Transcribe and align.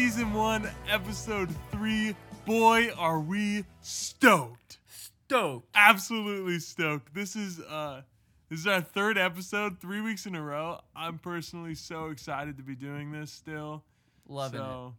season 0.00 0.32
one, 0.32 0.66
episode 0.88 1.54
three. 1.70 2.16
Boy, 2.46 2.88
are 2.96 3.20
we 3.20 3.66
stoked! 3.82 4.78
Stoked. 4.88 5.68
Absolutely 5.74 6.58
stoked. 6.58 7.12
This 7.12 7.36
is 7.36 7.60
uh, 7.60 8.00
this 8.48 8.60
is 8.60 8.66
our 8.66 8.80
third 8.80 9.18
episode, 9.18 9.78
three 9.78 10.00
weeks 10.00 10.24
in 10.24 10.34
a 10.34 10.42
row. 10.42 10.80
I'm 10.96 11.18
personally 11.18 11.74
so 11.74 12.06
excited 12.06 12.56
to 12.56 12.62
be 12.62 12.74
doing 12.74 13.12
this 13.12 13.30
still. 13.30 13.84
Loving 14.26 14.60
it. 14.60 14.62
so, 14.62 14.94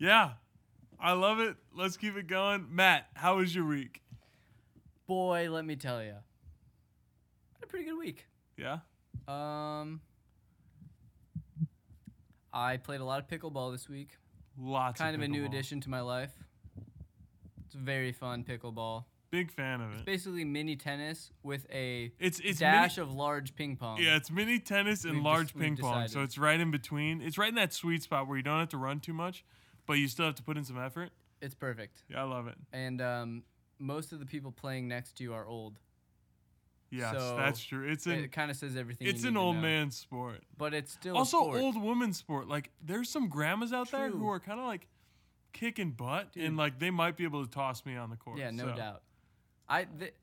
yeah, 0.00 0.32
I 0.98 1.12
love 1.12 1.38
it. 1.38 1.54
Let's 1.72 1.96
keep 1.96 2.16
it 2.16 2.26
going. 2.26 2.66
Matt, 2.68 3.06
how 3.14 3.36
was 3.36 3.54
your 3.54 3.64
week? 3.64 4.02
Boy, 5.06 5.48
let 5.52 5.64
me 5.64 5.76
tell 5.76 6.02
you. 6.02 6.14
Had 7.54 7.62
a 7.62 7.66
pretty 7.68 7.84
good 7.84 7.98
week. 7.98 8.26
Yeah. 8.56 8.78
Um 9.28 10.00
I 12.52 12.78
played 12.78 13.00
a 13.00 13.04
lot 13.04 13.20
of 13.20 13.28
pickleball 13.28 13.70
this 13.70 13.86
week. 13.86 14.16
Lots 14.58 15.00
kind 15.00 15.14
of 15.14 15.22
a 15.22 15.28
new 15.28 15.44
addition 15.44 15.80
to 15.82 15.90
my 15.90 16.00
life. 16.00 16.32
It's 17.64 17.74
very 17.74 18.12
fun 18.12 18.44
pickleball. 18.44 19.04
Big 19.30 19.50
fan 19.50 19.80
of 19.80 19.90
it. 19.90 19.94
It's 19.96 20.02
basically 20.04 20.44
mini 20.44 20.76
tennis 20.76 21.30
with 21.42 21.66
a 21.72 22.12
It's 22.18 22.38
it's 22.40 22.60
dash 22.60 22.96
mini, 22.96 23.08
of 23.10 23.14
large 23.14 23.54
ping 23.56 23.76
pong. 23.76 23.98
yeah, 24.00 24.16
it's 24.16 24.30
mini 24.30 24.58
tennis 24.60 25.04
and 25.04 25.14
We've 25.14 25.22
large 25.24 25.48
just- 25.48 25.58
ping 25.58 25.76
pong. 25.76 26.08
So 26.08 26.22
it's 26.22 26.38
right 26.38 26.58
in 26.58 26.70
between. 26.70 27.20
It's 27.20 27.36
right 27.36 27.48
in 27.48 27.56
that 27.56 27.72
sweet 27.74 28.02
spot 28.02 28.28
where 28.28 28.36
you 28.36 28.42
don't 28.42 28.60
have 28.60 28.68
to 28.70 28.78
run 28.78 29.00
too 29.00 29.12
much, 29.12 29.44
but 29.86 29.94
you 29.94 30.06
still 30.08 30.26
have 30.26 30.36
to 30.36 30.42
put 30.42 30.56
in 30.56 30.64
some 30.64 30.78
effort. 30.78 31.10
It's 31.42 31.54
perfect. 31.54 32.04
Yeah, 32.08 32.20
I 32.20 32.24
love 32.24 32.46
it. 32.46 32.54
And 32.72 33.02
um 33.02 33.42
most 33.78 34.12
of 34.12 34.20
the 34.20 34.26
people 34.26 34.52
playing 34.52 34.88
next 34.88 35.16
to 35.18 35.24
you 35.24 35.34
are 35.34 35.46
old. 35.46 35.78
Yes, 36.96 37.12
So, 37.14 37.36
that's 37.36 37.62
true. 37.62 37.88
It's 37.88 38.06
an 38.06 38.12
it 38.24 38.32
kind 38.32 38.50
of 38.50 38.56
says 38.56 38.76
everything. 38.76 39.06
it's 39.08 39.24
an 39.24 39.36
old 39.36 39.56
man 39.56 39.90
sport. 39.90 40.42
but 40.56 40.74
it's 40.74 40.92
still 40.92 41.14
a 41.14 41.18
Also, 41.18 41.38
old 41.38 41.80
woman 41.80 42.12
sport. 42.12 42.48
Like, 42.48 42.70
there's 42.84 43.08
some 43.08 43.28
grandmas 43.28 43.72
out 43.72 43.90
there 43.90 44.08
who 44.10 44.28
are 44.28 44.40
kind 44.40 44.58
of 44.60 44.66
like 44.66 44.86
kicking 45.52 45.90
butt, 45.90 46.32
Dude. 46.32 46.44
and 46.44 46.56
like 46.56 46.78
they 46.78 46.90
might 46.90 47.16
be 47.16 47.24
able 47.24 47.44
to 47.44 47.50
toss 47.50 47.84
me 47.86 47.96
on 47.96 48.10
the 48.10 48.16
court. 48.16 48.38
Yeah, 48.38 48.50
no 48.50 48.66
so. 48.68 48.76
doubt. 48.76 49.02
I 49.68 49.84
th- 49.84 50.14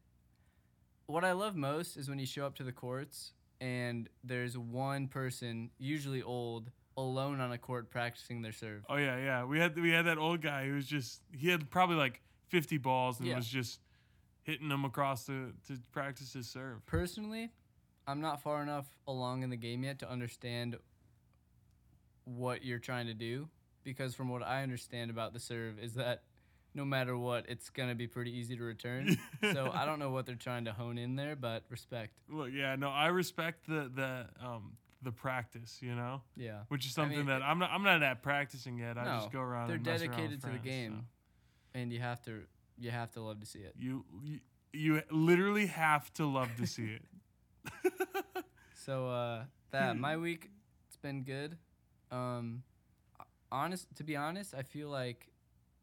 what 1.08 1.24
I 1.26 1.34
love 1.34 1.56
most 1.56 1.98
is 1.98 2.10
when 2.10 2.20
you 2.20 2.26
show 2.26 2.46
up 2.46 2.56
to 2.56 2.64
the 2.64 2.72
courts 2.72 3.34
and 3.60 4.10
there's 4.24 4.58
one 4.58 5.08
person, 5.08 5.70
usually 5.78 6.22
old, 6.22 6.72
alone 6.98 7.40
on 7.42 7.52
a 7.52 7.58
court 7.58 7.90
practicing 7.90 8.42
their 8.42 8.52
serve. 8.52 8.86
Oh 8.90 8.96
yeah, 8.98 9.18
yeah. 9.18 9.44
We 9.44 9.60
had 9.60 9.80
we 9.80 9.90
had 9.92 10.06
that 10.06 10.18
old 10.18 10.42
guy 10.42 10.66
who 10.68 10.76
was 10.76 10.86
just 10.86 11.22
he 11.32 11.50
had 11.50 11.70
probably 11.70 11.96
like 11.96 12.22
50 12.50 12.78
balls 12.78 13.20
and 13.20 13.28
Yeah. 13.28 13.36
was 13.36 13.48
just 13.48 13.80
hitting 14.44 14.70
them 14.70 14.86
across 14.86 15.26
to 15.26 15.54
to 15.68 15.78
practice 15.92 16.34
his 16.34 16.48
serve. 16.50 16.86
Personally, 16.86 17.50
I'm 18.08 18.22
not 18.22 18.42
far 18.42 18.62
enough 18.62 18.86
along 19.08 19.44
in 19.44 19.50
the 19.50 19.58
game 19.58 19.84
yet 19.84 20.00
to 20.00 20.10
understand 20.10 20.78
what 22.26 22.64
you're 22.64 22.80
trying 22.80 23.08
to 23.08 23.14
do 23.14 23.50
because 23.84 24.16
from 24.16 24.30
what 24.30 24.44
I 24.44 24.64
understand 24.64 25.12
about 25.12 25.34
the 25.34 25.40
serve 25.40 25.78
is 25.80 25.94
that 25.96 26.24
no 26.76 26.86
matter 26.86 27.16
what, 27.18 27.46
it's 27.50 27.70
gonna 27.70 27.96
be 27.96 28.08
pretty 28.08 28.32
easy 28.36 28.56
to 28.56 28.64
return. 28.64 29.18
so 29.54 29.70
I 29.74 29.86
don't 29.86 30.00
know 30.00 30.10
what 30.12 30.26
they're 30.26 30.36
trying 30.36 30.66
to 30.66 30.72
hone 30.74 30.98
in 30.98 31.16
there, 31.16 31.36
but 31.36 31.64
respect. 31.70 32.14
Look, 32.30 32.50
yeah, 32.54 32.76
no, 32.76 32.90
I 32.90 33.08
respect 33.08 33.68
the 33.68 33.92
the 33.94 34.26
um 34.46 34.78
the 35.02 35.12
practice, 35.12 35.80
you 35.82 35.94
know, 35.96 36.22
Yeah. 36.38 36.60
which 36.70 36.86
is 36.86 36.98
I 36.98 37.02
something 37.04 37.18
mean, 37.20 37.28
that 37.28 37.44
I'm 37.44 37.60
not 37.60 37.72
I'm 37.72 37.84
not 37.84 38.02
at 38.02 38.24
practicing 38.24 38.78
yet. 38.78 38.98
I 38.98 39.04
just 39.18 39.32
go 39.32 39.40
around. 39.42 39.68
they're 39.68 39.76
and 39.76 39.86
mess 39.86 40.02
around 40.02 40.10
with 40.10 40.18
dedicated 40.18 40.42
to 40.44 40.48
the 40.50 40.58
game. 40.60 41.06
so. 41.74 41.80
and 41.80 41.92
you 41.92 42.00
have 42.00 42.22
to 42.24 42.42
you 42.78 42.92
have 42.92 43.12
to 43.12 43.22
love 43.22 43.40
to 43.40 43.46
see 43.46 43.60
it. 43.60 43.74
You, 43.78 44.06
you 44.24 44.40
you 44.74 45.02
literally 45.12 45.68
have 45.68 46.12
to 46.16 46.26
love 46.26 46.50
to 46.58 46.66
see 46.68 46.98
it. 46.98 47.94
So 48.86 49.08
uh 49.08 49.44
that 49.72 49.98
my 49.98 50.18
week 50.18 50.50
it's 50.88 50.98
been 50.98 51.24
good. 51.24 51.58
Um 52.12 52.64
honest 53.52 53.88
to 53.96 54.04
be 54.04 54.16
honest, 54.16 54.54
I 54.54 54.64
feel 54.64 54.90
like 54.90 55.28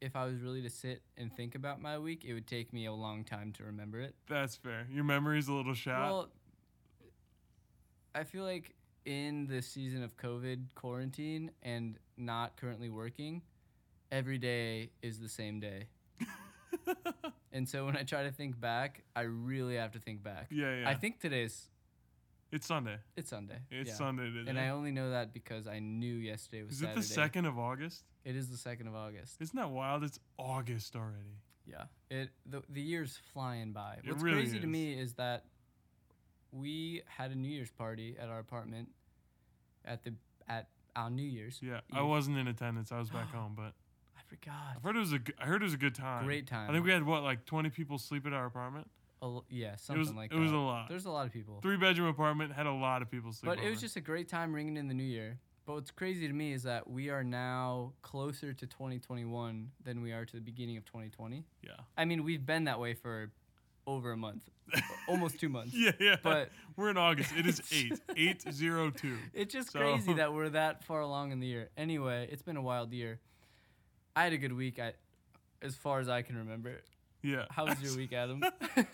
if 0.01 0.17
I 0.17 0.25
was 0.25 0.41
really 0.41 0.62
to 0.62 0.71
sit 0.71 1.03
and 1.17 1.33
think 1.34 1.55
about 1.55 1.81
my 1.81 1.99
week, 1.99 2.25
it 2.27 2.34
would 2.34 2.47
take 2.47 2.73
me 2.73 2.87
a 2.87 2.93
long 2.93 3.25
time 3.25 3.53
to 3.53 3.65
remember 3.65 4.01
it. 4.01 4.15
That's 4.28 4.57
fair. 4.57 4.87
Your 4.91 5.05
memory's 5.05 5.49
a 5.49 5.53
little 5.53 5.75
shot. 5.75 6.01
Well, 6.01 6.28
I 8.15 8.25
feel 8.25 8.45
like 8.45 8.75
in 9.05 9.47
the 9.47 9.62
season 9.62 10.03
of 10.03 10.17
COVID 10.17 10.75
quarantine 10.75 11.51
and 11.62 11.99
not 12.17 12.57
currently 12.57 12.89
working, 12.89 13.43
every 14.11 14.39
day 14.39 14.91
is 15.03 15.19
the 15.21 15.28
same 15.28 15.61
day. 15.61 15.87
and 17.53 17.69
so 17.69 17.86
when 17.86 17.97
I 17.97 18.03
try 18.03 18.25
to 18.25 18.32
think 18.32 18.60
back, 18.60 19.03
I 19.14 19.22
really 19.22 19.76
have 19.76 19.92
to 19.92 19.98
think 19.98 20.22
back. 20.22 20.48
yeah, 20.50 20.81
yeah. 20.81 20.88
I 20.88 20.94
think 20.94 21.20
today's 21.20 21.69
it's 22.53 22.66
Sunday. 22.66 22.97
it's 23.16 23.31
Sunday. 23.31 23.58
It's 23.70 23.91
yeah. 23.91 23.94
Sunday 23.94 24.25
today. 24.25 24.50
And 24.50 24.58
I 24.58 24.70
only 24.70 24.91
know 24.91 25.10
that 25.10 25.32
because 25.32 25.69
I 25.69 25.78
knew 25.78 26.14
yesterday 26.14 26.62
was 26.64 26.76
Is 26.76 26.82
it 26.82 26.94
the 26.94 27.03
second 27.03 27.44
of 27.44 27.59
August? 27.59 28.04
It 28.25 28.34
is 28.34 28.48
the 28.48 28.56
second 28.56 28.88
of 28.88 28.94
August. 28.94 29.36
Isn't 29.41 29.56
that 29.56 29.70
wild? 29.70 30.03
It's 30.03 30.19
August 30.36 30.97
already. 30.97 31.38
Yeah. 31.64 31.84
It 32.10 32.30
the 32.47 32.62
the 32.69 32.80
year's 32.80 33.19
flying 33.32 33.72
by. 33.72 33.98
It 34.03 34.10
What's 34.10 34.22
really 34.22 34.38
crazy 34.38 34.56
is. 34.56 34.62
to 34.62 34.66
me 34.66 34.94
is 34.94 35.12
that 35.14 35.44
we 36.53 37.03
had 37.06 37.30
a 37.30 37.36
New 37.36 37.48
Year's 37.48 37.70
party 37.70 38.16
at 38.20 38.28
our 38.28 38.41
apartment 38.41 38.88
at 39.84 40.03
the 40.03 40.14
at 40.48 40.69
our 40.97 41.10
New 41.10 41.22
Year's. 41.22 41.60
Yeah, 41.62 41.80
I 41.92 42.03
wasn't 42.03 42.38
in 42.38 42.48
attendance. 42.48 42.91
I 42.91 42.98
was 42.98 43.10
back 43.10 43.28
home, 43.34 43.54
but 43.56 43.75
forgot. 44.30 44.76
I've 44.76 44.82
heard 44.82 44.96
it 44.96 45.00
was 45.00 45.12
a. 45.12 45.18
g- 45.18 45.32
I 45.38 45.44
heard 45.46 45.62
it 45.62 45.64
was 45.64 45.74
a 45.74 45.78
good 45.78 45.94
time. 45.94 46.24
Great 46.24 46.46
time. 46.46 46.70
I 46.70 46.72
think 46.72 46.84
we 46.84 46.91
had 46.92 47.04
what, 47.04 47.22
like 47.22 47.44
twenty 47.44 47.68
people 47.70 47.98
sleep 47.98 48.26
at 48.26 48.32
our 48.32 48.46
apartment. 48.46 48.88
A 49.22 49.26
l- 49.26 49.44
yeah, 49.50 49.76
something 49.76 49.98
was. 50.00 50.12
like 50.14 50.30
it 50.32 50.34
that. 50.36 50.41
was 50.41 50.52
a 50.52 50.56
lot. 50.56 50.88
There's 50.88 51.04
a 51.04 51.10
lot 51.10 51.26
of 51.26 51.32
people. 51.32 51.58
Three 51.62 51.76
bedroom 51.76 52.08
apartment 52.08 52.52
had 52.52 52.66
a 52.66 52.72
lot 52.72 53.02
of 53.02 53.10
people 53.10 53.32
sleep. 53.32 53.50
But 53.54 53.62
it 53.64 53.68
was 53.68 53.80
just 53.80 53.96
a 53.96 54.00
great 54.00 54.28
time 54.28 54.54
ringing 54.54 54.76
in 54.76 54.88
the 54.88 54.94
new 54.94 55.02
year. 55.04 55.38
But 55.66 55.74
what's 55.74 55.91
crazy 55.91 56.26
to 56.26 56.32
me 56.32 56.52
is 56.52 56.62
that 56.62 56.88
we 56.88 57.10
are 57.10 57.22
now 57.22 57.92
closer 58.02 58.52
to 58.54 58.66
2021 58.66 59.70
than 59.84 60.00
we 60.02 60.12
are 60.12 60.24
to 60.24 60.32
the 60.36 60.41
beginning 60.41 60.76
of 60.78 60.84
2020. 60.86 61.44
Yeah. 61.62 61.72
I 61.98 62.06
mean, 62.06 62.24
we've 62.24 62.44
been 62.44 62.64
that 62.64 62.80
way 62.80 62.94
for 62.94 63.30
over 63.86 64.12
a 64.12 64.16
month, 64.16 64.48
almost 65.08 65.38
two 65.38 65.48
months. 65.48 65.74
Yeah, 65.74 65.92
yeah. 66.00 66.16
But- 66.22 66.50
we're 66.76 66.91
in 66.91 66.97
August. 66.97 67.32
It 67.36 67.47
is 67.47 67.60
eight. 67.72 68.00
Eight 68.16 68.42
zero 68.52 68.91
two. 68.91 69.16
It's 69.34 69.52
just 69.52 69.72
So- 69.72 69.80
crazy 69.80 70.14
that 70.14 70.32
we're 70.32 70.48
that 70.50 70.82
far 70.84 71.00
along 71.00 71.32
in 71.32 71.41
the 71.41 71.47
year. 71.47 71.68
Anyway, 71.76 72.26
it's 72.32 72.42
been 72.42 72.56
a 72.56 72.62
wild 72.62 72.92
year. 72.92 73.20
I 74.20 74.25
had 74.25 74.34
a 74.34 74.38
good 74.38 74.53
week, 74.53 74.78
I, 74.78 74.92
as 75.62 75.75
far 75.75 75.98
as 75.98 76.10
I 76.10 76.20
can 76.20 76.36
remember. 76.36 76.82
Yeah. 77.22 77.47
How 77.48 77.64
was 77.64 77.81
your 77.81 77.97
week, 77.97 78.12
Adam? 78.12 78.44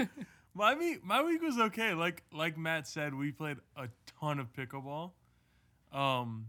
My 0.54 0.74
week, 0.74 1.04
my 1.04 1.22
week 1.22 1.42
was 1.42 1.58
okay. 1.58 1.92
Like 1.92 2.22
like 2.32 2.56
Matt 2.56 2.86
said, 2.88 3.12
we 3.12 3.30
played 3.30 3.58
a 3.76 3.88
ton 4.18 4.38
of 4.38 4.54
pickleball, 4.54 5.10
um, 5.92 6.46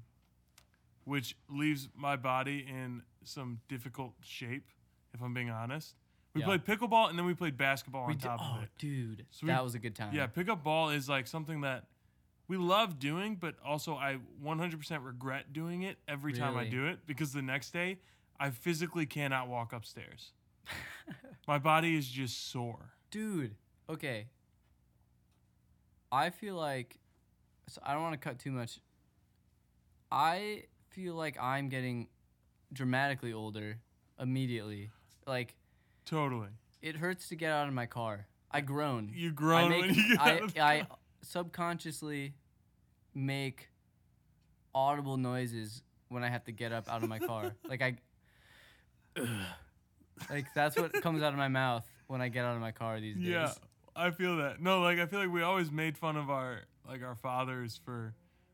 which 1.03 1.35
leaves 1.49 1.89
my 1.93 2.15
body 2.15 2.65
in 2.69 3.01
some 3.25 3.59
difficult 3.67 4.13
shape. 4.21 4.69
If 5.13 5.21
I'm 5.21 5.33
being 5.33 5.49
honest, 5.49 5.95
we 6.33 6.39
Yeah. 6.39 6.45
played 6.47 6.63
pickleball 6.63 7.09
and 7.09 7.19
then 7.19 7.25
we 7.25 7.33
played 7.33 7.57
basketball 7.57 8.05
we 8.07 8.13
on 8.13 8.19
did, 8.19 8.27
top 8.27 8.39
oh, 8.41 8.57
of 8.59 8.63
it. 8.63 8.69
dude, 8.77 9.25
So 9.31 9.45
we- 9.45 9.51
that 9.51 9.61
was 9.61 9.75
a 9.75 9.79
good 9.79 9.93
time. 9.95 10.13
Yeah, 10.13 10.27
pickup 10.27 10.63
ball 10.63 10.89
is 10.89 11.09
like 11.09 11.27
something 11.27 11.61
that 11.61 11.87
we 12.47 12.55
love 12.55 12.99
doing, 12.99 13.35
but 13.35 13.55
also 13.65 13.95
I 13.95 14.19
100% 14.41 15.03
regret 15.03 15.51
doing 15.51 15.81
it 15.81 15.97
every 16.07 16.31
time 16.31 16.55
I 16.55 16.69
do 16.69 16.85
it 16.85 16.99
because 17.05 17.33
the 17.33 17.41
next 17.41 17.71
day 17.73 17.97
I 18.39 18.49
physically 18.51 19.05
cannot 19.05 19.47
walk 19.47 19.73
upstairs. 19.73 20.31
my 21.47 21.57
body 21.57 21.97
is 21.97 22.07
just 22.07 22.51
sore. 22.51 22.93
dude. 23.11 23.55
Okay. 23.89 24.27
I 26.11 26.29
feel 26.29 26.55
like, 26.55 26.97
so 27.67 27.81
I 27.85 27.93
don't 27.93 28.01
want 28.01 28.13
to 28.13 28.19
cut 28.19 28.39
too 28.39 28.51
much. 28.51 28.79
I 30.11 30.63
feel 30.89 31.15
like 31.15 31.37
I'm 31.41 31.69
getting 31.69 32.07
dramatically 32.71 33.33
older 33.33 33.77
immediately. 34.19 34.91
Like 35.25 35.55
Totally. 36.05 36.49
it 36.81 36.95
hurts 36.95 37.29
to 37.29 37.35
get 37.35 37.51
out 37.51 37.67
of 37.67 37.73
my 37.73 37.85
car. 37.85 38.27
I 38.51 38.61
groan. 38.61 39.11
You 39.13 39.31
groan 39.31 39.65
I 39.65 39.69
make 39.69 39.81
when 39.81 39.95
you 39.95 40.17
I, 40.19 40.31
out 40.31 40.41
of 40.43 40.53
the 40.53 40.61
I 40.61 40.87
subconsciously 41.21 42.33
make 43.13 43.69
audible 44.73 45.17
noises 45.17 45.81
when 46.09 46.23
I 46.23 46.29
have 46.29 46.45
to 46.45 46.51
get 46.51 46.71
up 46.71 46.89
out 46.89 47.03
of 47.03 47.09
my 47.09 47.19
car. 47.19 47.53
like 47.67 47.81
I 47.81 47.97
like 50.29 50.45
that's 50.53 50.75
what 50.75 50.93
comes 51.01 51.21
out 51.21 51.33
of 51.33 51.37
my 51.37 51.47
mouth 51.47 51.85
when 52.07 52.21
I 52.21 52.29
get 52.29 52.45
out 52.45 52.55
of 52.55 52.61
my 52.61 52.71
car 52.71 52.99
these 52.99 53.15
days. 53.15 53.27
Yeah, 53.27 53.51
I 53.95 54.11
feel 54.11 54.37
that. 54.37 54.61
No, 54.61 54.81
like 54.81 54.99
I 54.99 55.05
feel 55.05 55.19
like 55.19 55.31
we 55.31 55.41
always 55.41 55.71
made 55.71 55.97
fun 55.97 56.15
of 56.17 56.29
our 56.29 56.61
like 56.87 57.03
our 57.03 57.15
fathers 57.15 57.79
for 57.83 58.13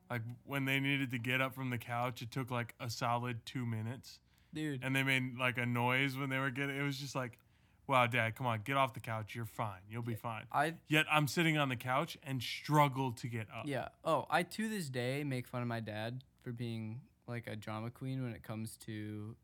like 0.10 0.22
when 0.46 0.66
they 0.66 0.80
needed 0.80 1.12
to 1.12 1.18
get 1.20 1.42
up 1.42 1.56
from 1.56 1.70
the 1.70 1.78
couch, 1.78 2.22
it 2.22 2.32
took 2.32 2.52
like 2.52 2.74
a 2.80 2.90
solid 2.90 3.46
2 3.46 3.66
minutes. 3.66 4.20
Dude. 4.54 4.84
and 4.84 4.96
they 4.96 5.02
made 5.02 5.36
like 5.40 5.58
a 5.58 5.66
noise 5.66 6.16
when 6.16 6.30
they 6.30 6.38
were 6.38 6.52
getting 6.52 6.78
it 6.78 6.84
was 6.84 7.00
just 7.00 7.16
like 7.16 7.40
wow 7.88 8.06
dad 8.06 8.36
come 8.36 8.46
on 8.46 8.62
get 8.64 8.78
off 8.78 8.94
the 8.94 9.00
couch 9.00 9.34
you're 9.34 9.48
fine 9.48 9.80
you'll 9.90 10.04
be 10.04 10.14
fine 10.14 10.44
I 10.52 10.76
yet 10.88 11.08
i'm 11.12 11.28
sitting 11.28 11.58
on 11.58 11.70
the 11.70 11.76
couch 11.76 12.20
and 12.22 12.40
struggle 12.40 13.14
to 13.14 13.28
get 13.28 13.48
up 13.50 13.66
yeah. 13.66 13.88
Oh, 14.06 14.28
I 14.30 14.44
to 14.44 14.70
this 14.70 14.90
day 14.90 15.24
make 15.24 15.48
fun 15.48 15.64
of 15.64 15.68
my 15.68 15.80
dad 15.80 16.24
for 16.44 16.52
being 16.52 17.02
like 17.28 17.48
a 17.48 17.56
drama 17.56 17.90
queen 17.90 18.22
when 18.22 18.34
it 18.34 18.44
comes 18.44 18.78
to 18.86 19.36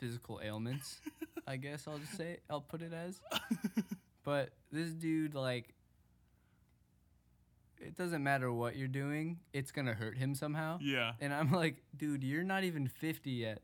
physical 0.00 0.40
ailments. 0.42 0.98
I 1.46 1.56
guess 1.56 1.86
I'll 1.86 1.98
just 1.98 2.16
say 2.16 2.38
I'll 2.48 2.60
put 2.62 2.82
it 2.82 2.92
as. 2.92 3.20
But 4.22 4.50
this 4.70 4.90
dude 4.90 5.34
like 5.34 5.74
it 7.80 7.96
doesn't 7.96 8.22
matter 8.22 8.52
what 8.52 8.76
you're 8.76 8.86
doing, 8.88 9.38
it's 9.54 9.72
gonna 9.72 9.94
hurt 9.94 10.18
him 10.18 10.34
somehow. 10.34 10.78
Yeah. 10.82 11.12
And 11.20 11.32
I'm 11.32 11.50
like, 11.50 11.82
dude, 11.96 12.22
you're 12.22 12.44
not 12.44 12.62
even 12.64 12.86
50 12.86 13.30
yet. 13.30 13.62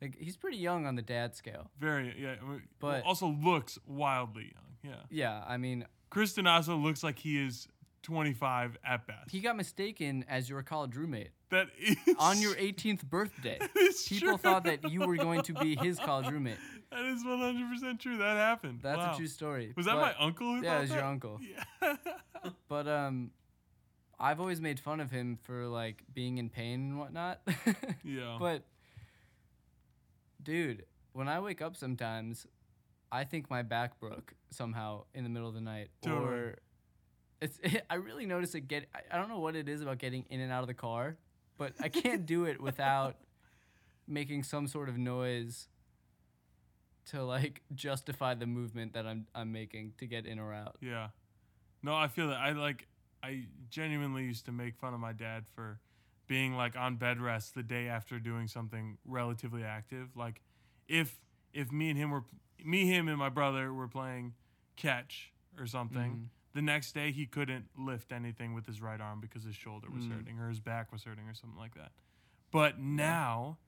Like 0.00 0.16
he's 0.18 0.36
pretty 0.36 0.58
young 0.58 0.86
on 0.86 0.94
the 0.94 1.02
dad 1.02 1.34
scale. 1.34 1.70
Very 1.80 2.14
yeah. 2.18 2.36
But- 2.78 3.02
also 3.04 3.26
looks 3.26 3.78
wildly 3.86 4.52
young. 4.54 4.92
Yeah. 4.94 5.02
Yeah, 5.10 5.44
I 5.46 5.56
mean, 5.56 5.84
Kristen 6.10 6.46
also 6.46 6.76
looks 6.76 7.02
like 7.02 7.18
he 7.18 7.44
is 7.44 7.66
25 8.04 8.78
at 8.84 9.04
best. 9.08 9.32
he 9.32 9.40
got 9.40 9.56
mistaken 9.56 10.24
as 10.28 10.48
your 10.48 10.62
college 10.62 10.94
roommate 10.94 11.30
that 11.50 11.68
is 11.78 11.96
on 12.18 12.40
your 12.40 12.54
18th 12.68 13.04
birthday. 13.04 13.58
People 14.08 14.28
true. 14.28 14.36
thought 14.38 14.64
that 14.64 14.90
you 14.90 15.00
were 15.06 15.16
going 15.16 15.42
to 15.42 15.52
be 15.54 15.76
his 15.76 15.98
college 15.98 16.28
roommate. 16.30 16.58
That 16.90 17.04
is 17.04 17.24
100% 17.24 17.98
true. 18.00 18.18
That 18.18 18.36
happened. 18.36 18.80
That's 18.82 18.98
Wow. 18.98 19.12
a 19.12 19.16
true 19.16 19.26
story. 19.26 19.72
Was 19.76 19.86
that 19.86 19.94
But- 19.94 20.16
my 20.18 20.24
uncle 20.24 20.54
who 20.56 20.62
Yeah, 20.62 20.78
it 20.78 20.82
was 20.82 20.90
your 20.90 21.04
uncle. 21.04 21.40
Yeah. 21.82 21.96
But 22.68 22.86
um, 22.88 23.30
I've 24.20 24.40
always 24.40 24.60
made 24.60 24.78
fun 24.80 25.00
of 25.00 25.10
him 25.10 25.38
for 25.42 25.66
like 25.66 26.02
being 26.14 26.38
in 26.38 26.48
pain 26.48 26.80
and 26.80 26.98
whatnot. 26.98 27.40
yeah. 28.04 28.36
But 28.38 28.62
dude, 30.42 30.84
when 31.12 31.28
I 31.28 31.40
wake 31.40 31.62
up 31.62 31.76
sometimes, 31.76 32.46
I 33.10 33.24
think 33.24 33.50
my 33.50 33.62
back 33.62 33.98
broke 34.00 34.34
somehow 34.50 35.04
in 35.14 35.24
the 35.24 35.30
middle 35.30 35.48
of 35.48 35.54
the 35.54 35.60
night, 35.60 35.88
Totally. 36.02 36.26
or 36.26 36.58
it's. 37.40 37.58
I 37.90 37.94
really 37.96 38.26
notice 38.26 38.54
it 38.54 38.68
get. 38.68 38.86
I, 38.94 39.00
I 39.12 39.18
don't 39.18 39.28
know 39.28 39.38
what 39.38 39.56
it 39.56 39.68
is 39.68 39.80
about 39.80 39.98
getting 39.98 40.24
in 40.30 40.40
and 40.40 40.52
out 40.52 40.62
of 40.62 40.66
the 40.66 40.74
car, 40.74 41.16
but 41.58 41.72
I 41.80 41.88
can't 41.88 42.26
do 42.26 42.44
it 42.44 42.60
without 42.60 43.16
making 44.08 44.42
some 44.44 44.66
sort 44.68 44.88
of 44.88 44.96
noise 44.98 45.68
to 47.06 47.22
like 47.24 47.62
justify 47.74 48.34
the 48.34 48.46
movement 48.46 48.92
that 48.94 49.06
I'm 49.06 49.26
I'm 49.34 49.52
making 49.52 49.92
to 49.98 50.06
get 50.06 50.26
in 50.26 50.38
or 50.38 50.52
out. 50.52 50.76
Yeah. 50.80 51.08
No, 51.82 51.94
I 51.94 52.08
feel 52.08 52.28
that 52.28 52.38
I 52.38 52.52
like 52.52 52.86
I 53.22 53.44
genuinely 53.70 54.24
used 54.24 54.46
to 54.46 54.52
make 54.52 54.76
fun 54.76 54.94
of 54.94 55.00
my 55.00 55.12
dad 55.12 55.44
for 55.54 55.80
being 56.26 56.54
like 56.56 56.74
on 56.76 56.96
bed 56.96 57.20
rest 57.20 57.54
the 57.54 57.62
day 57.62 57.86
after 57.88 58.18
doing 58.18 58.48
something 58.48 58.98
relatively 59.04 59.62
active. 59.62 60.08
Like 60.16 60.40
if 60.88 61.16
if 61.52 61.70
me 61.70 61.90
and 61.90 61.98
him 61.98 62.10
were 62.10 62.24
me 62.64 62.86
him 62.86 63.06
and 63.08 63.18
my 63.18 63.28
brother 63.28 63.72
were 63.72 63.88
playing 63.88 64.34
catch 64.76 65.32
or 65.58 65.66
something, 65.66 66.12
Mhm. 66.12 66.28
The 66.56 66.62
next 66.62 66.92
day 66.94 67.12
he 67.12 67.26
couldn't 67.26 67.66
lift 67.76 68.10
anything 68.12 68.54
with 68.54 68.64
his 68.66 68.80
right 68.80 69.00
arm 69.00 69.20
because 69.20 69.44
his 69.44 69.54
shoulder 69.54 69.88
was 69.90 70.04
Mm. 70.04 70.12
hurting 70.12 70.38
or 70.38 70.48
his 70.48 70.58
back 70.58 70.90
was 70.90 71.04
hurting 71.04 71.28
or 71.28 71.34
something 71.34 71.58
like 71.58 71.74
that. 71.74 71.92
But 72.50 72.78
now 72.78 73.58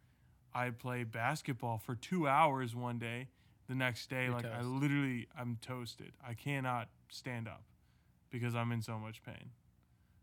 I 0.54 0.70
play 0.70 1.04
basketball 1.04 1.76
for 1.78 1.94
2 1.94 2.26
hours 2.26 2.74
one 2.74 2.98
day. 2.98 3.28
The 3.66 3.74
next 3.74 4.08
day 4.08 4.24
You're 4.24 4.32
like 4.32 4.46
I 4.46 4.62
literally 4.62 5.28
I'm 5.38 5.58
toasted. 5.60 6.14
I 6.26 6.32
cannot 6.32 6.88
stand 7.10 7.46
up 7.46 7.62
because 8.30 8.54
I'm 8.54 8.72
in 8.72 8.80
so 8.80 8.98
much 8.98 9.22
pain. 9.22 9.50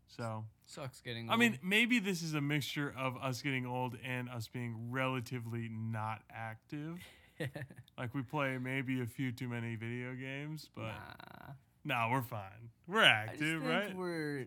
So, 0.08 0.44
Sucks 0.66 1.00
getting. 1.00 1.30
I 1.30 1.36
mean, 1.36 1.58
maybe 1.62 1.98
this 2.00 2.22
is 2.22 2.34
a 2.34 2.40
mixture 2.40 2.92
of 2.96 3.16
us 3.16 3.42
getting 3.42 3.66
old 3.66 3.96
and 4.04 4.28
us 4.28 4.48
being 4.48 4.90
relatively 4.90 5.68
not 5.70 6.22
active. 6.30 6.98
Like 7.98 8.14
we 8.14 8.22
play 8.22 8.56
maybe 8.56 9.00
a 9.02 9.06
few 9.06 9.30
too 9.30 9.46
many 9.48 9.74
video 9.76 10.14
games, 10.14 10.70
but 10.74 10.84
nah. 10.88 11.52
No, 11.86 12.08
we're 12.10 12.22
fine. 12.22 12.70
We're 12.86 13.02
active, 13.02 13.62
think 13.62 13.64
right? 13.64 13.96
we're 13.96 14.46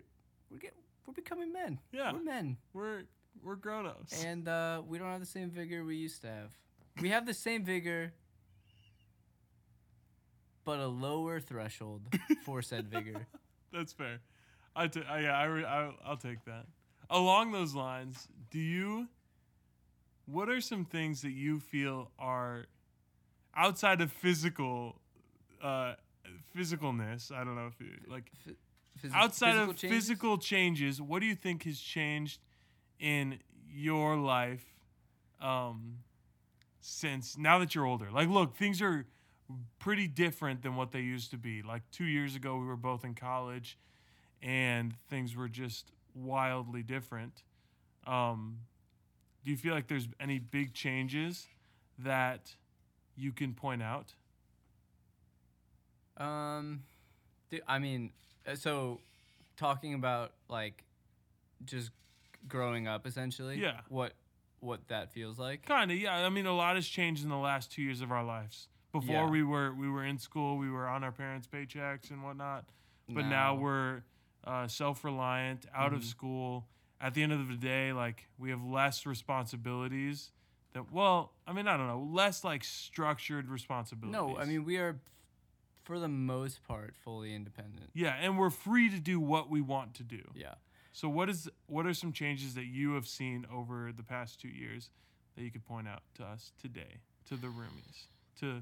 we're 0.52 0.58
get, 0.60 0.74
we're 1.06 1.14
becoming 1.14 1.52
men. 1.52 1.80
Yeah. 1.92 2.14
we're 2.14 2.24
men, 2.24 2.58
We're 2.74 3.04
we're 3.44 3.56
grown-ups. 3.56 4.24
and 4.24 4.48
uh, 4.48 4.82
we 4.86 4.98
don't 4.98 5.08
have 5.08 5.20
the 5.22 5.26
same 5.26 5.50
vigor 5.50 5.84
we 5.86 5.96
used 5.96 6.22
to 6.22 6.28
have. 6.28 6.52
We 7.02 7.10
have 7.10 7.26
the 7.26 7.34
same 7.34 7.64
vigor, 7.64 8.12
but 10.66 10.80
a 10.80 10.88
lower 10.88 11.40
threshold 11.40 12.02
for 12.46 12.62
said 12.62 12.88
vigor. 12.90 13.26
That's 13.74 13.94
fair. 13.94 14.20
I 14.76 14.88
t- 14.88 15.04
I, 15.10 15.22
yeah, 15.22 15.38
I, 15.38 15.44
re- 15.46 15.66
I 15.66 15.92
I'll 16.06 16.18
take 16.18 16.44
that. 16.46 16.66
Along 17.10 17.52
those 17.52 17.74
lines, 17.74 18.28
do 18.52 18.60
you 18.60 19.08
what 20.26 20.48
are 20.50 20.62
some 20.62 20.86
things 20.86 21.22
that 21.24 21.32
you 21.32 21.60
feel 21.60 22.12
are 22.20 22.66
outside 23.56 24.00
of 24.02 24.12
physical 24.12 24.96
uh 25.64 25.94
physicalness, 26.56 27.32
I 27.32 27.44
don't 27.44 27.56
know 27.56 27.68
if 27.68 27.80
you 27.80 27.92
like 28.08 28.32
Phy- 28.46 28.56
phys- 29.08 29.14
outside 29.14 29.52
physical 29.54 29.70
of 29.72 29.78
changes? 29.78 29.98
physical 29.98 30.38
changes, 30.38 31.02
what 31.02 31.20
do 31.20 31.26
you 31.26 31.36
think 31.36 31.64
has 31.64 31.80
changed 31.80 32.40
in 33.00 33.40
your 33.72 34.16
life 34.18 34.66
um, 35.42 36.00
since 36.82 37.38
now 37.38 37.60
that 37.60 37.76
you're 37.76 37.86
older? 37.86 38.10
Like, 38.12 38.30
look, 38.30 38.56
things 38.56 38.82
are 38.82 39.06
pretty 39.80 40.08
different 40.08 40.62
than 40.62 40.76
what 40.76 40.92
they 40.92 41.02
used 41.02 41.32
to 41.32 41.38
be. 41.38 41.62
Like 41.62 41.82
two 41.92 42.06
years 42.06 42.36
ago, 42.36 42.58
we 42.58 42.66
were 42.66 42.76
both 42.78 43.04
in 43.04 43.16
college, 43.16 43.78
and 44.42 44.94
things 45.10 45.36
were 45.36 45.48
just 45.50 45.92
wildly 46.14 46.84
different. 46.84 47.44
Um, 48.06 48.60
do 49.44 49.52
you 49.52 49.58
feel 49.58 49.74
like 49.74 49.88
there's 49.88 50.08
any 50.20 50.40
big 50.40 50.74
changes 50.74 51.48
that 51.98 52.56
you 53.16 53.32
can 53.32 53.54
point 53.54 53.82
out? 53.82 54.14
Um, 56.20 56.84
dude, 57.50 57.62
I 57.68 57.80
mean, 57.80 58.12
uh, 58.48 58.56
so 58.56 59.00
talking 59.58 59.94
about 59.94 60.34
like 60.50 60.84
just 61.66 61.92
growing 62.48 62.88
up 62.88 63.06
essentially. 63.08 63.60
Yeah. 63.60 63.82
What 63.90 64.14
what 64.62 64.88
that 64.90 65.12
feels 65.14 65.40
like. 65.40 65.66
Kind 65.66 65.90
of, 65.92 65.98
yeah. 65.98 66.18
I 66.26 66.30
mean, 66.30 66.46
a 66.46 66.56
lot 66.56 66.76
has 66.76 66.88
changed 66.88 67.24
in 67.24 67.30
the 67.30 67.38
last 67.38 67.72
two 67.72 67.82
years 67.82 68.02
of 68.02 68.12
our 68.12 68.24
lives. 68.24 68.68
Before 68.92 69.16
Yeah. 69.16 69.30
we 69.30 69.44
were 69.44 69.74
we 69.74 69.90
were 69.90 70.04
in 70.04 70.18
school, 70.18 70.58
we 70.58 70.70
were 70.70 70.88
on 70.88 71.04
our 71.04 71.12
parents' 71.12 71.48
paychecks 71.48 72.10
and 72.12 72.24
whatnot. 72.24 72.66
But 73.12 73.26
now, 73.26 73.56
we're 73.56 74.04
uh, 74.44 74.68
self-reliant, 74.68 75.66
out 75.74 75.94
of 75.94 76.02
Mhm. 76.02 76.06
school. 76.06 76.68
At 77.02 77.14
the 77.14 77.24
end 77.24 77.32
of 77.34 77.48
the 77.48 77.56
day, 77.56 77.92
like 77.94 78.28
we 78.38 78.50
have 78.52 78.64
less 78.64 79.06
responsibilities. 79.06 80.32
That 80.74 80.92
well, 80.92 81.34
I 81.48 81.54
mean, 81.54 81.68
I 81.68 81.76
don't 81.78 81.88
know, 81.88 82.00
less 82.02 82.44
like 82.44 82.64
structured 82.64 83.48
responsibilities. 83.50 84.14
no, 84.14 84.38
I 84.38 84.46
mean 84.46 84.64
we 84.66 84.78
are 84.78 85.00
for 85.90 85.98
the 85.98 86.08
most 86.08 86.64
part 86.68 86.94
fully 87.04 87.34
independent. 87.34 87.90
yeah, 87.96 88.16
and 88.22 88.38
we're 88.38 88.52
free 88.52 88.92
to 88.92 89.00
do 89.00 89.20
what 89.20 89.50
we 89.50 89.60
want 89.60 89.96
to 89.96 90.04
do. 90.04 90.22
Yeah. 90.36 90.54
So, 90.94 91.10
what 91.10 91.30
is 91.30 91.50
what 91.66 91.88
are 91.88 91.96
some 91.96 92.14
changes 92.14 92.54
that 92.54 92.66
you 92.66 92.94
have 92.94 93.08
seen 93.08 93.48
over 93.52 93.92
the 93.92 94.04
past 94.04 94.40
two 94.40 94.50
years 94.50 94.92
that 95.36 95.44
you 95.44 95.50
could 95.50 95.66
point 95.66 95.88
out 95.88 96.04
to 96.16 96.24
us 96.24 96.52
today, 96.62 97.02
to 97.28 97.36
the 97.36 97.48
roomies, 97.48 98.06
to 98.40 98.62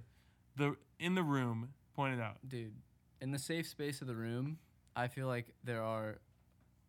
the 0.55 0.77
in 0.99 1.15
the 1.15 1.23
room? 1.23 1.73
Point 1.97 2.17
it 2.17 2.21
out. 2.21 2.37
Dude, 2.47 2.75
in 3.19 3.31
the 3.31 3.39
safe 3.39 3.67
space 3.67 3.99
of 3.99 4.07
the 4.07 4.15
room, 4.15 4.57
I 4.95 5.09
feel 5.09 5.27
like 5.27 5.47
there 5.65 5.83
are 5.83 6.19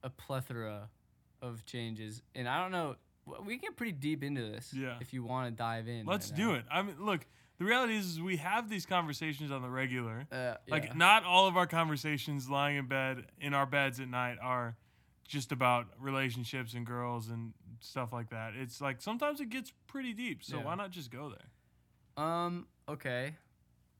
a 0.04 0.10
plethora 0.10 0.88
of 1.42 1.66
changes, 1.66 2.22
and 2.36 2.48
I 2.48 2.62
don't 2.62 2.70
know. 2.70 2.94
We 3.44 3.54
can 3.54 3.70
get 3.70 3.76
pretty 3.76 3.92
deep 3.92 4.22
into 4.22 4.42
this. 4.42 4.72
Yeah. 4.72 4.98
If 5.00 5.12
you 5.12 5.24
want 5.24 5.48
to 5.48 5.50
dive 5.50 5.88
in. 5.88 6.06
Let's 6.06 6.30
right 6.30 6.36
do 6.36 6.54
it. 6.54 6.64
I 6.70 6.82
mean, 6.82 6.94
look, 7.00 7.26
the 7.58 7.64
reality 7.64 7.96
is, 7.96 8.06
is 8.06 8.20
we 8.20 8.36
have 8.36 8.68
these 8.68 8.86
conversations 8.86 9.50
on 9.50 9.62
the 9.62 9.68
regular. 9.70 10.26
Uh, 10.30 10.54
Like, 10.68 10.94
not 10.96 11.24
all 11.24 11.46
of 11.46 11.56
our 11.56 11.66
conversations 11.66 12.48
lying 12.48 12.76
in 12.76 12.86
bed 12.86 13.26
in 13.40 13.54
our 13.54 13.66
beds 13.66 14.00
at 14.00 14.08
night 14.08 14.38
are 14.40 14.76
just 15.26 15.52
about 15.52 15.86
relationships 15.98 16.74
and 16.74 16.86
girls 16.86 17.28
and 17.28 17.52
stuff 17.80 18.12
like 18.12 18.30
that. 18.30 18.54
It's 18.54 18.80
like 18.80 19.00
sometimes 19.02 19.40
it 19.40 19.50
gets 19.50 19.72
pretty 19.86 20.12
deep. 20.14 20.42
So 20.42 20.58
Yeah. 20.58 20.64
why 20.64 20.74
not 20.74 20.90
just 20.90 21.10
go 21.10 21.28
there? 21.30 22.24
Um, 22.24 22.66
okay. 22.88 23.36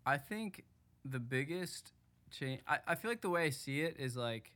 I 0.06 0.16
think 0.16 0.64
the 1.04 1.20
biggest 1.20 1.92
change 2.30 2.60
I, 2.66 2.78
I 2.86 2.94
feel 2.94 3.10
like 3.10 3.20
the 3.20 3.30
way 3.30 3.44
I 3.44 3.50
see 3.50 3.82
it 3.82 3.96
is 3.98 4.16
like 4.16 4.52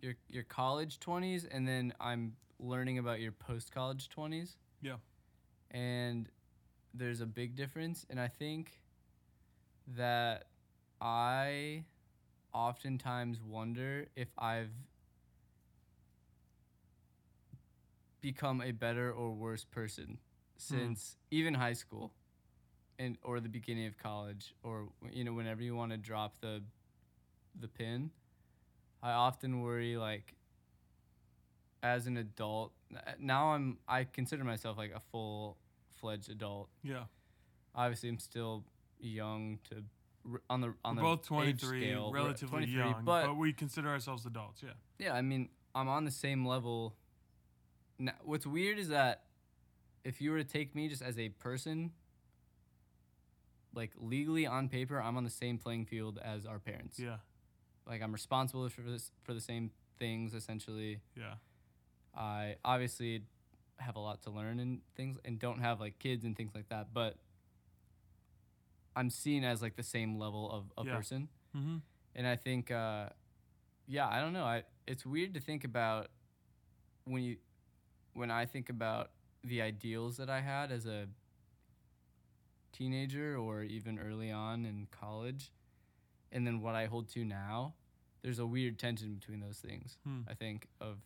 your 0.00 0.14
your 0.28 0.42
college 0.44 0.98
twenties 1.00 1.44
and 1.44 1.66
then 1.66 1.92
I'm 2.00 2.36
learning 2.58 2.98
about 2.98 3.20
your 3.20 3.32
post 3.32 3.72
college 3.72 4.08
twenties. 4.08 4.56
Yeah. 4.82 4.96
And 5.70 6.28
there's 6.94 7.20
a 7.20 7.26
big 7.26 7.56
difference 7.56 8.06
and 8.08 8.20
I 8.20 8.28
think 8.28 8.80
that 9.96 10.44
I 11.00 11.84
oftentimes 12.52 13.38
wonder 13.42 14.06
if 14.16 14.28
I've 14.38 14.70
become 18.20 18.62
a 18.62 18.70
better 18.70 19.12
or 19.12 19.32
worse 19.32 19.64
person 19.64 20.18
since 20.56 21.16
hmm. 21.30 21.36
even 21.36 21.54
high 21.54 21.72
school 21.72 22.12
and 22.98 23.18
or 23.22 23.40
the 23.40 23.48
beginning 23.48 23.86
of 23.86 23.98
college 23.98 24.54
or 24.62 24.88
you 25.10 25.24
know 25.24 25.32
whenever 25.32 25.62
you 25.62 25.74
want 25.74 25.90
to 25.90 25.98
drop 25.98 26.40
the 26.40 26.62
the 27.60 27.68
pin. 27.68 28.10
I 29.02 29.10
often 29.10 29.60
worry 29.60 29.96
like 29.96 30.34
as 31.84 32.06
an 32.06 32.16
adult 32.16 32.72
now 33.20 33.48
i'm 33.48 33.76
i 33.86 34.04
consider 34.04 34.42
myself 34.42 34.78
like 34.78 34.92
a 34.96 35.00
full 35.12 35.58
fledged 35.94 36.30
adult 36.30 36.68
Yeah. 36.82 37.04
obviously 37.74 38.08
i'm 38.08 38.18
still 38.18 38.64
young 39.00 39.58
to 39.70 39.84
on 40.48 40.60
the 40.62 40.74
on 40.84 40.96
We're 40.96 41.02
the 41.02 41.08
both 41.08 41.20
age 41.20 41.60
23, 41.60 41.80
scale, 41.82 42.10
relatively 42.12 42.48
23, 42.60 42.78
young, 42.80 43.02
but 43.04 43.26
but, 43.26 43.36
we 43.36 43.52
consider 43.52 43.88
ourselves 43.90 44.24
adults. 44.24 44.62
Yeah. 44.62 44.70
yeah, 44.98 45.12
I 45.14 45.20
mean, 45.20 45.50
I'm 45.74 45.86
on 45.86 46.06
the 46.06 46.10
same 46.10 46.46
level. 46.46 46.96
Now, 47.98 48.12
what's 48.22 48.46
weird 48.46 48.78
is 48.78 48.88
that 48.88 49.24
if 50.02 50.22
you 50.22 50.30
were 50.30 50.38
to 50.38 50.44
take 50.44 50.74
me 50.74 50.88
just 50.88 51.02
as 51.02 51.18
a 51.18 51.28
person, 51.28 51.92
like 53.74 53.90
legally 53.98 54.46
on 54.46 54.68
paper, 54.70 55.00
I'm 55.00 55.16
on 55.16 55.24
the 55.24 55.30
same 55.30 55.58
playing 55.58 55.84
field 55.86 56.18
as 56.24 56.46
our 56.46 56.58
parents. 56.58 56.98
Yeah. 56.98 57.16
like 57.86 58.02
I'm 58.02 58.12
responsible 58.12 58.66
for 58.70 58.80
this 58.80 59.10
for 59.24 59.34
the 59.34 59.40
same 59.42 59.72
things 59.98 60.32
essentially. 60.32 61.00
Yeah. 61.14 61.34
I 62.16 62.56
obviously 62.64 63.24
have 63.78 63.96
a 63.96 64.00
lot 64.00 64.22
to 64.22 64.30
learn 64.30 64.60
and 64.60 64.80
things 64.96 65.18
and 65.24 65.38
don't 65.38 65.60
have 65.60 65.80
like 65.80 65.98
kids 65.98 66.24
and 66.24 66.36
things 66.36 66.52
like 66.54 66.68
that, 66.68 66.88
but 66.94 67.16
I'm 68.96 69.10
seen 69.10 69.44
as 69.44 69.60
like 69.62 69.76
the 69.76 69.82
same 69.82 70.18
level 70.18 70.50
of 70.50 70.72
a 70.78 70.86
Yeah. 70.88 70.96
person. 70.96 71.28
Mm-hmm. 71.56 71.76
And 72.14 72.26
I 72.26 72.36
think 72.36 72.70
uh 72.70 73.08
yeah, 73.86 74.08
I 74.08 74.20
don't 74.20 74.32
know. 74.32 74.44
I 74.44 74.62
it's 74.86 75.04
weird 75.04 75.34
to 75.34 75.40
think 75.40 75.64
about 75.64 76.08
when 77.04 77.22
you 77.22 77.36
when 78.14 78.30
I 78.30 78.46
think 78.46 78.68
about 78.70 79.10
the 79.42 79.60
ideals 79.60 80.16
that 80.18 80.30
I 80.30 80.40
had 80.40 80.70
as 80.72 80.86
a 80.86 81.06
teenager 82.72 83.36
or 83.36 83.62
even 83.62 83.98
early 83.98 84.30
on 84.30 84.64
in 84.64 84.86
college 84.90 85.52
and 86.32 86.46
then 86.46 86.60
what 86.60 86.74
I 86.74 86.86
hold 86.86 87.08
to 87.10 87.24
now, 87.24 87.74
there's 88.22 88.38
a 88.40 88.46
weird 88.46 88.78
tension 88.78 89.14
between 89.14 89.40
those 89.40 89.58
things. 89.58 89.96
Hmm. 90.04 90.20
I 90.28 90.34
think 90.34 90.66
of 90.80 90.98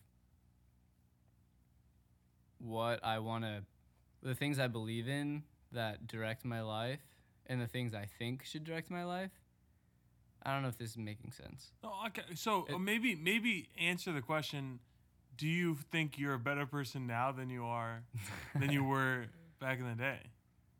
what 2.59 3.05
I 3.05 3.19
want 3.21 3.45
to 3.45 3.63
the 4.23 4.35
things 4.35 4.59
I 4.59 4.67
believe 4.67 5.09
in 5.09 5.45
that 5.73 6.07
direct 6.09 6.45
my 6.45 6.61
life 6.63 7.01
and 7.47 7.61
the 7.61 7.67
things 7.69 7.95
I 7.95 8.07
think 8.19 8.45
should 8.45 8.65
direct 8.65 8.91
my 8.91 9.05
life. 9.05 9.31
I 10.43 10.53
don't 10.53 10.63
know 10.63 10.69
if 10.69 10.79
this 10.79 10.91
is 10.91 10.97
making 10.99 11.33
sense. 11.33 11.73
Oh, 11.85 12.05
okay. 12.07 12.23
So 12.35 12.63
uh, 12.71 12.75
It- 12.75 12.79
maybe 12.81 13.15
maybe 13.17 13.69
answer 13.79 14.13
the 14.13 14.23
question: 14.23 14.81
Do 15.37 15.47
you 15.47 15.77
think 15.93 16.19
you're 16.19 16.35
a 16.35 16.39
better 16.39 16.67
person 16.67 17.07
now 17.07 17.33
than 17.33 17.51
you 17.51 17.65
are 17.65 18.03
than 18.59 18.71
you 18.71 18.85
were 18.85 19.27
back 19.61 19.79
in 19.79 19.89
the 19.89 19.95
day, 19.95 20.21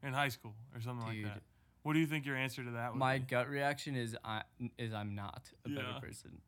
in 0.03 0.13
high 0.13 0.29
school 0.31 0.55
or 0.75 0.81
something 0.81 1.07
Dude. 1.13 1.25
like 1.25 1.35
that? 1.35 1.43
What 1.83 1.93
do 1.95 2.01
you 2.01 2.07
think 2.07 2.27
your 2.27 2.37
answer 2.37 2.63
to 2.65 2.71
that 2.73 2.93
would 2.93 2.99
My 2.99 3.19
be? 3.19 3.25
gut 3.25 3.49
reaction 3.49 3.95
is 3.97 4.17
I 4.25 4.43
is 4.79 4.93
I'm 4.93 5.15
not 5.15 5.51
a 5.65 5.71
Yeah. 5.71 5.77
better 5.77 6.01
person. 6.01 6.41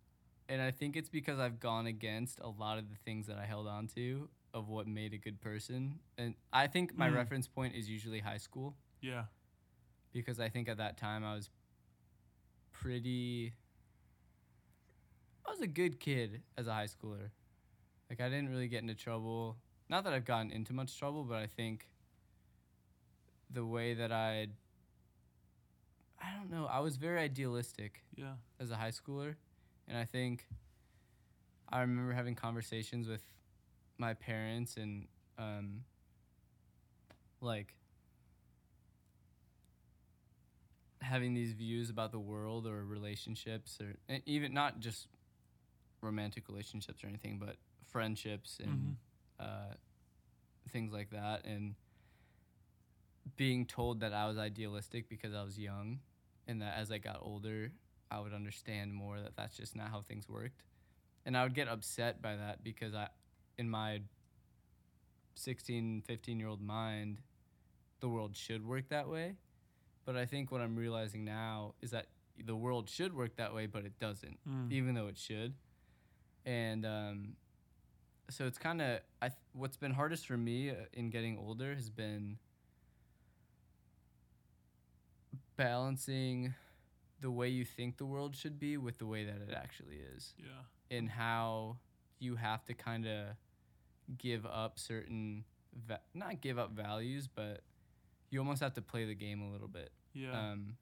And 0.49 0.61
I 0.61 0.71
think 0.73 0.97
it's 0.97 1.09
because 1.09 1.39
I've 1.39 1.61
gone 1.61 1.87
against 1.87 2.41
a 2.41 2.49
lot 2.49 2.79
of 2.79 2.91
the 2.91 2.97
things 3.05 3.29
that 3.29 3.39
I 3.39 3.45
held 3.47 3.69
on 3.69 3.87
to 3.95 4.29
of 4.52 4.69
what 4.69 4.87
made 4.87 5.12
a 5.14 5.19
good 5.19 5.40
person. 5.40 6.00
And 6.19 6.35
I 6.52 6.66
think 6.66 6.97
my 6.97 7.09
Mm. 7.09 7.14
reference 7.14 7.47
point 7.49 7.75
is 7.75 7.88
usually 7.88 8.21
high 8.21 8.38
school 8.38 8.76
Yeah. 9.00 9.26
because 10.12 10.40
I 10.40 10.49
think 10.49 10.69
at 10.69 10.76
that 10.78 10.97
time 10.97 11.25
I 11.25 11.35
was 11.35 11.50
pretty 12.73 13.54
I 15.47 15.50
was 15.50 15.61
a 15.61 15.66
good 15.66 15.99
kid 15.99 16.42
as 16.57 16.66
a 16.69 16.73
high 16.75 16.87
schooler. 16.87 17.30
Like 18.09 18.21
I 18.21 18.28
didn't 18.28 18.50
really 18.50 18.69
get 18.69 18.83
into 18.83 18.95
trouble. 18.95 19.57
Not 19.88 20.04
that 20.04 20.12
I've 20.12 20.25
gotten 20.25 20.50
into 20.52 20.73
much 20.73 20.97
trouble, 20.97 21.25
but 21.25 21.38
I 21.38 21.47
think 21.47 21.88
the 23.50 23.64
way 23.66 23.95
that 23.95 24.12
I 24.12 24.49
I 26.23 26.35
don't 26.37 26.50
know, 26.50 26.66
I 26.66 26.80
was 26.80 26.97
very 26.97 27.19
idealistic 27.21 28.04
Yeah. 28.14 28.37
as 28.59 28.71
a 28.71 28.76
high 28.76 28.90
schooler. 28.90 29.37
And 29.88 29.97
I 29.97 30.04
think 30.04 30.47
I 31.69 31.80
remember 31.80 32.12
having 32.12 32.35
conversations 32.35 33.09
with 33.09 33.25
my 34.00 34.14
parents 34.14 34.76
and 34.76 35.07
um, 35.38 35.85
like 37.40 37.75
having 41.02 41.35
these 41.35 41.52
views 41.52 41.90
about 41.90 42.11
the 42.12 42.19
world 42.19 42.66
or 42.66 42.85
relationships 42.85 43.78
or 43.80 43.95
even 44.26 44.52
not 44.52 44.80
just 44.80 45.07
romantic 46.02 46.49
relationships 46.49 47.04
or 47.04 47.09
anything, 47.09 47.38
but 47.38 47.57
friendships 47.87 48.59
and 48.62 48.97
uh, 49.38 49.75
things 50.71 50.92
like 50.92 51.11
that. 51.11 51.45
And 51.45 51.75
being 53.37 53.66
told 53.66 54.00
that 54.00 54.12
I 54.12 54.26
was 54.26 54.38
idealistic 54.38 55.09
because 55.09 55.35
I 55.35 55.42
was 55.42 55.59
young 55.59 56.00
and 56.47 56.62
that 56.62 56.76
as 56.78 56.90
I 56.90 56.99
got 56.99 57.19
older, 57.23 57.71
I 58.11 58.21
would 58.21 58.33
understand 58.33 58.92
more 58.92 59.21
that 59.21 59.37
that's 59.37 59.57
just 59.57 59.76
not 59.76 59.90
how 59.90 60.02
things 60.02 60.28
worked. 60.28 60.62
And 61.26 61.37
I 61.37 61.42
would 61.42 61.54
get 61.54 61.69
upset 61.69 62.23
by 62.23 62.37
that 62.37 62.64
because 62.64 62.95
I, 62.95 63.09
in 63.61 63.69
my 63.69 64.00
16, 65.35 66.02
15 66.07 66.40
year 66.40 66.49
old 66.49 66.62
mind, 66.62 67.21
the 68.00 68.09
world 68.09 68.35
should 68.35 68.67
work 68.67 68.88
that 68.88 69.09
way. 69.09 69.37
But 70.07 70.17
I 70.17 70.25
think 70.25 70.50
what 70.50 70.62
I'm 70.62 70.75
realizing 70.76 71.25
now 71.26 71.75
is 71.83 71.90
that 71.90 72.07
the 72.43 72.57
world 72.57 72.88
should 72.88 73.14
work 73.14 73.37
that 73.37 73.55
way, 73.55 73.67
but 73.67 73.85
it 73.85 73.99
doesn't, 74.00 74.38
Mm. 74.49 74.73
even 74.73 74.95
though 74.95 75.09
it 75.09 75.19
should. 75.19 75.52
And 76.47 76.87
um, 76.87 77.37
so 78.31 78.47
it's 78.47 78.57
kind 78.59 78.81
of 78.81 79.00
I. 79.21 79.29
Th- 79.29 79.38
what's 79.52 79.76
been 79.76 79.93
hardest 79.93 80.26
for 80.26 80.38
me 80.38 80.71
uh, 80.71 80.75
in 80.95 81.11
getting 81.11 81.37
older 81.37 81.75
has 81.75 81.90
been 81.90 82.38
balancing 85.57 86.55
the 87.21 87.31
way 87.31 87.49
you 87.49 87.64
think 87.67 87.99
the 87.99 88.07
world 88.07 88.35
should 88.35 88.59
be 88.59 88.79
with 88.79 88.97
the 88.99 89.05
way 89.07 89.25
that 89.25 89.37
it 89.47 89.52
actually 89.55 89.97
is 90.17 90.35
Yeah. 90.38 90.97
in 90.97 91.09
how 91.09 91.76
you 92.19 92.37
have 92.37 92.64
to 92.67 92.75
kind 92.75 93.07
of 93.07 93.37
give 94.19 94.45
up 94.47 94.79
certain 94.79 95.45
va- 95.87 96.00
not 96.14 96.40
give 96.40 96.59
up 96.59 96.73
values 96.73 97.29
but 97.29 97.62
you 98.31 98.38
almost 98.38 98.62
have 98.62 98.75
to 98.75 98.83
play 98.83 99.05
the 99.05 99.14
game 99.14 99.40
a 99.43 99.50
little 99.50 99.69
bit 99.69 99.90
Yeah. 100.14 100.33
um, 100.52 100.76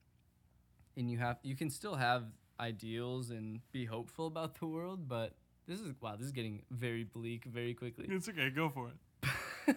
and 0.97 1.11
you 1.11 1.19
have 1.19 1.39
you 1.43 1.55
can 1.57 1.71
still 1.71 1.95
have 1.97 2.25
ideals 2.61 3.31
and 3.31 3.61
be 3.73 3.85
hopeful 3.85 4.27
about 4.27 4.59
the 4.59 4.67
world 4.67 5.09
but 5.09 5.35
this 5.67 5.81
is 5.81 5.93
wow 6.01 6.17
this 6.17 6.27
is 6.27 6.33
getting 6.33 6.63
very 6.71 7.05
bleak 7.05 7.45
very 7.45 7.75
quickly 7.75 8.07
it's 8.09 8.29
okay. 8.29 8.51
Go 8.51 8.69
for 8.69 8.89
it. 8.89 9.77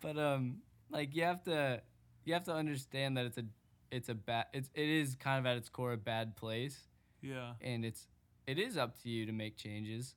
but 0.00 0.18
um 0.18 0.58
like 0.90 1.14
you 1.14 1.22
have 1.24 1.42
to 1.44 1.80
you 2.24 2.32
have 2.34 2.44
to 2.44 2.52
understand 2.54 3.16
that 3.16 3.26
it's 3.26 3.38
a 3.38 3.44
it's 3.90 4.08
a 4.08 4.14
bad 4.14 4.46
it's 4.52 4.70
it 4.74 4.88
is 4.88 5.16
kind 5.16 5.38
of 5.38 5.46
at 5.46 5.56
its 5.56 5.68
core 5.68 5.92
a 5.92 5.96
bad 5.96 6.36
place 6.36 6.78
Yeah. 7.20 7.52
and 7.60 7.84
it's 7.84 8.06
it 8.46 8.58
is 8.58 8.76
up 8.76 9.00
to 9.02 9.08
you 9.08 9.26
to 9.26 9.32
make 9.32 9.56
changes 9.56 10.14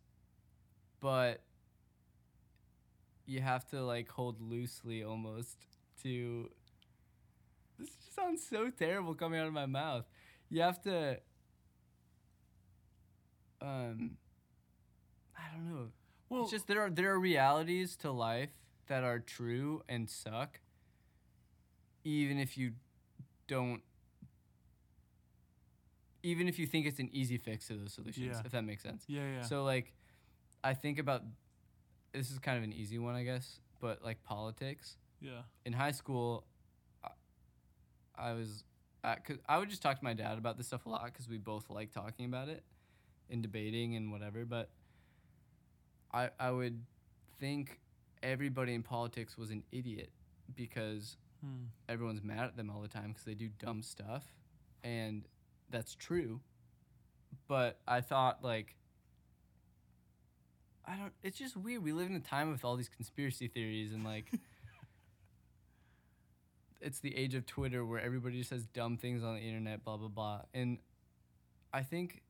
but 1.02 1.42
you 3.26 3.42
have 3.42 3.66
to 3.70 3.84
like 3.84 4.10
hold 4.10 4.40
loosely 4.42 5.04
almost 5.04 5.58
to 6.04 6.50
this 7.80 7.90
just 7.90 8.16
sounds 8.16 8.46
so 8.48 8.70
terrible 8.70 9.14
coming 9.16 9.40
out 9.40 9.48
of 9.48 9.54
my 9.54 9.66
mouth 9.66 10.06
you 10.50 10.62
have 10.62 10.82
to 10.82 11.18
um 13.62 14.12
i 15.38 15.42
don't 15.54 15.66
know 15.70 15.88
Well, 16.30 16.44
it's 16.44 16.52
just 16.52 16.68
there 16.68 16.82
are 16.82 16.90
there 16.90 17.12
are 17.12 17.20
realities 17.20 17.96
to 17.98 18.12
life 18.12 18.50
that 18.88 19.04
are 19.04 19.20
true 19.20 19.82
and 19.90 20.10
suck 20.10 20.60
even 22.04 22.38
if 22.40 22.58
you 22.58 22.74
don't 23.48 23.82
even 26.24 26.48
if 26.48 26.58
you 26.60 26.66
think 26.66 26.86
it's 26.86 27.00
an 27.00 27.10
easy 27.12 27.38
fix 27.38 27.68
to 27.68 27.74
those 27.76 27.94
solutions 27.94 28.26
Yeah. 28.38 28.42
if 28.46 28.52
that 28.52 28.64
makes 28.64 28.84
sense 28.84 29.04
yeah, 29.08 29.22
yeah. 29.38 29.42
so 29.42 29.64
like 29.64 29.94
i 30.64 30.74
think 30.74 31.00
about 31.00 31.24
this 32.16 32.32
is 32.32 32.40
kind 32.40 32.58
of 32.58 32.64
an 32.64 32.74
easy 32.74 32.98
one 32.98 33.16
i 33.16 33.24
guess 33.24 33.60
but 33.82 34.04
like 34.04 34.24
politics 34.24 34.98
yeah. 35.22 35.42
in 35.66 35.74
high 35.74 35.92
school 35.92 36.46
i, 37.04 37.10
I 38.18 38.34
was 38.34 38.64
I, 39.04 39.18
cause 39.18 39.38
I 39.48 39.60
would 39.60 39.70
just 39.70 39.84
talk 39.84 40.00
to 40.00 40.04
my 40.04 40.14
dad 40.14 40.40
about 40.40 40.58
this 40.58 40.66
stuff 40.68 40.88
a 40.88 40.90
lot 40.90 41.06
because 41.06 41.30
we 41.30 41.38
both 41.38 41.70
like 41.70 41.92
talking 41.92 42.26
about 42.26 42.50
it 42.50 42.64
and 43.30 43.42
debating 43.44 43.96
and 43.96 44.12
whatever 44.12 44.46
but 44.46 44.70
I, 46.12 46.30
I 46.40 46.50
would 46.50 46.82
think 47.40 47.80
everybody 48.24 48.74
in 48.74 48.82
politics 48.82 49.38
was 49.38 49.52
an 49.52 49.64
idiot 49.72 50.10
because 50.56 51.18
Hmm. 51.44 51.66
everyone's 51.90 52.24
mad 52.24 52.46
at 52.46 52.58
them 52.58 52.72
all 52.72 52.82
the 52.82 52.88
time 52.88 53.10
because 53.10 53.24
they 53.26 53.36
do 53.36 53.50
dumb 53.60 53.84
stuff 53.84 54.24
and 54.84 55.28
that's 55.70 55.94
true 55.94 56.40
but 57.48 57.80
i 57.88 58.02
thought 58.02 58.44
like 58.44 58.76
i 60.88 60.96
don't 60.96 61.14
it's 61.24 61.38
just 61.38 61.56
weird 61.58 61.84
we 61.84 61.92
live 61.92 62.10
in 62.10 62.16
a 62.16 62.20
time 62.20 62.52
with 62.52 62.64
all 62.66 62.76
these 62.76 62.90
conspiracy 62.90 63.48
theories 63.48 63.92
and 63.94 64.04
like 64.04 64.32
it's 66.82 67.00
the 67.00 67.16
age 67.16 67.36
of 67.36 67.46
twitter 67.46 67.86
where 67.86 68.00
everybody 68.00 68.38
just 68.38 68.50
says 68.50 68.66
dumb 68.68 68.98
things 68.98 69.24
on 69.24 69.36
the 69.36 69.42
internet 69.42 69.84
blah 69.84 69.98
blah 69.98 70.08
blah 70.08 70.42
and 70.54 70.78
i 71.74 71.82
think 71.82 72.22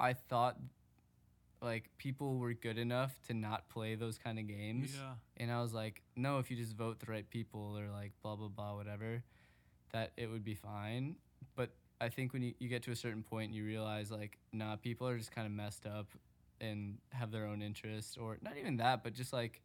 i 0.00 0.12
thought 0.12 0.56
like 1.62 1.88
people 1.96 2.36
were 2.36 2.52
good 2.52 2.76
enough 2.76 3.16
to 3.26 3.32
not 3.32 3.68
play 3.70 3.94
those 3.94 4.18
kind 4.18 4.38
of 4.38 4.46
games 4.46 4.94
Yeah. 4.94 5.14
and 5.38 5.50
I 5.50 5.62
was 5.62 5.72
like, 5.72 6.02
no, 6.14 6.38
if 6.38 6.50
you 6.50 6.58
just 6.58 6.76
vote 6.76 7.00
the 7.00 7.10
right 7.10 7.26
people 7.30 7.78
or 7.78 7.88
like 7.90 8.12
blah, 8.22 8.36
blah, 8.36 8.48
blah, 8.48 8.74
whatever, 8.76 9.22
that 9.94 10.12
it 10.18 10.30
would 10.30 10.44
be 10.44 10.54
fine. 10.56 11.16
But 11.56 11.70
I 12.02 12.10
think 12.10 12.34
when 12.34 12.42
you, 12.42 12.52
you 12.58 12.68
get 12.68 12.82
to 12.82 12.90
a 12.90 12.96
certain 12.96 13.22
point, 13.22 13.54
you 13.54 13.64
realize 13.64 14.10
like, 14.10 14.36
nah, 14.52 14.76
people 14.76 15.08
are 15.08 15.16
just 15.16 15.32
kind 15.34 15.46
of 15.46 15.54
messed 15.54 15.86
up 15.86 16.06
and 16.60 16.98
have 17.10 17.30
their 17.30 17.46
own 17.46 17.62
interest 17.62 18.16
or 18.20 18.38
not 18.42 18.56
even 18.58 18.76
that, 18.78 19.02
but 19.02 19.12
just 19.14 19.32
like, 19.32 19.60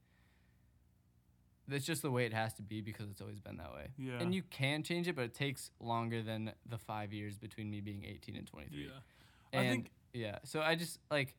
that's 1.68 1.86
just 1.86 2.02
the 2.02 2.10
way 2.12 2.26
it 2.26 2.34
has 2.34 2.54
to 2.56 2.64
be 2.64 2.82
because 2.82 3.10
it's 3.10 3.22
always 3.22 3.40
been 3.40 3.58
that 3.58 3.72
way. 3.74 3.88
Yeah. 3.98 4.20
And 4.20 4.34
you 4.34 4.42
can 4.50 4.82
change 4.82 5.08
it, 5.08 5.16
but 5.16 5.26
it 5.26 5.34
takes 5.36 5.70
longer 5.80 6.24
than 6.24 6.52
the 6.68 6.78
five 6.80 7.14
years 7.14 7.38
between 7.38 7.70
me 7.70 7.80
being 7.80 8.04
18 8.06 8.36
and 8.36 8.48
23. 8.48 8.82
Yeah. 8.84 8.90
And 9.54 9.68
I 9.68 9.70
think 9.70 9.92
yeah, 10.14 10.40
so 10.44 10.62
I 10.62 10.76
just 10.76 10.98
like 11.12 11.36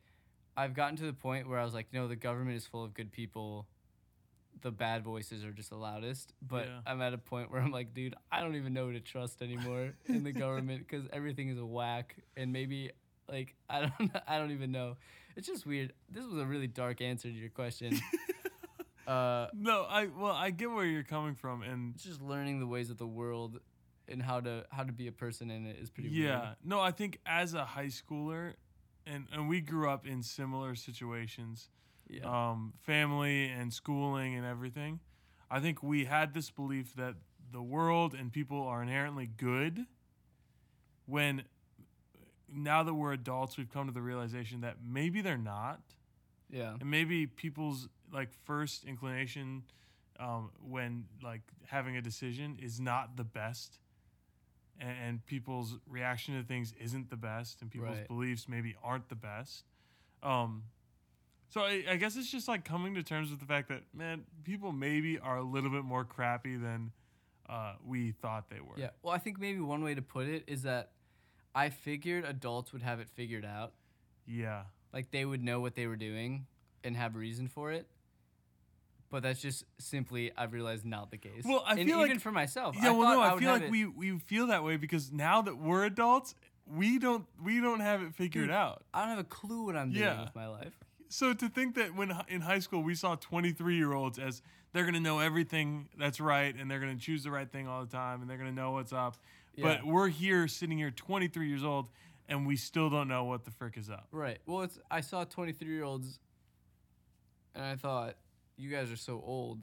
I've 0.55 0.73
gotten 0.73 0.95
to 0.97 1.03
the 1.05 1.13
point 1.13 1.49
where 1.49 1.59
I 1.59 1.63
was 1.65 1.73
like, 1.73 1.87
no, 1.93 2.07
the 2.07 2.15
government 2.15 2.55
is 2.57 2.65
full 2.65 2.83
of 2.83 2.93
good 2.93 3.11
people. 3.11 3.67
The 4.61 4.71
bad 4.71 5.03
voices 5.03 5.43
are 5.43 5.51
just 5.51 5.69
the 5.69 5.75
loudest. 5.77 6.33
But 6.41 6.67
Yeah. 6.67 6.79
I'm 6.85 7.01
at 7.01 7.13
a 7.13 7.17
point 7.17 7.51
where 7.51 7.61
I'm 7.61 7.71
like, 7.71 7.93
dude, 7.93 8.15
I 8.31 8.41
don't 8.41 8.55
even 8.55 8.73
know 8.73 8.87
who 8.87 8.93
to 8.93 8.99
trust 8.99 9.41
anymore 9.41 9.93
in 10.05 10.23
the 10.23 10.31
government 10.45 10.85
because 10.87 11.07
everything 11.11 11.49
is 11.49 11.57
a 11.57 11.65
whack. 11.65 12.15
And 12.37 12.53
maybe 12.53 12.91
Like 13.27 13.55
I 13.69 13.81
don't 13.81 14.11
I 14.27 14.37
don't 14.37 14.51
even 14.51 14.71
know. 14.71 14.95
It's 15.35 15.47
just 15.47 15.65
weird. 15.65 15.93
This 16.09 16.25
was 16.25 16.37
a 16.41 16.45
really 16.45 16.67
dark 16.67 17.01
answer 17.01 17.27
to 17.29 17.33
your 17.33 17.49
question. 17.49 17.99
uh, 19.07 19.47
No, 19.53 19.83
I 19.89 20.07
well, 20.07 20.31
I 20.33 20.49
get 20.51 20.69
where 20.71 20.85
you're 20.85 21.03
coming 21.03 21.35
from, 21.35 21.63
and 21.63 21.95
it's 21.95 22.03
just 22.03 22.21
learning 22.21 22.59
the 22.59 22.67
ways 22.67 22.89
of 22.89 22.97
the 22.97 23.07
world 23.07 23.59
and 24.07 24.21
how 24.21 24.39
to 24.41 24.65
how 24.71 24.83
to 24.83 24.91
be 24.91 25.07
a 25.07 25.11
person 25.11 25.49
in 25.49 25.65
it 25.65 25.77
is 25.81 25.89
pretty 25.89 26.09
yeah, 26.09 26.39
weird. 26.41 26.55
no, 26.65 26.79
I 26.79 26.91
think 26.91 27.19
as 27.25 27.53
a 27.53 27.65
high 27.65 27.87
schooler, 27.87 28.53
and 29.05 29.27
and 29.31 29.47
we 29.47 29.61
grew 29.61 29.89
up 29.89 30.05
in 30.05 30.21
similar 30.23 30.75
situations, 30.75 31.69
Yeah. 32.09 32.25
um, 32.51 32.73
family 32.79 33.45
and 33.49 33.73
schooling 33.73 34.35
and 34.35 34.45
everything. 34.45 34.99
I 35.49 35.59
think 35.59 35.81
we 35.83 36.05
had 36.05 36.33
this 36.33 36.49
belief 36.49 36.95
that 36.95 37.15
the 37.51 37.61
world 37.61 38.13
and 38.13 38.31
people 38.31 38.63
are 38.67 38.81
inherently 38.81 39.27
good. 39.27 39.85
When 41.05 41.43
now 42.53 42.83
that 42.83 42.93
we're 42.93 43.13
adults, 43.13 43.57
we've 43.57 43.71
come 43.71 43.87
to 43.87 43.93
the 43.93 44.01
realization 44.01 44.61
that 44.61 44.77
maybe 44.85 45.21
they're 45.21 45.37
not. 45.37 45.81
yeah. 46.49 46.73
and 46.79 46.89
maybe 46.91 47.27
people's 47.27 47.87
like 48.11 48.29
first 48.45 48.83
inclination 48.83 49.63
um, 50.19 50.51
when 50.67 51.05
like 51.23 51.41
having 51.67 51.95
a 51.97 52.01
decision 52.01 52.57
is 52.61 52.79
not 52.79 53.15
the 53.17 53.23
best 53.23 53.79
and, 54.79 54.89
and 55.05 55.25
people's 55.25 55.77
reaction 55.89 56.37
to 56.39 56.43
things 56.45 56.73
isn't 56.79 57.09
the 57.09 57.15
best 57.15 57.61
and 57.61 57.71
people's 57.71 57.97
Right. 57.97 58.07
beliefs 58.07 58.47
maybe 58.49 58.75
aren't 58.83 59.07
the 59.09 59.15
best 59.15 59.63
um, 60.23 60.63
so 61.49 61.61
I, 61.61 61.83
I 61.89 61.95
guess 61.95 62.15
it's 62.17 62.29
just 62.31 62.47
like 62.47 62.63
coming 62.65 62.93
to 62.95 63.03
terms 63.03 63.29
with 63.31 63.39
the 63.39 63.45
fact 63.45 63.69
that 63.69 63.83
man 63.93 64.23
people 64.43 64.71
maybe 64.73 65.17
are 65.19 65.37
a 65.37 65.43
little 65.43 65.69
bit 65.69 65.83
more 65.85 66.03
crappy 66.03 66.57
than 66.57 66.91
uh, 67.49 67.73
we 67.85 68.11
thought 68.11 68.49
they 68.49 68.59
were 68.59 68.75
Yeah. 68.77 68.89
Well, 69.03 69.13
I 69.13 69.17
think 69.17 69.39
maybe 69.39 69.59
one 69.61 69.83
way 69.83 69.95
to 69.95 70.01
put 70.01 70.27
it 70.27 70.43
is 70.47 70.63
that 70.63 70.91
I 71.53 71.69
figured 71.69 72.25
adults 72.25 72.71
would 72.73 72.81
have 72.81 72.99
it 72.99 73.09
figured 73.09 73.45
out. 73.45 73.73
yeah 74.25 74.63
Like 74.93 75.11
they 75.11 75.25
would 75.25 75.43
know 75.43 75.59
what 75.59 75.75
they 75.75 75.87
were 75.87 75.95
doing 75.97 76.45
and 76.83 76.95
have 76.95 77.15
reason 77.15 77.47
for 77.47 77.71
it. 77.71 77.87
But 79.09 79.23
that's 79.23 79.41
just 79.41 79.65
simply 79.77 80.31
I've 80.37 80.53
realized 80.53 80.85
not 80.85 81.11
the 81.11 81.17
case. 81.17 81.43
Well, 81.45 81.63
I 81.65 81.71
and 81.75 81.79
feel 81.89 81.99
even 81.99 82.11
like- 82.11 82.21
for 82.21 82.31
myself. 82.31 82.75
Yeah, 82.81 82.91
well, 82.91 83.13
no, 83.13 83.21
I, 83.21 83.33
would 83.33 83.43
feel 83.43 83.51
like 83.51 83.63
it- 83.63 83.71
we 83.71 83.85
we 83.85 84.17
feel 84.19 84.47
that 84.47 84.63
way 84.63 84.77
because 84.77 85.11
now 85.11 85.41
that 85.41 85.57
we're 85.57 85.83
adults, 85.83 86.33
we 86.65 86.97
don't 86.97 87.25
we 87.43 87.59
don't 87.59 87.81
have 87.81 88.01
it 88.01 88.15
figured 88.15 88.45
Dude. 88.45 88.51
out. 88.55 88.83
I 88.93 89.01
don't 89.01 89.09
have 89.09 89.19
a 89.19 89.23
clue 89.25 89.63
what 89.65 89.75
I'm 89.75 89.91
doing 89.91 90.03
Yeah. 90.05 90.21
with 90.23 90.35
my 90.35 90.47
life. 90.47 90.77
So 91.09 91.33
to 91.33 91.49
think 91.49 91.75
that 91.75 91.93
when 91.93 92.13
in 92.29 92.39
high 92.39 92.59
school 92.59 92.81
we 92.83 92.95
saw 92.95 93.15
23 93.15 93.75
year 93.75 93.91
olds 93.91 94.17
as 94.17 94.41
they're 94.71 94.85
gonna 94.85 95.01
know 95.01 95.19
everything 95.19 95.89
that's 95.97 96.21
right 96.21 96.55
and 96.55 96.71
they're 96.71 96.79
gonna 96.79 96.95
choose 96.95 97.23
the 97.23 97.31
right 97.31 97.51
thing 97.51 97.67
all 97.67 97.83
the 97.83 97.91
time 97.91 98.21
and 98.21 98.29
they're 98.29 98.37
gonna 98.37 98.53
know 98.53 98.71
what's 98.71 98.93
up, 98.93 99.17
but 99.59 99.85
we're 99.85 100.07
here 100.09 100.47
sitting 100.47 100.77
here 100.77 100.91
23 100.91 101.47
years 101.49 101.63
old 101.63 101.89
and 102.29 102.47
we 102.47 102.55
still 102.55 102.89
don't 102.89 103.07
know 103.07 103.25
what 103.25 103.43
the 103.45 103.51
frick 103.51 103.77
is 103.77 103.89
up. 103.89 104.07
Right. 104.11 104.39
Well, 104.45 104.61
it's 104.61 104.79
I 104.89 105.01
saw 105.01 105.23
23 105.25 105.67
year 105.67 105.83
olds, 105.83 106.19
and 107.53 107.63
I 107.63 107.75
thought, 107.75 108.15
you 108.57 108.69
guys 108.69 108.91
are 108.91 108.95
so 108.97 109.21
old, 109.25 109.61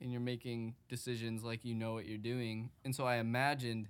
and 0.00 0.12
you're 0.12 0.20
making 0.20 0.74
decisions 0.88 1.42
like 1.42 1.64
you 1.64 1.74
know 1.74 1.94
what 1.94 2.06
you're 2.06 2.18
doing, 2.18 2.70
and 2.84 2.94
so 2.94 3.04
I 3.04 3.16
imagined 3.16 3.88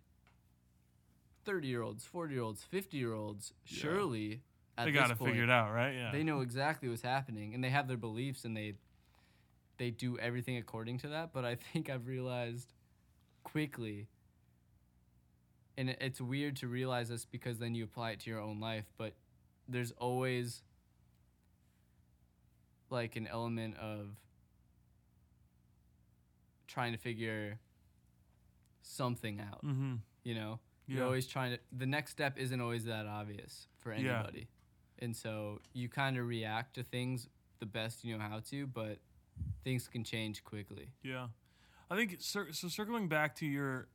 30 1.44 1.68
year 1.68 1.82
olds, 1.82 2.04
40 2.04 2.34
year 2.34 2.42
olds, 2.42 2.62
50 2.62 2.96
year 2.96 3.12
olds, 3.12 3.52
Yeah. 3.66 3.78
surely 3.82 4.40
at 4.78 4.86
they 4.86 4.92
gotta 4.92 5.14
point, 5.14 5.32
figure 5.32 5.44
it 5.44 5.50
out, 5.50 5.72
right? 5.72 5.94
Yeah. 5.94 6.10
They 6.10 6.22
know 6.24 6.40
exactly 6.40 6.88
what's 6.88 7.02
happening, 7.02 7.54
and 7.54 7.62
they 7.62 7.70
have 7.70 7.88
their 7.88 7.96
beliefs, 7.98 8.44
and 8.44 8.56
they 8.56 8.74
they 9.76 9.90
do 9.90 10.16
everything 10.18 10.56
according 10.56 10.98
to 10.98 11.08
that. 11.08 11.32
But 11.32 11.44
I 11.44 11.54
think 11.72 11.90
I've 11.90 12.06
realized 12.06 12.72
quickly. 13.42 14.08
And 15.76 15.90
it's 16.00 16.20
weird 16.20 16.56
to 16.56 16.68
realize 16.68 17.08
this 17.08 17.24
because 17.24 17.58
then 17.58 17.74
you 17.74 17.84
apply 17.84 18.12
it 18.12 18.20
to 18.20 18.30
your 18.30 18.40
own 18.40 18.60
life, 18.60 18.84
but 18.96 19.14
there's 19.68 19.90
always 19.92 20.62
like 22.90 23.16
an 23.16 23.26
element 23.26 23.76
of 23.78 24.08
trying 26.68 26.92
to 26.92 26.98
figure 26.98 27.58
something 28.82 29.40
out, 29.40 29.64
mm-hmm. 29.64 29.94
you 30.22 30.34
know? 30.34 30.60
Yeah. 30.86 30.96
You're 30.96 31.06
always 31.06 31.26
trying 31.26 31.52
to 31.52 31.58
the 31.76 31.86
next 31.86 32.10
step 32.10 32.38
isn't 32.38 32.60
always 32.60 32.84
that 32.84 33.06
obvious 33.06 33.68
for 33.78 33.92
Yeah. 33.94 34.18
anybody. 34.18 34.48
And 34.98 35.16
so 35.16 35.60
you 35.72 35.88
kind 35.88 36.18
of 36.18 36.26
react 36.26 36.74
to 36.74 36.82
things 36.82 37.28
the 37.58 37.66
best 37.66 38.04
you 38.04 38.16
know 38.16 38.22
how 38.22 38.40
to, 38.50 38.66
but 38.66 38.98
things 39.64 39.88
can 39.88 40.04
change 40.04 40.44
quickly. 40.44 40.90
Yeah, 41.02 41.28
I 41.90 41.96
think 41.96 42.16
cir- 42.20 42.52
so. 42.52 42.68
Circling 42.68 43.08
back 43.08 43.34
to 43.36 43.46
your 43.46 43.88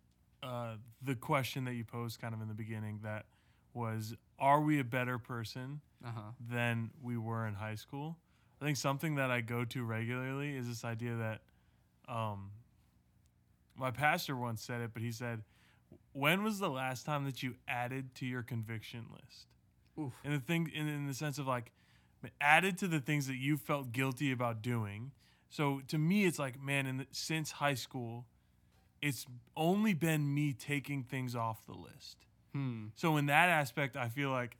uh, 0.43 0.75
the 1.01 1.15
question 1.15 1.65
that 1.65 1.73
you 1.73 1.83
posed 1.83 2.19
kind 2.21 2.33
of 2.33 2.41
in 2.41 2.47
the 2.47 2.53
beginning, 2.53 2.99
that 3.03 3.25
was, 3.73 4.15
are 4.39 4.61
we 4.61 4.79
a 4.79 4.83
better 4.83 5.17
person 5.17 5.81
Uh-huh. 6.05 6.31
than 6.39 6.91
we 7.01 7.17
were 7.17 7.45
in 7.47 7.55
high 7.55 7.75
school? 7.75 8.17
I 8.61 8.65
think 8.65 8.77
something 8.77 9.15
that 9.15 9.31
I 9.31 9.41
go 9.41 9.65
to 9.65 9.83
regularly 9.83 10.55
is 10.55 10.67
this 10.67 10.83
idea 10.85 11.15
that, 11.17 11.41
um, 12.13 12.51
my 13.75 13.91
pastor 13.91 14.35
once 14.35 14.61
said 14.61 14.81
it, 14.81 14.91
but 14.93 15.01
he 15.01 15.11
said, 15.11 15.43
"When 16.13 16.43
was 16.43 16.59
the 16.59 16.69
last 16.69 17.05
time 17.05 17.23
that 17.25 17.41
you 17.43 17.55
added 17.67 18.13
to 18.15 18.25
your 18.25 18.43
conviction 18.43 19.05
list?" 19.11 19.47
Oof. 19.97 20.13
in 20.23 20.31
the 20.31 20.39
thing 20.39 20.69
in, 20.73 20.87
in 20.87 21.07
the 21.07 21.13
sense 21.13 21.37
of 21.39 21.47
like 21.47 21.71
added 22.39 22.77
to 22.79 22.87
the 22.87 22.99
things 23.01 23.27
that 23.27 23.35
you 23.35 23.57
felt 23.57 23.91
guilty 23.91 24.31
about 24.31 24.61
doing 24.61 25.11
so 25.49 25.81
to 25.87 25.97
me 25.97 26.23
it's 26.25 26.39
like 26.39 26.57
man 26.61 26.85
in 26.85 26.97
the, 26.97 27.07
since 27.11 27.51
high 27.51 27.73
school 27.73 28.25
it's 29.01 29.25
only 29.55 29.93
been 29.93 30.33
me 30.33 30.53
taking 30.53 31.03
things 31.03 31.35
off 31.35 31.65
the 31.65 31.73
list 31.73 32.17
Hmm. 32.53 32.87
so 32.95 33.17
in 33.17 33.27
that 33.27 33.49
aspect 33.49 33.95
i 33.95 34.09
feel 34.09 34.31
like 34.31 34.57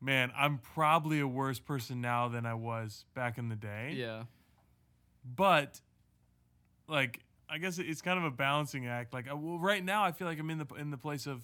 man 0.00 0.32
i'm 0.36 0.58
probably 0.58 1.20
a 1.20 1.28
worse 1.28 1.58
person 1.60 2.00
now 2.00 2.28
than 2.28 2.46
i 2.46 2.54
was 2.54 3.04
back 3.14 3.36
in 3.38 3.48
the 3.48 3.56
day 3.56 3.92
Yeah. 3.96 4.24
but 5.24 5.80
like 6.88 7.20
I 7.48 7.58
guess 7.58 7.78
it's 7.78 8.00
kind 8.00 8.18
of 8.18 8.24
a 8.24 8.30
balancing 8.30 8.86
act. 8.86 9.12
Like 9.12 9.30
uh, 9.30 9.36
well, 9.36 9.58
right 9.58 9.84
now, 9.84 10.04
I 10.04 10.12
feel 10.12 10.26
like 10.26 10.38
I'm 10.38 10.48
in 10.48 10.56
the 10.56 10.66
in 10.78 10.90
the 10.90 10.96
place 10.96 11.26
of 11.26 11.42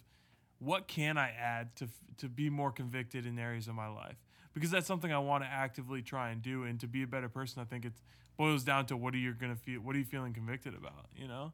what 0.59 0.89
can 0.89 1.19
I 1.19 1.29
add 1.39 1.77
to 1.77 1.89
to 2.19 2.31
be 2.31 2.49
more 2.49 2.73
convicted 2.73 3.27
in 3.27 3.39
areas 3.39 3.69
of 3.69 3.75
my 3.75 3.89
life 3.89 4.17
because 4.55 4.71
that's 4.71 4.87
something 4.87 5.13
I 5.13 5.19
want 5.19 5.45
to 5.45 5.49
actively 5.51 6.01
try 6.01 6.31
and 6.31 6.41
do 6.41 6.63
and 6.65 6.81
to 6.81 6.87
be 6.89 7.03
a 7.03 7.07
better 7.07 7.29
person. 7.29 7.61
I 7.61 7.67
think 7.67 7.85
it 7.85 7.93
boils 8.39 8.65
down 8.65 8.87
to 8.87 8.97
what 8.97 9.13
are 9.13 9.19
you 9.19 9.35
gonna 9.35 9.55
feel? 9.55 9.81
What 9.83 9.95
are 9.97 9.99
you 9.99 10.05
feeling 10.07 10.33
convicted 10.33 10.75
about? 10.75 11.09
You 11.15 11.29
know. 11.29 11.53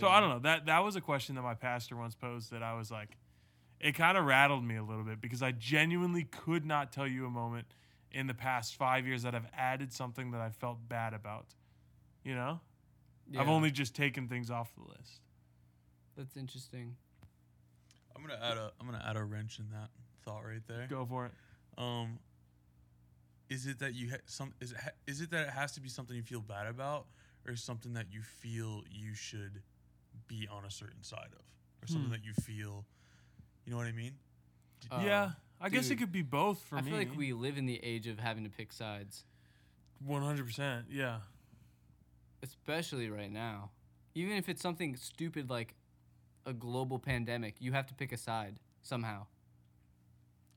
So 0.00 0.08
I 0.08 0.20
don't 0.20 0.30
know. 0.30 0.38
That 0.40 0.66
that 0.66 0.84
was 0.84 0.96
a 0.96 1.00
question 1.00 1.34
that 1.36 1.42
my 1.42 1.54
pastor 1.54 1.96
once 1.96 2.14
posed 2.14 2.50
that 2.52 2.62
I 2.62 2.74
was 2.74 2.90
like, 2.90 3.16
it 3.80 3.92
kind 3.92 4.16
of 4.16 4.24
rattled 4.24 4.64
me 4.64 4.76
a 4.76 4.82
little 4.82 5.04
bit 5.04 5.20
because 5.20 5.42
I 5.42 5.52
genuinely 5.52 6.24
could 6.24 6.64
not 6.64 6.92
tell 6.92 7.06
you 7.06 7.26
a 7.26 7.30
moment 7.30 7.66
in 8.12 8.26
the 8.26 8.34
past 8.34 8.76
five 8.76 9.06
years 9.06 9.22
that 9.22 9.34
I've 9.34 9.48
added 9.56 9.92
something 9.92 10.30
that 10.30 10.40
I 10.40 10.50
felt 10.50 10.78
bad 10.88 11.12
about. 11.14 11.46
You 12.24 12.34
know, 12.34 12.60
I've 13.36 13.48
only 13.48 13.70
just 13.70 13.94
taken 13.94 14.28
things 14.28 14.50
off 14.50 14.74
the 14.74 14.82
list. 14.82 15.20
That's 16.16 16.36
interesting. 16.36 16.96
I'm 18.14 18.22
gonna 18.22 18.40
add 18.42 18.56
a 18.56 18.72
I'm 18.80 18.86
gonna 18.86 19.04
add 19.06 19.16
a 19.16 19.24
wrench 19.24 19.58
in 19.58 19.66
that 19.70 19.90
thought 20.24 20.44
right 20.44 20.62
there. 20.66 20.86
Go 20.88 21.04
for 21.04 21.26
it. 21.26 21.32
Um, 21.76 22.18
is 23.50 23.66
it 23.66 23.78
that 23.80 23.94
you 23.94 24.10
ha- 24.10 24.16
some 24.24 24.54
is 24.60 24.72
it 24.72 24.78
ha- 24.78 24.90
is 25.06 25.20
it 25.20 25.30
that 25.30 25.48
it 25.48 25.50
has 25.50 25.72
to 25.72 25.80
be 25.80 25.88
something 25.88 26.16
you 26.16 26.22
feel 26.22 26.40
bad 26.40 26.66
about, 26.66 27.06
or 27.46 27.54
something 27.56 27.92
that 27.92 28.06
you 28.10 28.22
feel 28.22 28.82
you 28.90 29.14
should 29.14 29.62
be 30.28 30.48
on 30.50 30.64
a 30.64 30.70
certain 30.70 31.02
side 31.02 31.28
of, 31.32 31.42
or 31.82 31.86
something 31.86 32.06
Hmm. 32.06 32.12
that 32.12 32.24
you 32.24 32.32
feel, 32.34 32.84
you 33.64 33.70
know 33.72 33.76
what 33.76 33.86
I 33.86 33.92
mean? 33.92 34.12
Uh, 34.90 35.02
yeah, 35.04 35.30
I 35.60 35.68
guess 35.68 35.90
it 35.90 35.96
could 35.96 36.12
be 36.12 36.22
both 36.22 36.60
for 36.62 36.76
I 36.76 36.80
me. 36.82 36.88
I 36.88 36.90
feel 36.90 36.98
like 37.08 37.16
we 37.18 37.32
live 37.32 37.56
in 37.58 37.66
the 37.66 37.82
age 37.82 38.06
of 38.06 38.18
having 38.18 38.44
to 38.44 38.50
pick 38.50 38.72
sides, 38.72 39.24
one 40.04 40.22
hundred 40.22 40.46
percent. 40.46 40.86
Yeah, 40.90 41.18
especially 42.42 43.10
right 43.10 43.30
now. 43.32 43.70
Even 44.14 44.36
if 44.36 44.48
it's 44.48 44.62
something 44.62 44.96
stupid 44.96 45.50
like 45.50 45.74
a 46.46 46.52
global 46.52 46.98
pandemic, 46.98 47.56
you 47.58 47.72
have 47.72 47.86
to 47.86 47.94
pick 47.94 48.12
a 48.12 48.16
side 48.16 48.58
somehow. 48.82 49.26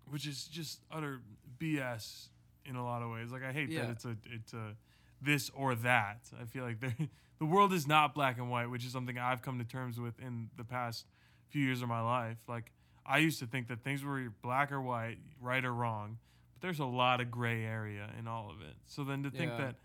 which 0.09 0.25
is 0.25 0.45
just 0.45 0.81
utter 0.91 1.21
BS 1.59 2.29
in 2.65 2.75
a 2.75 2.83
lot 2.83 3.03
of 3.03 3.11
ways. 3.11 3.31
Like 3.31 3.43
I 3.43 3.51
hate 3.51 3.69
Yeah. 3.69 3.83
that 3.85 3.91
it's 3.91 4.05
a 4.05 4.17
it's 4.25 4.53
a 4.53 4.75
this 5.21 5.51
or 5.51 5.75
that. 5.75 6.21
I 6.41 6.45
feel 6.45 6.63
like 6.63 6.79
there- 6.79 6.95
the 7.39 7.45
world 7.45 7.73
is 7.73 7.87
not 7.87 8.13
black 8.13 8.37
and 8.37 8.49
white, 8.51 8.69
which 8.69 8.85
is 8.85 8.91
something 8.91 9.17
I've 9.17 9.41
come 9.41 9.57
to 9.59 9.65
terms 9.65 9.99
with 9.99 10.19
in 10.19 10.49
the 10.57 10.63
past 10.63 11.05
few 11.49 11.63
years 11.65 11.81
of 11.81 11.87
my 11.87 12.01
life. 12.01 12.37
Like 12.47 12.71
I 13.05 13.17
used 13.19 13.39
to 13.39 13.47
think 13.47 13.67
that 13.69 13.83
things 13.83 14.03
were 14.03 14.31
black 14.41 14.71
or 14.71 14.81
white, 14.81 15.17
right 15.41 15.63
or 15.63 15.73
wrong, 15.73 16.17
but 16.53 16.61
there's 16.61 16.79
a 16.79 16.85
lot 16.85 17.21
of 17.21 17.31
gray 17.31 17.63
area 17.63 18.09
in 18.19 18.27
all 18.27 18.49
of 18.49 18.61
it. 18.61 18.75
So 18.85 19.03
then 19.03 19.23
to 19.23 19.31
think 19.31 19.51
Yeah. 19.51 19.57
that 19.57 19.75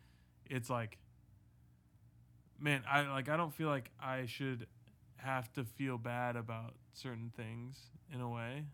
it's 0.46 0.68
like 0.68 0.98
man, 2.58 2.82
I 2.90 3.02
like 3.02 3.28
I 3.28 3.36
don't 3.36 3.52
feel 3.54 3.68
like 3.68 3.90
I 4.00 4.26
should 4.26 4.66
have 5.16 5.52
to 5.54 5.64
feel 5.64 5.96
bad 5.96 6.36
about 6.36 6.74
certain 6.92 7.32
things 7.36 7.78
in 8.12 8.20
a 8.20 8.28
way. 8.28 8.64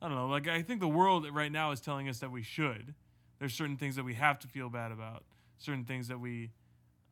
I 0.00 0.08
don't 0.08 0.16
know. 0.16 0.28
Like 0.28 0.46
I 0.46 0.62
think 0.62 0.80
the 0.80 0.88
world 0.88 1.26
right 1.32 1.50
now 1.50 1.70
is 1.72 1.80
telling 1.80 2.08
us 2.08 2.18
that 2.20 2.30
we 2.30 2.42
should. 2.42 2.94
There's 3.38 3.54
certain 3.54 3.76
things 3.76 3.96
that 3.96 4.04
we 4.04 4.14
have 4.14 4.38
to 4.40 4.48
feel 4.48 4.68
bad 4.70 4.92
about. 4.92 5.24
Certain 5.58 5.84
things 5.84 6.08
that 6.08 6.20
we 6.20 6.50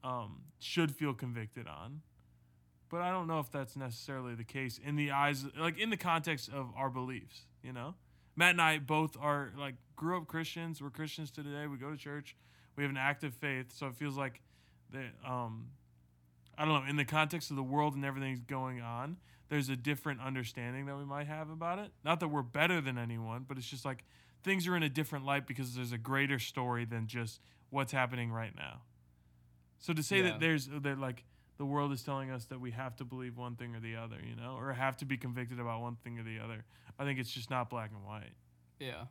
um, 0.05 0.43
should 0.61 0.95
feel 0.95 1.15
convicted 1.15 1.67
on. 1.67 2.03
but 2.91 3.01
I 3.01 3.11
don't 3.11 3.27
know 3.27 3.41
if 3.41 3.51
that's 3.51 3.75
necessarily 3.77 4.37
the 4.37 4.45
case 4.45 4.79
in 4.85 4.95
the 4.95 5.11
eyes, 5.11 5.45
like 5.59 5.79
in 5.79 5.91
the 5.91 5.97
context 5.97 6.49
of 6.49 6.71
our 6.77 6.91
beliefs. 6.91 7.47
You 7.63 7.73
know, 7.73 7.95
Matt 8.37 8.51
and 8.51 8.63
I 8.63 8.79
both 8.79 9.17
are 9.21 9.53
like 9.59 9.75
grew 9.97 10.19
up 10.19 10.29
Christians. 10.29 10.81
We're 10.83 10.91
Christians 10.91 11.31
to 11.33 11.43
today. 11.43 11.67
We 11.67 11.77
go 11.79 11.91
to 11.91 11.97
church. 11.97 12.37
We 12.77 12.85
have 12.85 12.91
an 12.91 12.97
active 12.99 13.35
faith, 13.35 13.73
so 13.73 13.87
it 13.89 13.97
feels 13.97 14.17
like 14.17 14.41
that. 14.93 15.13
Um, 15.29 15.71
I 16.57 16.65
don't 16.65 16.85
know. 16.85 16.89
In 16.89 16.97
the 16.97 17.05
context 17.05 17.51
of 17.51 17.57
the 17.57 17.63
world 17.65 17.97
and 17.97 18.05
everything's 18.05 18.41
going 18.41 18.81
on, 18.81 19.17
there's 19.49 19.69
a 19.69 19.77
different 19.77 20.21
understanding 20.21 20.87
that 20.87 20.97
we 20.97 21.05
might 21.05 21.27
have 21.27 21.51
about 21.51 21.79
it. 21.81 21.91
Not 22.05 22.21
that 22.21 22.29
we're 22.29 22.43
better 22.43 22.81
than 22.81 22.97
anyone, 22.99 23.45
but 23.49 23.59
it's 23.59 23.67
just 23.67 23.85
like 23.85 24.05
things 24.45 24.69
are 24.69 24.77
in 24.77 24.83
a 24.85 24.89
different 24.89 25.25
light 25.25 25.47
because 25.49 25.75
there's 25.75 25.93
a 25.93 25.99
greater 25.99 26.39
story 26.39 26.85
than 26.85 27.07
just 27.09 27.41
what's 27.71 27.93
happening 27.93 28.31
right 28.31 28.55
now. 28.55 28.83
So 29.85 29.93
to 29.93 30.03
say 30.03 30.19
Yeah. 30.23 30.31
that 30.31 30.41
there's 30.41 30.67
that 30.69 30.99
like 30.99 31.25
the 31.59 31.67
world 31.67 31.93
is 31.93 32.03
telling 32.03 32.31
us 32.31 32.47
that 32.47 32.59
we 32.59 32.71
have 32.71 32.97
to 32.97 33.05
believe 33.05 33.37
one 33.37 33.55
thing 33.55 33.77
or 33.77 33.81
the 33.81 33.97
other, 33.97 34.17
you 34.27 34.35
know, 34.35 34.57
or 34.59 34.73
have 34.73 34.97
to 34.97 35.05
be 35.05 35.19
convicted 35.19 35.61
about 35.61 35.83
one 35.83 35.97
thing 35.97 36.19
or 36.19 36.23
the 36.23 36.39
other, 36.39 36.65
I 36.99 37.05
think 37.05 37.19
it's 37.19 37.31
just 37.31 37.51
not 37.51 37.69
black 37.69 37.91
and 37.95 38.03
white. 38.03 38.33
Yeah. 38.81 39.05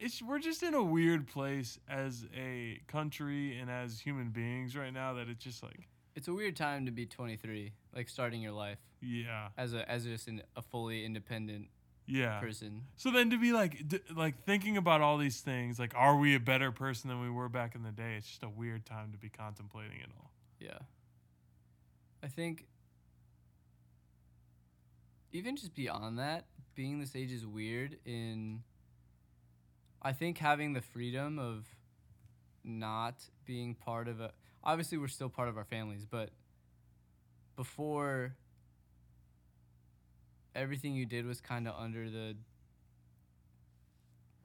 It's 0.00 0.20
we're 0.20 0.40
just 0.40 0.64
in 0.64 0.74
a 0.74 0.82
weird 0.82 1.28
place 1.28 1.78
as 1.88 2.26
a 2.36 2.80
country 2.88 3.56
and 3.58 3.70
as 3.70 4.00
human 4.00 4.30
beings 4.30 4.76
right 4.76 4.92
now 4.92 5.14
that 5.14 5.28
it's 5.28 5.44
just 5.44 5.62
like 5.62 5.88
It's 6.16 6.26
a 6.26 6.34
weird 6.34 6.56
time 6.56 6.84
to 6.86 6.90
be 6.92 7.06
23, 7.06 7.72
like 7.94 8.08
starting 8.08 8.42
your 8.42 8.52
life 8.52 8.78
yeah, 9.00 9.48
as 9.56 9.72
a 9.72 9.88
as 9.88 10.02
just 10.04 10.26
an, 10.26 10.42
a 10.56 10.62
fully 10.62 11.04
independent 11.04 11.68
yeah. 12.06 12.40
person. 12.40 12.82
So 12.96 13.10
then 13.10 13.30
to 13.30 13.38
be 13.38 13.52
like 13.52 13.88
d- 13.88 14.00
like 14.14 14.44
thinking 14.44 14.76
about 14.76 15.00
all 15.00 15.18
these 15.18 15.40
things, 15.40 15.78
like 15.78 15.92
are 15.94 16.16
we 16.16 16.34
a 16.34 16.40
better 16.40 16.72
person 16.72 17.08
than 17.08 17.20
we 17.20 17.30
were 17.30 17.48
back 17.48 17.74
in 17.74 17.82
the 17.82 17.90
day? 17.90 18.14
It's 18.16 18.28
just 18.28 18.42
a 18.42 18.48
weird 18.48 18.86
time 18.86 19.12
to 19.12 19.18
be 19.18 19.28
contemplating 19.28 19.98
it 19.98 20.08
all. 20.18 20.30
Yeah. 20.60 20.78
I 22.22 22.28
think 22.28 22.66
even 25.32 25.56
just 25.56 25.74
beyond 25.74 26.18
that, 26.18 26.46
being 26.74 26.98
this 26.98 27.14
age 27.14 27.32
is 27.32 27.46
weird 27.46 27.98
in 28.04 28.62
I 30.02 30.12
think 30.12 30.38
having 30.38 30.72
the 30.72 30.80
freedom 30.80 31.38
of 31.38 31.66
not 32.62 33.24
being 33.44 33.74
part 33.74 34.08
of 34.08 34.20
a 34.20 34.32
obviously 34.62 34.98
we're 34.98 35.08
still 35.08 35.28
part 35.28 35.48
of 35.48 35.56
our 35.56 35.64
families, 35.64 36.04
but 36.04 36.30
before 37.56 38.36
everything 40.56 40.94
you 40.94 41.06
did 41.06 41.26
was 41.26 41.40
kind 41.40 41.68
of 41.68 41.74
under 41.78 42.10
the 42.10 42.36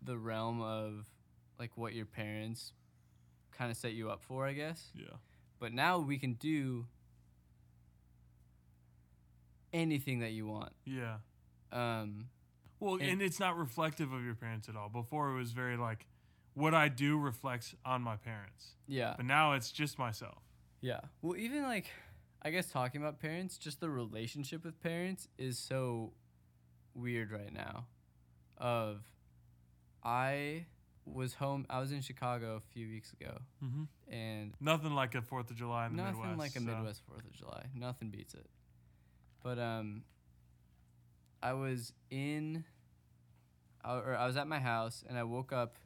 the 0.03 0.17
realm 0.17 0.61
of 0.61 1.05
like 1.59 1.77
what 1.77 1.93
your 1.93 2.05
parents 2.07 2.73
kind 3.51 3.69
of 3.71 3.77
set 3.77 3.93
you 3.93 4.09
up 4.09 4.23
for, 4.23 4.45
I 4.47 4.53
guess. 4.53 4.89
Yeah. 4.95 5.17
But 5.59 5.73
now 5.73 5.99
we 5.99 6.17
can 6.17 6.33
do 6.33 6.87
anything 9.73 10.19
that 10.19 10.31
you 10.31 10.45
want. 10.47 10.73
Yeah. 10.85 11.17
Um, 11.71 12.29
Well, 12.79 12.95
And- 12.95 13.03
and, 13.03 13.21
it's 13.21 13.39
not 13.39 13.55
reflective 13.57 14.11
of 14.11 14.23
your 14.23 14.33
parents 14.33 14.67
at 14.67 14.75
all. 14.75 14.89
Before 14.89 15.29
it 15.29 15.35
was 15.37 15.51
very 15.51 15.77
like 15.77 16.07
what 16.55 16.73
I 16.73 16.87
do 16.89 17.17
reflects 17.17 17.75
on 17.85 18.01
my 18.01 18.17
parents. 18.17 18.75
yeah. 18.87 19.13
But 19.15 19.25
now 19.27 19.53
it's 19.53 19.71
just 19.71 19.99
myself. 19.99 20.41
Yeah. 20.81 21.01
Well, 21.21 21.37
even 21.37 21.61
like, 21.61 21.91
I 22.41 22.49
guess 22.49 22.67
talking 22.71 23.01
about 23.01 23.19
parents, 23.19 23.57
just 23.57 23.79
the 23.79 23.89
relationship 23.89 24.63
with 24.65 24.81
parents 24.81 25.27
is 25.37 25.59
so 25.59 26.13
weird 26.95 27.31
right 27.31 27.53
now. 27.53 27.85
Of, 28.57 29.01
I 30.03 30.65
was 31.05 31.33
home, 31.35 31.65
I 31.69 31.79
was 31.79 31.91
in 31.91 32.01
Chicago 32.01 32.55
a 32.57 32.73
few 32.73 32.87
weeks 32.87 33.11
ago, 33.13 33.37
Mm-hmm. 33.63 33.83
and 34.13 34.53
Nothing 34.59 34.93
like 34.93 35.13
a 35.15 35.21
Fourth 35.21 35.49
of 35.51 35.55
July 35.55 35.85
in 35.87 35.95
the 35.95 36.03
nothing 36.03 36.19
Midwest. 36.21 36.39
like 36.39 36.51
a 36.51 36.59
so- 36.59 36.65
Midwest 36.75 37.01
Fourth 37.07 37.25
of 37.25 37.31
July. 37.33 37.65
Nothing 37.75 38.09
beats 38.09 38.33
it. 38.33 38.47
But 39.43 39.57
um, 39.59 40.03
I 41.41 41.53
was 41.53 41.93
in, 42.11 42.63
or 43.83 44.15
I 44.15 44.25
was 44.27 44.37
at 44.37 44.47
my 44.47 44.59
house, 44.59 45.03
and 45.07 45.17
I 45.17 45.23
woke 45.23 45.51
up 45.51 45.77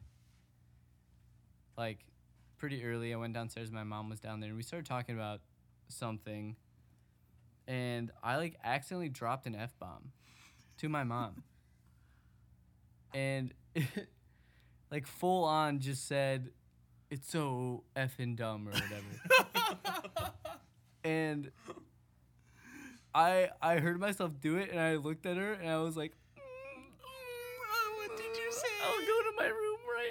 like 1.76 1.98
pretty 2.58 2.84
early. 2.84 3.12
I 3.12 3.16
went 3.16 3.32
downstairs. 3.34 3.70
My 3.70 3.84
mom 3.84 4.08
was 4.10 4.20
down 4.20 4.40
there, 4.40 4.48
and 4.48 4.56
we 4.56 4.62
started 4.62 4.86
talking 4.86 5.14
about 5.14 5.40
something. 5.88 6.56
And 7.68 8.10
I 8.22 8.36
like 8.36 8.56
accidentally 8.62 9.08
dropped 9.08 9.46
an 9.46 9.54
f 9.54 9.74
bomb 9.78 10.12
to 10.78 10.88
my 10.88 11.02
mom, 11.04 11.42
and 13.14 13.52
like 14.90 15.06
full 15.06 15.44
on 15.44 15.80
just 15.80 16.06
said, 16.06 16.50
"It's 17.10 17.28
so 17.28 17.82
effing 17.96 18.36
dumb" 18.36 18.68
or 18.68 18.72
whatever. 18.72 20.32
and 21.04 21.50
I 23.14 23.50
I 23.60 23.78
heard 23.78 23.98
myself 23.98 24.32
do 24.40 24.56
it, 24.58 24.70
and 24.70 24.78
I 24.78 24.96
looked 24.96 25.26
at 25.26 25.36
her, 25.36 25.54
and 25.54 25.68
I 25.68 25.78
was 25.78 25.96
like, 25.96 26.12
mm, 26.36 26.82
oh, 27.02 27.94
what 27.96 28.16
did 28.16 28.36
you 28.36 28.52
say? 28.52 28.68
"I'll 28.84 29.00
go 29.00 29.22
to 29.22 29.32
my 29.36 29.46
room 29.46 29.78
right 29.92 30.10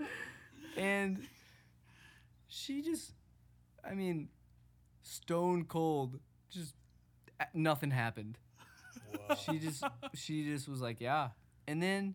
now." 0.00 0.06
and 0.82 1.26
she 2.48 2.82
just, 2.82 3.12
I 3.84 3.94
mean, 3.94 4.28
stone 5.02 5.64
cold, 5.64 6.18
just 6.50 6.74
nothing 7.54 7.90
happened. 7.90 8.38
She 9.44 9.58
just 9.58 9.84
she 10.14 10.44
just 10.44 10.68
was 10.68 10.80
like, 10.80 11.00
"Yeah," 11.00 11.30
and 11.66 11.82
then. 11.82 12.14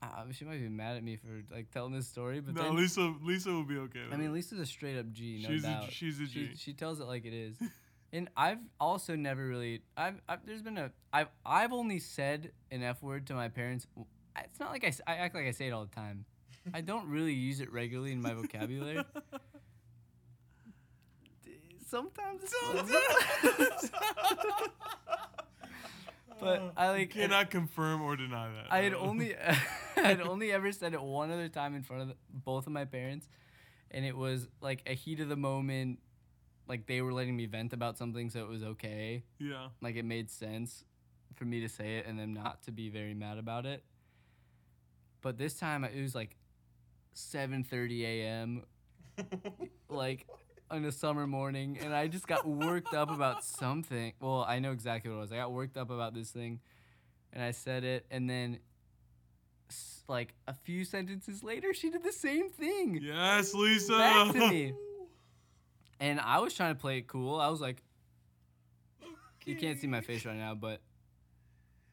Uh, 0.00 0.22
she 0.30 0.44
might 0.44 0.60
be 0.60 0.68
mad 0.68 0.96
at 0.96 1.02
me 1.02 1.16
for 1.16 1.42
like 1.52 1.72
telling 1.72 1.92
this 1.92 2.06
story, 2.06 2.38
but 2.38 2.54
no, 2.54 2.62
then 2.62 2.76
Lisa. 2.76 3.12
Lisa 3.20 3.50
will 3.50 3.64
be 3.64 3.78
okay. 3.78 4.04
With 4.04 4.14
I 4.14 4.16
mean. 4.16 4.32
Lisa's 4.32 4.60
a 4.60 4.66
straight 4.66 4.96
up 4.96 5.10
G, 5.10 5.40
no 5.42 5.48
she's 5.48 5.64
doubt. 5.64 5.88
a, 5.88 5.90
she's 5.90 6.20
a 6.20 6.26
she, 6.28 6.52
she 6.54 6.72
tells 6.72 7.00
it 7.00 7.06
like 7.08 7.24
it 7.24 7.32
is. 7.32 7.56
and 8.12 8.28
I've 8.36 8.60
also 8.80 9.16
never 9.16 9.44
really 9.44 9.82
I've, 9.96 10.20
I've 10.28 10.46
there's 10.46 10.62
been 10.62 10.78
a 10.78 10.92
I've 11.12 11.26
I've 11.44 11.72
only 11.72 11.98
said 11.98 12.52
an 12.70 12.84
F 12.84 13.02
word 13.02 13.26
to 13.26 13.34
my 13.34 13.48
parents. 13.48 13.88
It's 14.44 14.60
not 14.60 14.70
like 14.70 14.84
I, 14.84 14.92
I 15.12 15.16
act 15.16 15.34
like 15.34 15.46
I 15.46 15.50
say 15.50 15.66
it 15.66 15.72
all 15.72 15.84
the 15.84 15.94
time. 15.94 16.24
I 16.72 16.80
don't 16.80 17.08
really 17.08 17.32
use 17.32 17.60
it 17.60 17.72
regularly 17.72 18.12
in 18.12 18.20
my 18.20 18.34
vocabulary. 18.34 19.02
Sometimes, 21.88 22.42
it's 22.42 23.90
but 26.40 26.72
I 26.76 26.90
like 26.90 27.14
You 27.14 27.22
cannot 27.22 27.50
confirm 27.50 28.02
or 28.02 28.14
deny 28.14 28.52
that. 28.52 28.66
I 28.70 28.82
had 28.82 28.92
only 28.92 29.34
I 29.96 30.00
had 30.00 30.20
only 30.20 30.52
ever 30.52 30.70
said 30.70 30.92
it 30.92 31.02
one 31.02 31.30
other 31.30 31.48
time 31.48 31.74
in 31.74 31.82
front 31.82 32.02
of 32.02 32.08
the, 32.08 32.14
both 32.30 32.66
of 32.66 32.74
my 32.74 32.84
parents, 32.84 33.26
and 33.90 34.04
it 34.04 34.14
was 34.14 34.48
like 34.60 34.82
a 34.86 34.92
heat 34.92 35.20
of 35.20 35.30
the 35.30 35.36
moment. 35.36 36.00
Like 36.68 36.86
they 36.86 37.00
were 37.00 37.14
letting 37.14 37.34
me 37.34 37.46
vent 37.46 37.72
about 37.72 37.96
something, 37.96 38.28
so 38.28 38.40
it 38.40 38.48
was 38.48 38.62
okay. 38.62 39.24
Yeah. 39.38 39.68
Like 39.80 39.96
it 39.96 40.04
made 40.04 40.30
sense 40.30 40.84
for 41.36 41.46
me 41.46 41.60
to 41.60 41.70
say 41.70 41.96
it 41.96 42.06
and 42.06 42.18
them 42.18 42.34
not 42.34 42.64
to 42.64 42.70
be 42.70 42.90
very 42.90 43.14
mad 43.14 43.38
about 43.38 43.64
it. 43.64 43.82
But 45.22 45.38
this 45.38 45.54
time 45.54 45.84
it 45.84 45.98
was 45.98 46.14
like 46.14 46.36
7:30 47.14 48.02
a.m. 48.04 48.64
like 49.88 50.26
on 50.70 50.84
a 50.84 50.92
summer 50.92 51.26
morning, 51.26 51.78
and 51.82 51.94
I 51.94 52.08
just 52.08 52.26
got 52.26 52.46
worked 52.46 52.94
up 52.94 53.10
about 53.10 53.44
something. 53.58 54.12
Well, 54.20 54.44
I 54.46 54.58
know 54.58 54.72
exactly 54.72 55.10
what 55.10 55.16
it 55.16 55.20
was. 55.20 55.32
I 55.32 55.36
got 55.36 55.52
worked 55.52 55.76
up 55.76 55.90
about 55.90 56.14
this 56.14 56.30
thing, 56.30 56.60
and 57.32 57.42
I 57.42 57.52
said 57.52 57.84
it, 57.84 58.06
and 58.10 58.28
then 58.28 58.58
like 60.08 60.34
a 60.46 60.54
few 60.54 60.84
sentences 60.84 61.42
later, 61.44 61.74
she 61.74 61.90
did 61.90 62.02
the 62.02 62.12
same 62.12 62.48
thing 62.48 62.98
Yes, 63.02 63.52
Lisa. 63.52 63.92
back 63.98 64.32
to 64.32 64.48
me. 64.50 64.72
And 66.00 66.20
I 66.20 66.38
was 66.38 66.54
trying 66.54 66.76
to 66.76 66.80
play 66.80 66.98
it 66.98 67.08
cool. 67.08 67.40
I 67.40 67.48
was 67.48 67.60
like, 67.60 67.82
you 69.44 69.56
can't 69.56 69.80
see 69.80 69.88
my 69.88 70.00
face 70.00 70.24
right 70.24 70.36
now, 70.36 70.54
but 70.54 70.80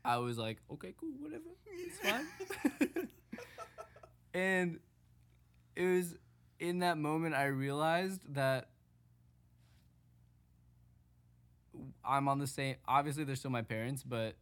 I 0.03 0.17
was 0.17 0.37
like, 0.37 0.59
okay, 0.73 0.93
cool, 0.95 1.09
whatever, 1.19 1.41
it's 1.65 1.97
fine. 1.97 3.07
and 4.35 4.79
it 5.75 5.83
was 5.87 6.15
in 6.67 6.79
that 6.79 6.97
moment 6.97 7.35
I 7.35 7.45
realized 7.45 8.21
that 8.33 8.69
I'm 12.03 12.27
on 12.27 12.39
the 12.39 12.47
same. 12.47 12.75
Obviously, 12.87 13.23
they're 13.23 13.35
still 13.35 13.51
my 13.51 13.61
parents, 13.61 14.03
but 14.03 14.35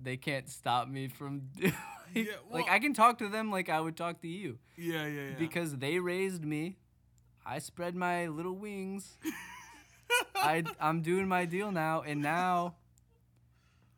they 0.00 0.16
can't 0.16 0.48
stop 0.48 0.88
me 0.88 1.08
from. 1.08 1.42
doing 1.60 1.72
Yeah, 2.14 2.24
like 2.50 2.70
I 2.70 2.78
can 2.78 2.94
talk 2.94 3.18
to 3.18 3.28
them 3.28 3.50
like 3.50 3.68
I 3.68 3.80
would 3.80 3.96
talk 3.96 4.22
to 4.22 4.28
you 4.28 4.58
Yeah, 4.76 5.06
yeah, 5.06 5.20
yeah. 5.30 5.34
because 5.38 5.76
they 5.76 5.98
raised 5.98 6.44
me. 6.44 6.76
I 7.44 7.58
spread 7.58 7.96
my 7.96 8.28
little 8.28 8.54
wings. 8.54 9.18
I 10.36 10.62
I'm 10.80 11.02
doing 11.02 11.26
my 11.26 11.46
deal 11.46 11.72
now, 11.72 12.02
and 12.02 12.22
now 12.22 12.76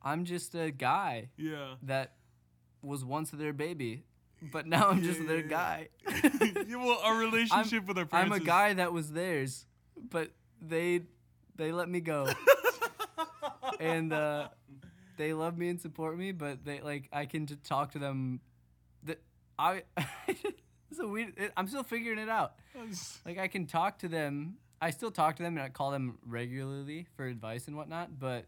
I'm 0.03 0.25
just 0.25 0.55
a 0.55 0.71
guy 0.71 1.29
yeah. 1.37 1.75
that 1.83 2.14
was 2.83 3.05
once 3.05 3.31
their 3.31 3.53
baby, 3.53 4.05
but 4.42 4.66
now 4.66 4.88
I'm 4.88 5.03
just 5.03 5.27
their 5.27 5.42
guy. 5.42 5.88
well, 6.68 7.01
our 7.03 7.16
relationship 7.16 7.87
with 7.87 7.98
our 7.98 8.07
parents. 8.07 8.35
I'm 8.35 8.42
a 8.42 8.44
guy 8.44 8.74
that 8.74 8.92
was 8.92 9.12
theirs, 9.12 9.66
but 10.11 10.31
they 10.61 11.03
they 11.57 11.72
let 11.72 11.88
me 11.88 12.01
go, 12.01 12.29
and 13.81 14.12
uh, 14.12 14.48
they 15.16 15.33
love 15.33 15.59
me 15.59 15.68
and 15.68 15.81
support 15.81 16.16
me. 16.16 16.33
But 16.33 16.64
they 16.64 16.81
like 16.81 17.09
I 17.12 17.27
can 17.27 17.46
just 17.46 17.64
talk 17.64 17.92
to 17.92 17.98
them. 17.98 18.40
That 19.05 19.20
I 19.59 19.83
it's 20.29 21.01
a 21.01 21.07
weird. 21.07 21.35
It, 21.37 21.53
I'm 21.57 21.68
still 21.68 21.85
figuring 21.85 22.18
it 22.18 22.29
out. 22.29 22.55
Like 23.27 23.38
I 23.38 23.48
can 23.48 23.66
talk 23.66 23.98
to 24.01 24.09
them 24.09 24.57
I 24.81 24.90
still 24.90 25.11
talk 25.11 25.37
to 25.37 25.42
them 25.42 25.57
and 25.57 25.64
I 25.64 25.68
call 25.68 25.90
them 25.90 26.18
regularly 26.27 27.07
for 27.16 27.27
advice 27.27 27.66
and 27.66 27.77
whatnot, 27.77 28.18
but 28.18 28.44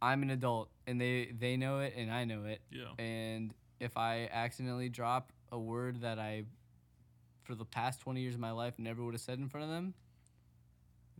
I'm 0.00 0.22
an 0.22 0.30
adult 0.30 0.70
and 0.86 1.00
they 1.00 1.32
they 1.36 1.56
know 1.56 1.80
it 1.80 1.94
and 1.96 2.10
I 2.10 2.24
know 2.24 2.44
it. 2.44 2.60
Yeah. 2.70 3.04
And 3.04 3.52
if 3.80 3.96
I 3.96 4.28
accidentally 4.32 4.88
drop 4.88 5.32
a 5.50 5.58
word 5.58 6.02
that 6.02 6.18
I 6.18 6.44
for 7.44 7.54
the 7.54 7.64
past 7.64 8.00
20 8.00 8.20
years 8.20 8.34
of 8.34 8.40
my 8.40 8.50
life 8.50 8.74
never 8.78 9.02
would 9.02 9.14
have 9.14 9.20
said 9.20 9.38
in 9.38 9.48
front 9.48 9.64
of 9.64 9.70
them, 9.70 9.94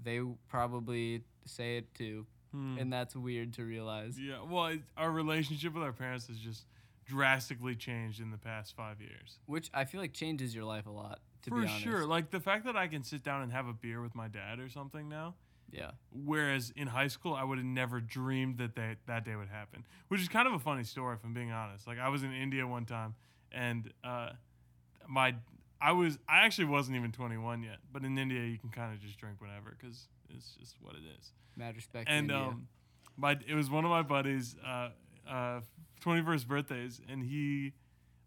they 0.03 0.21
probably 0.49 1.23
say 1.47 1.79
it 1.79 1.95
too. 1.95 2.27
Hmm. 2.53 2.77
And 2.79 2.93
that's 2.93 3.15
weird 3.17 3.55
to 3.55 3.65
realize. 3.65 4.19
Yeah, 4.19 4.39
well, 4.49 4.67
it, 4.67 4.81
our 4.97 5.11
relationship 5.11 5.75
with 5.75 5.83
our 5.83 5.93
parents 5.93 6.29
has 6.29 6.39
just 6.39 6.65
drastically 7.07 7.75
changed 7.75 8.21
in 8.21 8.31
the 8.31 8.39
past 8.39 8.75
five 8.77 9.01
years. 9.01 9.39
Which 9.47 9.71
I 9.75 9.85
feel 9.85 10.01
like 10.01 10.13
changes 10.13 10.55
your 10.55 10.65
life 10.65 10.87
a 10.87 10.91
lot, 10.91 11.21
to 11.43 11.51
For 11.51 11.57
be 11.57 11.67
honest. 11.67 11.81
sure, 11.81 12.07
like 12.07 12.31
the 12.31 12.41
fact 12.41 12.65
that 12.67 12.77
I 12.77 12.87
can 12.89 13.05
sit 13.05 13.23
down 13.23 13.43
and 13.43 13.53
have 13.53 13.67
a 13.67 13.73
beer 13.73 14.01
with 14.01 14.15
my 14.15 14.29
dad 14.29 14.61
or 14.61 14.69
something 14.69 15.09
now, 15.09 15.35
Yeah. 15.71 15.91
whereas 16.11 16.73
in 16.77 16.89
high 16.89 17.09
school 17.09 17.35
I 17.35 17.45
would 17.45 17.59
have 17.59 17.67
never 17.67 18.01
dreamed 18.01 18.59
that 18.59 18.75
they, 18.75 18.97
that 19.07 19.25
day 19.25 19.37
would 19.37 19.49
happen. 19.49 19.85
Which 20.09 20.21
is 20.21 20.29
kind 20.29 20.49
of 20.49 20.55
a 20.55 20.59
funny 20.59 20.85
story, 20.85 21.15
if 21.15 21.25
I'm 21.25 21.35
being 21.35 21.53
honest. 21.53 21.87
Like 21.87 21.99
I 21.99 22.09
was 22.09 22.23
in 22.23 22.33
India 22.33 22.67
one 22.67 22.87
time, 22.87 23.15
and 23.53 23.93
uh, 24.03 24.31
my 25.09 25.35
I 25.81 25.93
was 25.93 26.19
I 26.29 26.45
actually 26.45 26.67
wasn't 26.67 26.97
even 26.97 27.13
21 27.13 27.63
yet, 27.63 27.79
but 27.93 28.05
in 28.05 28.17
India 28.19 28.43
you 28.45 28.59
can 28.59 28.71
kind 28.71 28.95
of 28.95 29.01
just 29.01 29.19
drink 29.19 29.41
whenever 29.41 29.77
because 29.79 30.09
it's 30.31 30.57
just 30.61 30.77
what 30.81 30.95
it 30.95 31.03
is. 31.19 31.33
Mad 31.57 31.77
respect. 31.77 32.09
and 32.09 32.31
um, 32.33 32.69
my 33.17 33.37
it 33.47 33.55
was 33.55 33.71
one 33.71 33.85
of 33.85 33.91
my 33.91 34.03
buddies' 34.03 34.57
uh, 34.65 34.91
uh, 35.29 35.61
21st 36.05 36.47
birthdays, 36.47 37.01
and 37.09 37.23
he, 37.23 37.73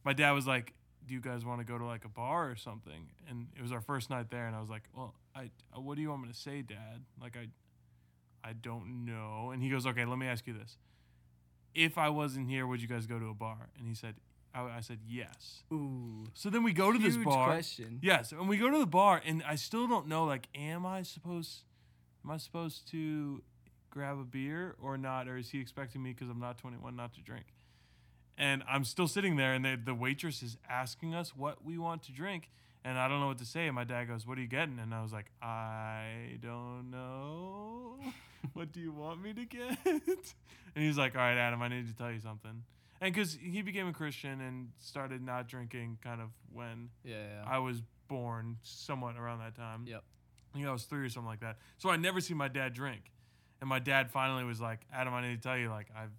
my 0.03 0.13
dad 0.13 0.31
was 0.31 0.45
like, 0.45 0.73
"Do 1.07 1.13
you 1.13 1.21
guys 1.21 1.45
want 1.45 1.59
to 1.59 1.65
go 1.65 1.77
to 1.77 1.85
like 1.85 2.05
a 2.05 2.09
bar 2.09 2.49
or 2.49 2.55
something?" 2.55 3.07
And 3.29 3.47
it 3.57 3.61
was 3.61 3.71
our 3.71 3.81
first 3.81 4.09
night 4.09 4.29
there, 4.29 4.47
and 4.47 4.55
I 4.55 4.59
was 4.59 4.69
like, 4.69 4.83
"Well, 4.95 5.15
I 5.35 5.51
what 5.75 5.95
do 5.95 6.01
you 6.01 6.09
want 6.09 6.23
me 6.23 6.27
to 6.29 6.37
say, 6.37 6.61
Dad? 6.61 7.03
Like 7.21 7.37
I, 7.37 7.47
I 8.47 8.53
don't 8.53 9.05
know." 9.05 9.51
And 9.51 9.61
he 9.61 9.69
goes, 9.69 9.85
"Okay, 9.85 10.05
let 10.05 10.17
me 10.17 10.27
ask 10.27 10.47
you 10.47 10.53
this: 10.53 10.77
If 11.73 11.97
I 11.97 12.09
wasn't 12.09 12.49
here, 12.49 12.67
would 12.67 12.81
you 12.81 12.87
guys 12.87 13.07
go 13.07 13.19
to 13.19 13.27
a 13.29 13.33
bar?" 13.33 13.69
And 13.77 13.87
he 13.87 13.95
said, 13.95 14.15
"I, 14.53 14.61
I 14.63 14.79
said 14.81 14.99
yes." 15.07 15.63
Ooh. 15.71 16.25
So 16.33 16.49
then 16.49 16.63
we 16.63 16.73
go 16.73 16.91
to 16.91 16.97
this 16.99 17.15
huge 17.15 17.25
bar. 17.25 17.47
question. 17.47 17.99
Yes, 18.01 18.31
and 18.31 18.47
we 18.49 18.57
go 18.57 18.69
to 18.69 18.77
the 18.79 18.85
bar, 18.85 19.21
and 19.25 19.43
I 19.43 19.55
still 19.55 19.87
don't 19.87 20.07
know. 20.07 20.25
Like, 20.25 20.47
am 20.55 20.85
I 20.85 21.03
supposed? 21.03 21.63
Am 22.23 22.31
I 22.31 22.37
supposed 22.37 22.87
to 22.91 23.41
grab 23.89 24.19
a 24.19 24.23
beer 24.23 24.75
or 24.81 24.97
not? 24.97 25.27
Or 25.27 25.37
is 25.37 25.49
he 25.49 25.59
expecting 25.59 26.01
me 26.01 26.13
because 26.13 26.29
I'm 26.29 26.39
not 26.39 26.57
21 26.57 26.95
not 26.95 27.13
to 27.15 27.21
drink? 27.21 27.45
And 28.37 28.63
I'm 28.67 28.83
still 28.85 29.07
sitting 29.07 29.35
there, 29.35 29.53
and 29.53 29.63
they, 29.63 29.75
the 29.75 29.93
waitress 29.93 30.41
is 30.41 30.57
asking 30.67 31.13
us 31.13 31.35
what 31.35 31.63
we 31.63 31.77
want 31.77 32.01
to 32.03 32.11
drink, 32.11 32.49
and 32.83 32.97
I 32.97 33.07
don't 33.07 33.19
know 33.19 33.27
what 33.27 33.37
to 33.39 33.45
say. 33.45 33.67
And 33.67 33.75
my 33.75 33.83
dad 33.83 34.05
goes, 34.05 34.25
"What 34.25 34.37
are 34.37 34.41
you 34.41 34.47
getting?" 34.47 34.79
And 34.79 34.93
I 34.93 35.01
was 35.01 35.13
like, 35.13 35.31
"I 35.41 36.37
don't 36.41 36.89
know. 36.91 37.99
what 38.53 38.71
do 38.71 38.79
you 38.79 38.91
want 38.91 39.21
me 39.21 39.33
to 39.33 39.45
get?" 39.45 39.77
and 39.85 40.13
he's 40.75 40.97
like, 40.97 41.15
"All 41.15 41.21
right, 41.21 41.37
Adam, 41.37 41.61
I 41.61 41.67
need 41.67 41.87
to 41.87 41.95
tell 41.95 42.11
you 42.11 42.19
something." 42.19 42.63
And 43.01 43.13
because 43.13 43.37
he 43.41 43.61
became 43.63 43.87
a 43.87 43.93
Christian 43.93 44.41
and 44.41 44.69
started 44.79 45.23
not 45.23 45.47
drinking, 45.47 45.97
kind 46.03 46.21
of 46.21 46.29
when 46.53 46.89
Yeah, 47.03 47.15
yeah. 47.15 47.43
I 47.47 47.57
was 47.57 47.81
born 48.07 48.57
somewhat 48.61 49.17
around 49.17 49.39
that 49.39 49.55
time. 49.55 49.85
Yep. 49.87 50.03
I 50.53 50.57
think 50.57 50.67
I 50.67 50.71
was 50.71 50.83
three 50.83 51.05
or 51.05 51.09
something 51.09 51.29
like 51.29 51.39
that. 51.39 51.57
So 51.77 51.89
I 51.89 51.95
never 51.95 52.19
see 52.21 52.33
my 52.33 52.47
dad 52.47 52.73
drink. 52.73 53.11
And 53.61 53.69
my 53.69 53.79
dad 53.79 54.11
finally 54.11 54.43
was 54.43 54.59
like, 54.59 54.81
Adam, 54.93 55.13
I 55.13 55.21
need 55.21 55.35
to 55.35 55.41
tell 55.41 55.57
you, 55.57 55.69
like, 55.69 55.87
I've 55.95 56.11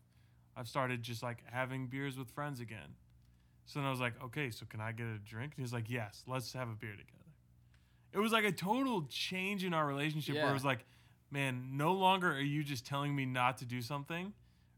I've 0.57 0.69
started 0.69 1.03
just 1.03 1.23
like 1.23 1.39
having 1.51 1.87
beers 1.87 2.19
with 2.19 2.31
friends 2.31 2.61
again. 2.61 2.97
So 3.67 3.79
then 3.79 3.87
I 3.87 3.91
was 3.91 4.01
like, 4.01 4.15
okay, 4.25 4.51
so 4.51 4.67
can 4.67 4.81
I 4.81 4.93
get 4.93 5.07
a 5.07 5.19
drink? 5.19 5.53
And 5.53 5.57
he 5.57 5.63
was 5.63 5.73
like, 5.73 5.89
yes, 5.89 6.25
let's 6.27 6.53
have 6.53 6.69
a 6.69 6.75
beer 6.75 6.91
together. 6.91 7.09
It 8.13 8.19
was 8.19 8.33
like 8.33 8.45
a 8.45 8.53
total 8.53 9.07
change 9.09 9.65
in 9.65 9.73
our 9.73 9.87
relationship 9.87 10.35
where 10.35 10.51
it 10.51 10.55
was 10.55 10.65
like, 10.65 10.85
man, 11.31 11.71
no 11.73 11.95
longer 11.95 12.31
are 12.33 12.41
you 12.41 12.63
just 12.63 12.85
telling 12.85 13.15
me 13.17 13.25
not 13.25 13.59
to 13.59 13.65
do 13.65 13.81
something 13.81 14.33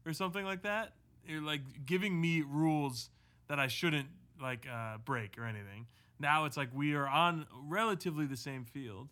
or 0.05 0.13
something 0.13 0.45
like 0.45 0.61
that. 0.63 0.93
You're 1.27 1.41
like 1.41 1.61
giving 1.85 2.19
me 2.19 2.43
rules 2.47 3.09
that 3.47 3.59
I 3.59 3.67
shouldn't 3.67 4.07
like 4.41 4.65
uh, 4.71 4.97
break 4.99 5.37
or 5.37 5.45
anything. 5.45 5.87
Now 6.19 6.45
it's 6.45 6.55
like 6.55 6.69
we 6.73 6.93
are 6.93 7.07
on 7.07 7.45
relatively 7.67 8.25
the 8.25 8.37
same 8.37 8.63
field 8.63 9.09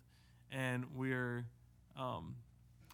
and 0.50 0.86
we're 0.94 1.44
um, 1.98 2.36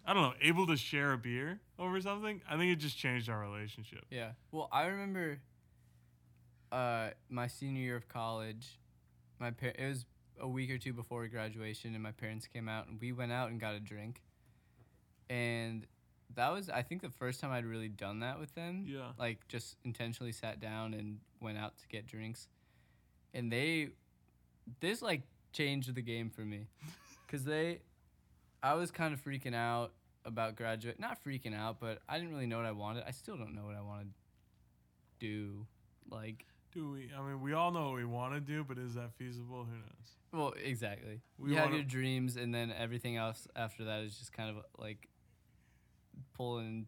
I 0.05 0.13
don't 0.13 0.23
know, 0.23 0.33
able 0.41 0.67
to 0.67 0.77
share 0.77 1.13
a 1.13 1.17
beer 1.17 1.59
over 1.77 2.01
something. 2.01 2.41
I 2.49 2.57
think 2.57 2.71
it 2.71 2.77
just 2.77 2.97
changed 2.97 3.29
our 3.29 3.39
relationship. 3.39 4.05
Yeah. 4.09 4.31
Well, 4.51 4.67
I 4.71 4.87
remember 4.87 5.39
uh, 6.71 7.09
my 7.29 7.47
senior 7.47 7.81
year 7.81 7.95
of 7.95 8.07
college. 8.07 8.79
My 9.39 9.51
par- 9.51 9.73
it 9.77 9.87
was 9.87 10.05
a 10.39 10.47
week 10.47 10.71
or 10.71 10.77
two 10.77 10.93
before 10.93 11.27
graduation, 11.27 11.93
and 11.93 12.03
my 12.03 12.11
parents 12.11 12.47
came 12.47 12.67
out, 12.67 12.87
and 12.87 12.99
we 12.99 13.11
went 13.11 13.31
out 13.31 13.49
and 13.49 13.59
got 13.59 13.75
a 13.75 13.79
drink. 13.79 14.21
And 15.29 15.85
that 16.35 16.51
was, 16.51 16.69
I 16.69 16.81
think, 16.81 17.01
the 17.01 17.09
first 17.09 17.39
time 17.39 17.51
I'd 17.51 17.65
really 17.65 17.87
done 17.87 18.19
that 18.19 18.39
with 18.39 18.53
them. 18.55 18.85
Yeah. 18.87 19.11
Like, 19.17 19.47
just 19.47 19.75
intentionally 19.83 20.31
sat 20.31 20.59
down 20.59 20.93
and 20.93 21.19
went 21.39 21.57
out 21.57 21.77
to 21.79 21.87
get 21.87 22.05
drinks. 22.05 22.47
And 23.33 23.51
they, 23.51 23.89
this 24.79 25.01
like 25.01 25.21
changed 25.53 25.93
the 25.93 26.01
game 26.01 26.29
for 26.29 26.41
me, 26.41 26.67
because 27.25 27.43
they, 27.43 27.79
I 28.61 28.73
was 28.73 28.91
kind 28.91 29.13
of 29.13 29.23
freaking 29.23 29.55
out 29.55 29.91
about 30.25 30.55
graduate. 30.55 30.99
Not 30.99 31.23
freaking 31.23 31.57
out, 31.57 31.79
but 31.79 31.99
I 32.07 32.17
didn't 32.17 32.31
really 32.31 32.47
know 32.47 32.57
what 32.57 32.65
I 32.65 32.71
wanted. 32.71 33.03
I 33.07 33.11
still 33.11 33.37
don't 33.37 33.55
know 33.55 33.65
what 33.65 33.75
I 33.75 33.81
want 33.81 34.03
to 34.03 34.07
do. 35.19 35.65
Like, 36.09 36.45
Do 36.73 36.91
we? 36.91 37.09
I 37.17 37.21
mean, 37.21 37.41
we 37.41 37.53
all 37.53 37.71
know 37.71 37.87
what 37.87 37.95
we 37.95 38.05
want 38.05 38.33
to 38.33 38.39
do, 38.39 38.63
but 38.63 38.77
is 38.77 38.93
that 38.95 39.11
feasible? 39.17 39.65
Who 39.65 39.75
knows? 39.77 40.15
well, 40.33 40.53
exactly. 40.63 41.19
We 41.37 41.49
you 41.51 41.55
have 41.57 41.65
wanna- 41.65 41.77
your 41.77 41.85
dreams, 41.85 42.37
and 42.37 42.53
then 42.55 42.71
everything 42.77 43.17
else 43.17 43.47
after 43.55 43.83
that 43.85 44.03
is 44.03 44.17
just 44.17 44.31
kind 44.31 44.49
of 44.55 44.63
like 44.77 45.09
pulling. 46.35 46.87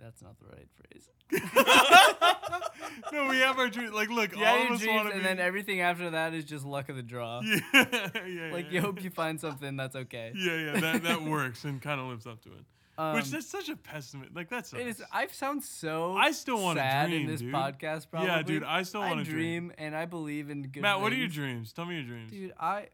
That's 0.00 0.22
not 0.22 0.36
the 0.38 0.46
right 0.46 0.68
phrase. 0.74 1.08
no, 3.12 3.28
we 3.28 3.38
have 3.38 3.58
our 3.58 3.68
dream. 3.68 3.92
Like, 3.92 4.08
look, 4.10 4.34
You 4.36 4.44
all 4.44 4.62
of 4.66 4.70
us 4.72 4.80
dreams, 4.80 4.94
want 4.96 5.08
to 5.08 5.14
and 5.14 5.22
be. 5.22 5.28
then 5.28 5.38
everything 5.38 5.80
after 5.80 6.10
that 6.10 6.34
is 6.34 6.44
just 6.44 6.64
luck 6.64 6.88
of 6.88 6.96
the 6.96 7.02
draw. 7.02 7.40
yeah, 7.44 7.60
yeah, 7.72 8.50
Like, 8.52 8.66
yeah. 8.66 8.70
you 8.72 8.80
hope 8.80 9.02
you 9.04 9.10
find 9.10 9.40
something 9.40 9.76
that's 9.76 9.94
okay. 9.96 10.32
Yeah, 10.34 10.56
yeah, 10.72 10.80
that 10.80 11.02
that 11.04 11.22
works 11.22 11.64
and 11.64 11.80
kind 11.80 12.00
of 12.00 12.06
lives 12.08 12.26
up 12.26 12.40
to 12.42 12.48
it. 12.50 12.64
Um, 12.96 13.16
Which 13.16 13.30
that's 13.30 13.46
such 13.46 13.68
a 13.68 13.76
pessimist. 13.76 14.34
Like 14.34 14.48
that's. 14.48 14.72
It 14.72 14.86
is. 14.86 15.02
I 15.12 15.26
sound 15.28 15.64
so. 15.64 16.14
I 16.14 16.30
still 16.30 16.62
wanna 16.62 17.06
dream, 17.06 17.22
in 17.22 17.26
this 17.26 17.40
dude. 17.40 17.52
podcast. 17.52 18.08
Probably. 18.10 18.28
Yeah, 18.28 18.42
dude, 18.42 18.62
I 18.62 18.82
still 18.84 19.00
wanna 19.00 19.24
dream. 19.24 19.36
dream, 19.68 19.72
and 19.78 19.96
I 19.96 20.04
believe 20.04 20.48
in 20.50 20.62
good. 20.68 20.82
Matt, 20.82 21.00
what 21.00 21.12
are 21.12 21.16
your 21.16 21.28
dreams? 21.28 21.72
Tell 21.72 21.86
me 21.86 21.96
your 21.96 22.04
dreams. 22.04 22.30
dude? 22.30 22.52
I 22.58 22.88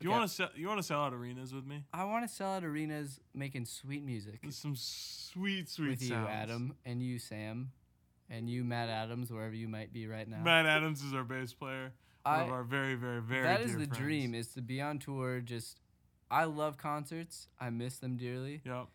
Do 0.00 0.04
you 0.04 0.10
okay. 0.10 0.18
want 0.18 0.30
to 0.30 0.34
sell? 0.36 0.48
You 0.54 0.68
want 0.68 0.78
to 0.80 0.82
sell 0.82 1.00
out 1.00 1.14
arenas 1.14 1.54
with 1.54 1.66
me? 1.66 1.84
I 1.92 2.04
want 2.04 2.28
to 2.28 2.32
sell 2.34 2.52
out 2.52 2.64
arenas 2.64 3.20
making 3.34 3.64
sweet 3.64 4.04
music 4.04 4.40
Some 4.50 4.76
sweet, 4.76 5.68
sweet 5.70 5.88
with 5.88 6.02
you. 6.02 6.14
Adam, 6.14 6.74
and 6.84 7.02
you, 7.02 7.18
Sam, 7.18 7.72
and 8.28 8.50
you, 8.50 8.64
Matt 8.64 8.90
Adams, 8.90 9.32
wherever 9.32 9.54
you 9.54 9.68
might 9.68 9.92
be 9.92 10.06
right 10.06 10.28
now. 10.28 10.42
Matt 10.42 10.66
Adams 10.66 11.02
is 11.02 11.14
our 11.14 11.24
bass 11.24 11.54
player. 11.54 11.92
One 12.24 12.34
I, 12.40 12.42
of 12.42 12.52
our 12.52 12.64
very, 12.64 12.94
very, 12.96 13.22
very. 13.22 13.44
that 13.44 13.62
is 13.62 13.72
the 13.72 13.86
friends. 13.86 13.96
dream: 13.96 14.34
is 14.34 14.48
to 14.48 14.60
be 14.60 14.82
on 14.82 14.98
tour. 14.98 15.40
Just, 15.40 15.80
I 16.30 16.44
love 16.44 16.76
concerts. 16.78 17.48
I 17.58 17.70
miss 17.70 17.98
them 17.98 18.16
dearly, 18.16 18.60
Yep, 18.64 18.88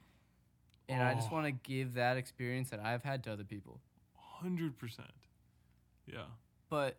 and 0.89 1.01
I 1.01 1.13
just 1.15 1.29
Oh. 1.31 1.33
want 1.35 1.45
to 1.47 1.51
give 1.51 1.93
that 1.95 2.17
experience 2.17 2.69
that 2.69 2.79
I've 2.79 3.03
had 3.03 3.23
to 3.25 3.31
other 3.33 3.43
people. 3.43 3.79
hundred 4.15 4.77
percent. 4.77 5.11
Yeah. 6.05 6.25
But 6.69 6.97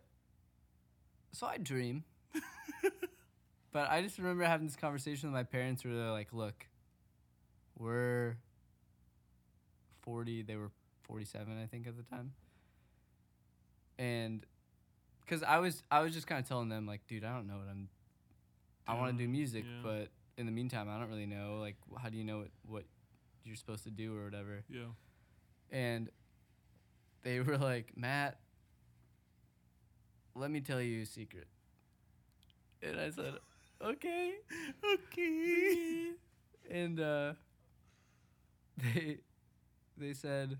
so 1.32 1.46
I 1.46 1.58
dream. 1.58 2.04
but 3.72 3.90
I 3.90 4.00
just 4.02 4.18
remember 4.18 4.44
having 4.44 4.66
this 4.66 4.76
conversation 4.76 5.28
with 5.30 5.34
my 5.34 5.42
parents 5.42 5.84
where 5.84 5.94
they're 5.94 6.10
like, 6.10 6.32
"Look, 6.32 6.66
we're 7.78 8.36
40, 10.02 10.42
they 10.42 10.56
were 10.56 10.70
47 11.02 11.60
I 11.62 11.66
think 11.66 11.86
at 11.86 11.96
the 11.96 12.02
time." 12.02 12.32
And 13.98 14.44
cuz 15.26 15.42
I 15.42 15.58
was 15.58 15.82
I 15.90 16.00
was 16.00 16.12
just 16.14 16.26
kind 16.26 16.40
of 16.40 16.48
telling 16.48 16.68
them 16.68 16.86
like, 16.86 17.06
"Dude, 17.06 17.24
I 17.24 17.34
don't 17.34 17.46
know 17.46 17.58
what 17.58 17.68
I'm 17.68 17.88
I 18.86 18.94
want 18.94 19.16
to 19.16 19.22
do 19.24 19.28
music, 19.28 19.64
yeah. 19.66 19.80
but 19.82 20.08
in 20.36 20.46
the 20.46 20.52
meantime, 20.52 20.88
I 20.88 20.98
don't 20.98 21.08
really 21.08 21.26
know 21.26 21.58
like 21.60 21.76
how 22.00 22.08
do 22.08 22.16
you 22.16 22.24
know 22.24 22.38
what 22.38 22.48
what 22.66 22.84
you're 23.44 23.56
supposed 23.56 23.84
to 23.84 23.90
do 23.90 24.16
or 24.16 24.24
whatever." 24.24 24.64
Yeah. 24.68 24.86
and 25.70 26.08
they 27.22 27.40
were 27.46 27.56
like, 27.58 27.92
Matt, 27.96 28.38
let 30.34 30.50
me 30.50 30.60
tell 30.60 30.80
you 30.80 31.02
a 31.02 31.06
secret. 31.06 31.46
And 32.82 33.00
I 33.00 33.10
said, 33.10 33.34
okay. 33.82 34.34
Okay. 34.94 36.10
And 36.70 37.00
uh, 37.00 37.32
they 38.76 39.18
they 39.96 40.12
said, 40.12 40.58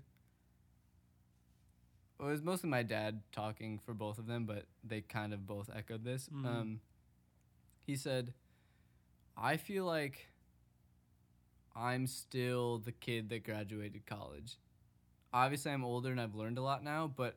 well, 2.19 2.29
it 2.29 2.31
was 2.31 2.41
mostly 2.41 2.69
my 2.69 2.83
dad 2.83 3.21
talking 3.31 3.79
for 3.85 3.93
both 3.93 4.17
of 4.17 4.25
them, 4.27 4.45
but 4.45 4.65
they 4.83 5.01
kind 5.01 5.33
of 5.33 5.45
both 5.45 5.69
echoed 5.75 6.03
this. 6.03 6.29
Mhm. 6.33 6.45
Um, 6.45 6.79
he 7.85 7.95
said, 7.95 8.33
I 9.37 9.57
feel 9.57 9.85
like 9.85 10.27
I'm 11.75 12.07
still 12.07 12.77
the 12.79 12.91
kid 12.91 13.29
that 13.29 13.43
graduated 13.43 14.05
college. 14.05 14.57
Obviously, 15.33 15.71
I'm 15.71 15.83
older 15.83 16.11
and 16.11 16.21
I've 16.21 16.35
learned 16.35 16.57
a 16.57 16.61
lot 16.61 16.83
now, 16.83 17.11
but 17.13 17.35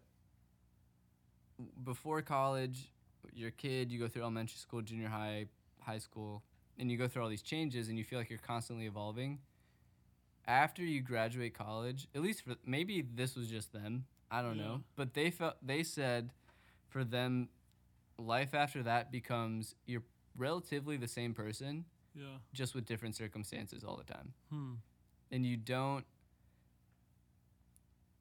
before 1.85 2.23
college, 2.23 2.93
you're 3.33 3.49
a 3.49 3.53
kid, 3.53 3.91
you 3.91 3.99
go 3.99 4.07
through 4.07 4.23
elementary 4.23 4.59
school, 4.59 4.81
junior 4.81 5.09
high, 5.09 5.47
high 5.81 5.99
school, 5.99 6.43
and 6.79 6.91
you 6.91 6.97
go 6.97 7.09
through 7.09 7.23
all 7.23 7.29
these 7.29 7.43
changes 7.43 7.89
and 7.89 7.99
you 7.99 8.05
feel 8.05 8.19
like 8.19 8.31
you're 8.31 8.39
constantly 8.39 8.87
evolving. 8.87 9.41
After 10.47 10.83
you 10.83 11.01
graduate 11.03 11.55
college, 11.55 12.07
at 12.15 12.23
least 12.23 12.43
for 12.45 12.55
maybe 12.65 13.03
this 13.03 13.35
was 13.35 13.49
just 13.49 13.73
them, 13.73 14.07
I 14.31 14.41
don't 14.41 14.57
Yeah. 14.57 14.65
know, 14.65 14.83
but 14.97 15.15
they 15.15 15.31
felt 15.31 15.57
they 15.67 15.83
said 15.83 16.31
for 16.89 17.05
them 17.05 17.49
life 18.19 18.55
after 18.55 18.83
that 18.85 19.11
becomes 19.11 19.75
you're 19.87 20.05
relatively 20.39 20.97
the 20.97 21.09
same 21.09 21.35
person 21.35 21.85
Yeah. 22.15 22.39
just 22.55 22.75
with 22.75 22.87
different 22.87 23.15
circumstances 23.17 23.85
all 23.85 23.97
the 23.97 24.05
time. 24.11 24.33
Hmm. 24.51 24.75
And 25.31 25.45
you 25.45 25.57
don't 25.59 26.07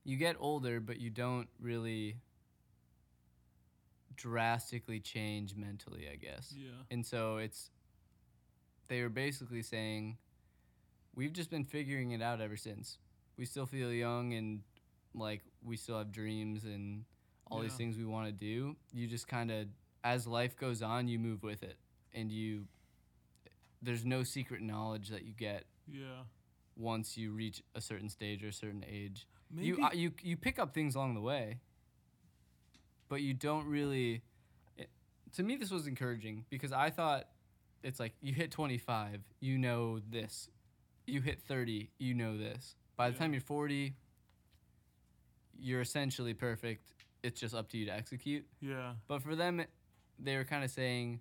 you 0.04 0.18
get 0.18 0.36
older 0.40 0.80
but 0.80 1.00
you 1.00 1.10
don't 1.10 1.48
really 1.60 2.18
drastically 4.16 5.00
change 5.00 5.56
mentally, 5.56 6.08
I 6.12 6.16
guess. 6.16 6.54
Yeah. 6.56 6.72
And 6.92 7.06
so 7.06 7.38
it's 7.38 7.70
they 8.88 9.02
were 9.02 9.10
basically 9.10 9.62
saying 9.62 10.18
we've 11.16 11.34
just 11.34 11.50
been 11.50 11.64
figuring 11.66 12.12
it 12.12 12.22
out 12.22 12.42
ever 12.42 12.58
since. 12.58 12.98
We 13.38 13.46
still 13.46 13.66
feel 13.66 13.92
young 13.92 14.34
and 14.34 14.62
like 15.14 15.42
we 15.64 15.78
still 15.78 15.98
have 15.98 16.12
dreams 16.12 16.64
and 16.64 17.04
all 17.50 17.60
these 17.62 17.76
things 17.76 17.98
we 17.98 18.06
want 18.06 18.28
to 18.28 18.32
do. 18.34 18.76
You 18.94 19.08
just 19.08 19.28
kind 19.28 19.52
of 19.52 19.68
as 20.04 20.26
life 20.28 20.56
goes 20.58 20.82
on, 20.82 21.08
you 21.08 21.20
move 21.20 21.44
with 21.44 21.64
it 21.64 21.78
and 22.18 22.32
you 22.32 22.66
there's 23.82 24.04
no 24.04 24.24
secret 24.24 24.62
knowledge 24.62 25.10
that 25.10 25.24
you 25.24 25.34
get 25.34 25.66
Yeah. 25.88 26.24
once 26.76 27.16
you 27.18 27.32
reach 27.32 27.62
a 27.76 27.82
certain 27.82 28.10
stage 28.10 28.44
or 28.44 28.48
a 28.48 28.54
certain 28.54 28.84
age. 28.90 29.28
Maybe. 29.52 29.68
You 29.68 29.84
uh, 29.86 29.92
you 29.94 30.12
you 30.24 30.36
pick 30.36 30.58
up 30.60 30.74
things 30.74 30.96
along 30.96 31.14
the 31.14 31.22
way, 31.22 31.60
but 33.08 33.22
you 33.22 33.34
don't 33.34 33.66
really. 33.68 34.24
It, 34.78 34.90
to 35.34 35.44
me, 35.44 35.56
this 35.56 35.72
was 35.72 35.88
encouraging 35.88 36.46
because 36.50 36.72
I 36.74 36.90
thought 36.90 37.28
it's 37.84 38.00
like 38.00 38.14
you 38.22 38.34
hit 38.34 38.52
25, 38.52 39.22
you 39.40 39.58
know 39.58 40.00
this. 40.10 40.50
You 41.06 41.22
hit 41.22 41.40
30, 41.48 41.90
you 42.00 42.14
know 42.16 42.38
this. 42.38 42.76
By 42.98 43.10
the 43.10 43.14
Yeah. 43.16 43.20
time 43.20 43.34
you're 43.34 43.42
40, 43.42 43.94
you're 45.60 45.82
essentially 45.82 46.34
perfect. 46.34 46.92
It's 47.24 47.40
just 47.40 47.56
up 47.56 47.70
to 47.70 47.78
you 47.78 47.86
to 47.86 47.94
execute. 47.94 48.46
yeah. 48.62 48.94
But 49.08 49.22
for 49.24 49.36
them, 49.36 49.64
they 50.20 50.36
were 50.36 50.44
kind 50.44 50.64
of 50.64 50.72
saying, 50.72 51.20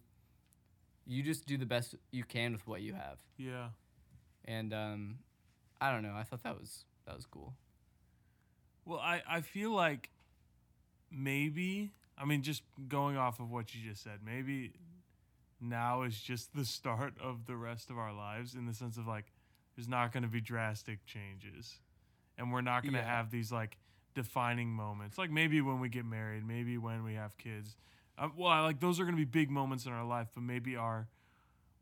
you 1.06 1.22
just 1.22 1.46
do 1.46 1.56
the 1.56 1.66
best 1.66 1.94
you 2.10 2.24
can 2.24 2.52
with 2.52 2.66
what 2.66 2.82
you 2.82 2.94
have. 2.94 3.18
Yeah. 3.38 3.68
And 4.44 4.72
um, 4.74 5.18
I 5.80 5.92
don't 5.92 6.02
know. 6.02 6.14
I 6.14 6.22
thought 6.24 6.42
that 6.42 6.58
was 6.58 6.84
that 7.06 7.14
was 7.16 7.26
cool. 7.26 7.54
Well, 8.84 9.00
I, 9.00 9.22
I 9.28 9.40
feel 9.40 9.72
like 9.72 10.10
maybe, 11.10 11.92
I 12.18 12.24
mean, 12.24 12.42
just 12.42 12.62
going 12.88 13.16
off 13.16 13.40
of 13.40 13.50
what 13.50 13.74
you 13.74 13.88
just 13.88 14.02
said, 14.02 14.20
maybe 14.24 14.72
now 15.60 16.02
is 16.02 16.20
just 16.20 16.54
the 16.54 16.64
start 16.64 17.14
of 17.20 17.46
the 17.46 17.56
rest 17.56 17.90
of 17.90 17.98
our 17.98 18.12
lives 18.12 18.54
in 18.54 18.66
the 18.66 18.74
sense 18.74 18.96
of 18.96 19.06
like, 19.06 19.26
there's 19.74 19.88
not 19.88 20.12
going 20.12 20.22
to 20.22 20.28
be 20.28 20.40
drastic 20.40 21.04
changes. 21.06 21.80
And 22.38 22.52
we're 22.52 22.60
not 22.60 22.82
going 22.82 22.92
to 22.94 23.00
Yeah. 23.00 23.16
have 23.16 23.30
these 23.30 23.50
like 23.50 23.76
defining 24.14 24.68
moments. 24.70 25.18
Like 25.18 25.30
maybe 25.30 25.60
when 25.60 25.80
we 25.80 25.88
get 25.88 26.04
married, 26.04 26.46
maybe 26.46 26.78
when 26.78 27.02
we 27.02 27.14
have 27.14 27.36
kids. 27.38 27.76
Um, 28.18 28.32
well, 28.36 28.62
like 28.62 28.80
those 28.80 28.98
are 29.00 29.04
going 29.04 29.14
to 29.16 29.20
be 29.20 29.24
big 29.24 29.50
moments 29.50 29.86
in 29.86 29.92
our 29.92 30.04
life, 30.04 30.28
but 30.34 30.42
maybe 30.42 30.76
our 30.76 31.08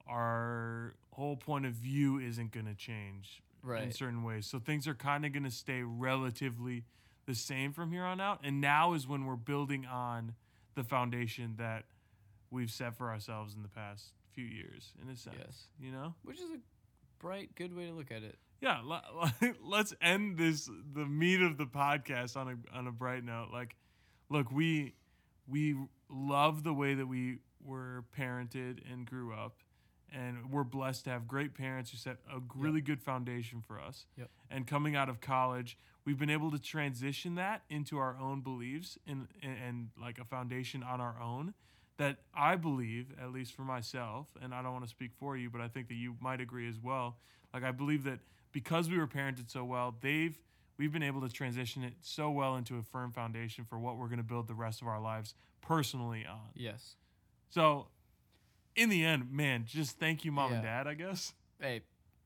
our 0.06 0.94
whole 1.12 1.36
point 1.36 1.64
of 1.66 1.72
view 1.72 2.18
isn't 2.18 2.52
going 2.52 2.66
to 2.66 2.74
change 2.74 3.42
in 3.84 3.92
certain 3.92 4.22
ways. 4.22 4.46
So 4.46 4.58
things 4.58 4.86
are 4.86 4.94
kind 4.94 5.24
of 5.24 5.32
going 5.32 5.44
to 5.44 5.50
stay 5.50 5.82
relatively 5.82 6.84
the 7.26 7.34
same 7.34 7.72
from 7.72 7.90
here 7.90 8.04
on 8.04 8.20
out. 8.20 8.40
And 8.44 8.60
now 8.60 8.92
is 8.92 9.08
when 9.08 9.24
we're 9.24 9.36
building 9.36 9.86
on 9.86 10.34
the 10.74 10.84
foundation 10.84 11.54
that 11.56 11.84
we've 12.50 12.70
set 12.70 12.96
for 12.98 13.08
ourselves 13.08 13.54
in 13.54 13.62
the 13.62 13.68
past 13.68 14.12
few 14.32 14.44
years, 14.44 14.92
in 15.02 15.08
a 15.08 15.16
sense. 15.16 15.36
Yes. 15.38 15.64
You 15.80 15.92
know? 15.92 16.14
Which 16.22 16.38
is 16.38 16.50
a 16.50 16.58
bright, 17.18 17.54
good 17.54 17.74
way 17.74 17.86
to 17.86 17.92
look 17.92 18.10
at 18.10 18.22
it. 18.22 18.36
Yeah. 18.60 18.80
l- 18.80 19.30
Let's 19.62 19.94
end 20.02 20.36
this 20.36 20.68
the 20.92 21.06
meat 21.06 21.40
of 21.40 21.56
the 21.56 21.66
podcast 21.66 22.36
on 22.36 22.48
a 22.48 22.76
on 22.76 22.86
a 22.86 22.92
bright 22.92 23.24
note. 23.24 23.48
Like, 23.52 23.76
look, 24.28 24.50
we 24.52 24.94
we 25.46 25.76
love 26.10 26.62
the 26.62 26.74
way 26.74 26.94
that 26.94 27.06
we 27.06 27.38
were 27.64 28.04
parented 28.18 28.78
and 28.90 29.06
grew 29.06 29.32
up. 29.32 29.56
And 30.12 30.52
we're 30.52 30.64
blessed 30.64 31.04
to 31.04 31.10
have 31.10 31.26
great 31.26 31.54
parents 31.54 31.90
who 31.90 31.96
set 31.96 32.18
a 32.32 32.38
really 32.54 32.80
good 32.80 33.02
foundation 33.02 33.60
for 33.60 33.80
us. 33.80 34.06
Yep. 34.16 34.30
And 34.48 34.66
coming 34.66 34.94
out 34.94 35.08
of 35.08 35.20
college, 35.20 35.76
we've 36.04 36.18
been 36.18 36.30
able 36.30 36.52
to 36.52 36.58
transition 36.58 37.34
that 37.34 37.62
into 37.68 37.98
our 37.98 38.16
own 38.20 38.40
beliefs 38.40 38.96
and, 39.08 39.26
and, 39.42 39.56
and 39.66 39.88
like 40.00 40.18
a 40.18 40.24
foundation 40.24 40.84
on 40.84 41.00
our 41.00 41.16
own 41.20 41.54
that 41.96 42.18
I 42.34 42.56
believe, 42.56 43.12
at 43.20 43.32
least 43.32 43.54
for 43.54 43.62
myself, 43.62 44.26
and 44.40 44.52
I 44.54 44.62
don't 44.62 44.72
want 44.72 44.84
to 44.84 44.90
speak 44.90 45.12
for 45.18 45.36
you, 45.36 45.50
but 45.50 45.60
I 45.60 45.68
think 45.68 45.88
that 45.88 45.94
you 45.94 46.16
might 46.20 46.40
agree 46.40 46.68
as 46.68 46.78
well. 46.80 47.16
Like 47.52 47.64
I 47.64 47.70
believe 47.70 48.04
that 48.04 48.18
because 48.52 48.88
we 48.88 48.98
were 48.98 49.06
parented 49.06 49.50
so 49.50 49.64
well, 49.64 49.94
they've 50.00 50.38
we've 50.78 50.92
been 50.92 51.02
able 51.02 51.20
to 51.22 51.28
transition 51.28 51.82
it 51.82 51.94
so 52.00 52.30
well 52.30 52.56
into 52.56 52.78
a 52.78 52.82
firm 52.82 53.12
foundation 53.12 53.64
for 53.64 53.78
what 53.78 53.96
we're 53.96 54.06
going 54.08 54.18
to 54.18 54.24
build 54.24 54.48
the 54.48 54.54
rest 54.54 54.82
of 54.82 54.88
our 54.88 55.00
lives 55.00 55.34
personally 55.60 56.24
on. 56.28 56.50
Yes. 56.54 56.96
So, 57.50 57.88
in 58.76 58.88
the 58.88 59.04
end, 59.04 59.32
man, 59.32 59.64
just 59.66 59.98
thank 59.98 60.24
you, 60.24 60.32
mom 60.32 60.52
and 60.52 60.62
dad. 60.62 60.86
I 60.86 60.94
guess. 60.94 61.32
Hey, 61.60 61.82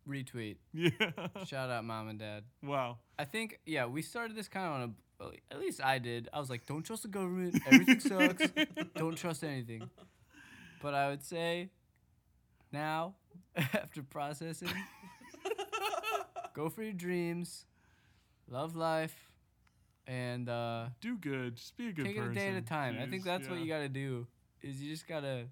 retweet. 0.09 0.57
Yeah. 0.73 0.91
Shout 1.45 1.71
out 1.71 1.85
mom 1.85 2.09
and 2.09 2.19
dad. 2.19 2.45
wow. 2.63 2.99
I 3.19 3.25
think 3.25 3.61
yeah, 3.67 3.87
we 3.87 4.03
started 4.03 4.37
this 4.37 4.49
kind 4.49 4.67
of 4.67 4.73
on 4.73 4.83
a 4.83 4.91
at 5.51 5.59
least 5.59 5.83
I 5.83 5.99
did. 5.99 6.29
I 6.33 6.39
was 6.39 6.49
like, 6.49 6.67
don't 6.67 6.83
trust 6.85 7.03
the 7.03 7.09
government. 7.09 7.61
Everything 7.67 8.01
sucks. 8.01 8.47
don't 8.97 9.17
trust 9.17 9.43
anything. 9.43 9.91
But 10.81 10.95
I 10.95 11.09
would 11.09 11.25
say 11.25 11.71
now, 12.73 13.15
after 13.57 14.03
processing, 14.03 14.69
go 16.55 16.69
for 16.69 16.83
your 16.83 16.93
dreams, 16.93 17.65
love 18.51 18.77
life, 18.77 19.15
and 20.07 20.49
uh, 20.49 20.87
Do 21.01 21.17
good. 21.17 21.57
Just 21.57 21.77
be 21.77 21.89
a 21.89 21.93
good 21.93 22.05
take 22.07 22.17
it 22.17 22.21
person. 22.21 22.33
a 22.33 22.35
day 22.41 22.49
at 22.49 22.55
a 22.57 22.61
time. 22.63 22.97
I 23.01 23.07
think 23.07 23.23
Jeez, 23.23 23.27
that's 23.27 23.49
what 23.49 23.59
you 23.61 23.67
got 23.69 23.81
to 23.81 23.89
do. 23.89 24.27
Is 24.63 24.83
you 24.83 24.91
just 24.93 25.07
gotta. 25.07 25.45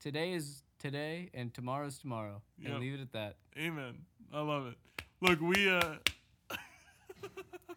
Today 0.00 0.32
is 0.32 0.62
today, 0.78 1.30
and 1.34 1.52
tomorrow's 1.52 1.98
tomorrow, 1.98 2.40
Yep. 2.60 2.70
and 2.70 2.80
leave 2.80 2.94
it 2.94 3.00
at 3.00 3.12
that. 3.12 3.36
Amen. 3.58 3.96
I 4.32 4.40
love 4.40 4.66
it. 4.68 4.74
Look, 5.20 5.40
we 5.40 5.68
uh. 5.68 5.94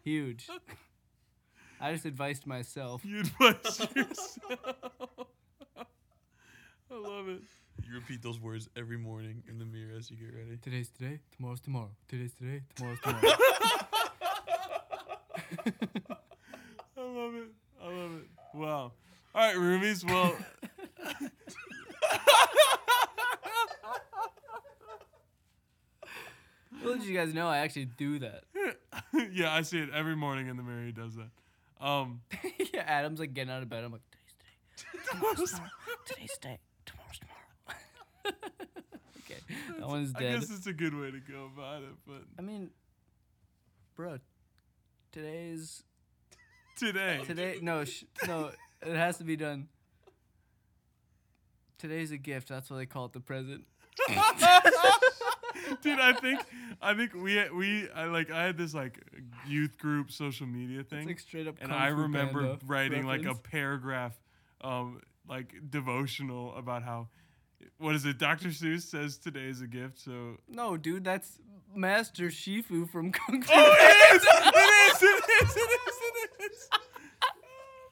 Huge. 0.04 0.48
I 1.80 1.92
just 1.92 2.04
advised 2.04 2.46
myself. 2.46 3.04
You 3.04 3.20
advise 3.20 3.88
yourself. 3.96 4.38
I 5.76 6.94
love 6.94 7.28
it. 7.28 7.42
You 7.84 7.94
repeat 7.94 8.22
those 8.22 8.38
words 8.38 8.68
every 8.76 8.96
morning 8.98 9.42
in 9.48 9.58
the 9.58 9.64
mirror 9.64 9.96
as 9.98 10.08
you 10.10 10.16
get 10.16 10.32
ready. 10.36 10.56
Today's 10.62 10.90
today, 10.90 11.18
tomorrow's 11.36 11.60
tomorrow. 11.60 11.90
Today's 12.06 12.34
today, 12.34 12.62
tomorrow's 12.76 13.00
tomorrow. 13.02 13.32
I 16.96 17.00
love 17.00 17.34
it. 17.34 17.48
I 17.82 17.86
love 17.86 18.12
it. 18.14 18.28
Wow. 18.54 18.92
All 19.34 19.46
right, 19.46 19.56
roomies. 19.56 20.04
Well. 20.04 20.36
I'll 26.84 26.96
you 26.96 27.16
guys 27.16 27.34
know 27.34 27.48
I 27.48 27.58
actually 27.58 27.86
do 27.86 28.18
that. 28.20 28.44
yeah, 29.32 29.52
I 29.52 29.62
see 29.62 29.78
it 29.78 29.90
every 29.94 30.16
morning 30.16 30.48
in 30.48 30.56
the 30.56 30.62
mirror. 30.62 30.84
He 30.84 30.92
does 30.92 31.14
that. 31.16 31.30
Um, 31.84 32.20
yeah, 32.72 32.82
Adam's 32.86 33.20
like 33.20 33.34
getting 33.34 33.52
out 33.52 33.62
of 33.62 33.68
bed. 33.68 33.84
I'm 33.84 33.92
like, 33.92 34.02
today's 34.76 34.88
today, 34.88 35.10
tomorrow's 35.10 35.50
tomorrow. 35.50 35.70
Today's 36.06 36.30
today, 36.40 36.58
tomorrow's 36.86 37.18
tomorrow. 37.18 38.36
okay, 39.24 39.40
that 39.78 39.88
one's 39.88 40.12
dead. 40.12 40.36
I 40.36 40.38
guess 40.38 40.50
it's 40.50 40.66
a 40.66 40.72
good 40.72 40.94
way 40.94 41.10
to 41.10 41.18
go 41.20 41.50
about 41.56 41.82
it, 41.82 41.94
but 42.06 42.22
I 42.38 42.42
mean, 42.42 42.70
bro, 43.96 44.18
today's 45.12 45.82
today, 46.76 47.20
today. 47.26 47.58
No, 47.62 47.84
sh- 47.84 48.04
no, 48.26 48.50
it 48.84 48.96
has 48.96 49.18
to 49.18 49.24
be 49.24 49.36
done. 49.36 49.68
Today's 51.78 52.10
a 52.12 52.16
gift. 52.18 52.48
That's 52.48 52.70
why 52.70 52.78
they 52.78 52.86
call 52.86 53.06
it 53.06 53.12
the 53.12 53.20
present. 53.20 53.64
dude, 55.82 55.98
I 55.98 56.12
think, 56.14 56.40
I 56.80 56.94
think 56.94 57.12
we 57.14 57.42
we 57.50 57.88
I 57.90 58.04
like 58.06 58.30
I 58.30 58.42
had 58.44 58.56
this 58.56 58.72
like 58.74 58.98
youth 59.46 59.76
group 59.78 60.10
social 60.10 60.46
media 60.46 60.80
It's 60.80 60.90
thing, 60.90 61.06
like 61.06 61.18
straight 61.20 61.46
up. 61.46 61.56
and 61.60 61.70
Kung 61.70 61.78
I 61.78 61.90
Fu 61.90 61.96
remember 62.02 62.40
Panda 62.42 62.58
writing 62.66 63.06
like 63.06 63.20
a 63.22 63.34
reference. 63.34 63.40
paragraph, 63.50 64.14
um, 64.62 65.00
like 65.28 65.54
devotional 65.70 66.54
about 66.56 66.82
how, 66.84 67.08
what 67.78 67.94
is 67.94 68.04
it? 68.06 68.18
Dr. 68.18 68.48
Seuss 68.48 68.82
says 68.82 69.18
today 69.18 69.46
is 69.48 69.60
a 69.60 69.66
gift, 69.66 70.00
so 70.00 70.36
No, 70.48 70.76
dude, 70.76 71.04
that's 71.04 71.38
Master 71.74 72.28
Shifu 72.28 72.88
from 72.88 73.12
Kung 73.18 73.42
Fu. 73.42 73.52
Oh, 73.54 73.76
it 73.78 74.16
is! 74.16 74.22
It 74.22 74.54
is! 74.54 75.02
It 75.02 75.24
is! 75.42 75.56
It 75.56 75.70
is! 75.70 76.28
It 76.40 76.52
is! 76.52 76.68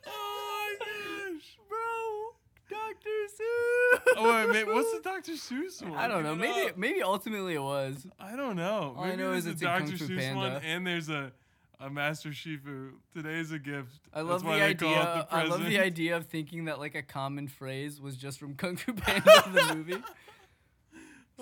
Oh 0.07 0.77
my 0.81 0.87
gosh! 0.87 1.59
bro, 1.69 2.79
Dr. 2.79 3.11
Seuss. 3.37 4.15
Oh 4.17 4.47
wait, 4.47 4.53
mate, 4.53 4.67
what's 4.67 4.93
the 4.93 5.01
Dr. 5.05 5.33
Seuss 5.33 5.83
one? 5.83 5.99
I 5.99 6.09
don't 6.09 6.23
know. 6.23 6.35
Maybe 6.35 6.69
up. 6.71 6.77
maybe 6.77 7.03
ultimately 7.03 7.55
it 7.55 7.63
was. 7.63 8.07
I 8.19 8.37
don't 8.37 8.57
know. 8.57 8.95
All 8.97 9.05
I 9.05 9.15
know 9.15 9.33
is 9.33 9.47
a 9.47 9.51
it's. 9.51 9.63
Kung 9.63 9.87
Fu 9.87 10.07
Seuss 10.07 10.35
one, 10.35 10.53
and 10.65 10.87
there's 10.87 11.09
a 11.09 11.33
a 11.81 11.89
Master 11.91 12.31
Shifu. 12.31 12.91
Today's 13.15 13.53
a 13.53 13.59
gift. 13.59 14.01
I 14.13 14.21
love 14.21 14.43
the 14.43 14.51
idea. 14.51 15.27
I 15.31 15.45
love 15.45 15.65
the 15.65 15.79
idea 15.79 16.17
of 16.17 16.27
thinking 16.27 16.67
that 16.67 16.79
like 16.79 16.95
a 16.95 17.03
common 17.03 17.49
phrase 17.49 18.01
was 18.01 18.17
just 18.17 18.39
from 18.39 18.55
Kung 18.55 18.77
Fu 18.77 18.93
Panda 18.93 19.45
the 19.53 19.75
movie. 19.75 20.03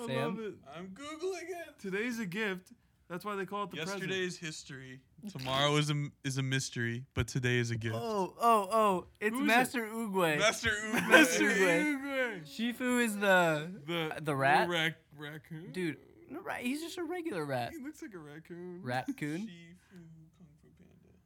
I 0.03 0.07
Sam? 0.07 0.15
love 0.35 0.39
it. 0.39 0.53
I'm 0.75 0.87
googling 0.87 1.49
it. 1.49 1.79
Today's 1.79 2.19
a 2.19 2.25
gift. 2.25 2.71
That's 3.09 3.25
why 3.25 3.35
they 3.35 3.45
call 3.45 3.63
it 3.63 3.71
the 3.71 3.77
Yesterday 3.77 4.05
present. 4.05 4.21
is 4.23 4.37
history. 4.37 4.99
Tomorrow 5.35 5.75
is 5.77 5.89
a 5.89 6.07
is 6.23 6.37
a 6.37 6.43
mystery, 6.43 7.05
but 7.15 7.27
today 7.27 7.57
is 7.57 7.71
a 7.71 7.75
gift. 7.75 7.95
Oh, 7.97 8.35
oh, 8.39 8.67
oh! 8.71 9.05
It's 9.19 9.31
Who 9.35 9.39
is 9.41 9.43
it? 9.45 9.47
Master 9.47 9.85
Oogway. 9.87 10.37
Master 10.37 10.69
Uwe. 10.69 11.07
Master 11.09 11.43
Uruguay. 11.43 11.79
Uruguay. 11.83 12.39
Shifu 12.45 13.03
is 13.03 13.17
the 13.17 13.71
The 13.87 14.13
The 14.21 14.35
rat? 14.35 14.69
rac- 14.69 14.95
raccoon. 15.17 15.71
dude. 15.71 15.97
No, 16.29 16.41
right, 16.41 16.63
he's 16.63 16.81
just 16.81 16.99
a 16.99 17.03
regular 17.03 17.43
rat. 17.43 17.71
He 17.75 17.83
looks 17.83 18.03
like 18.03 18.13
a 18.13 18.19
raccoon. 18.19 18.81
Raccoon. 18.83 19.15
Shifu 19.17 19.47
Kung 19.47 19.47
Fu 19.49 19.97
Panda. 19.97 20.18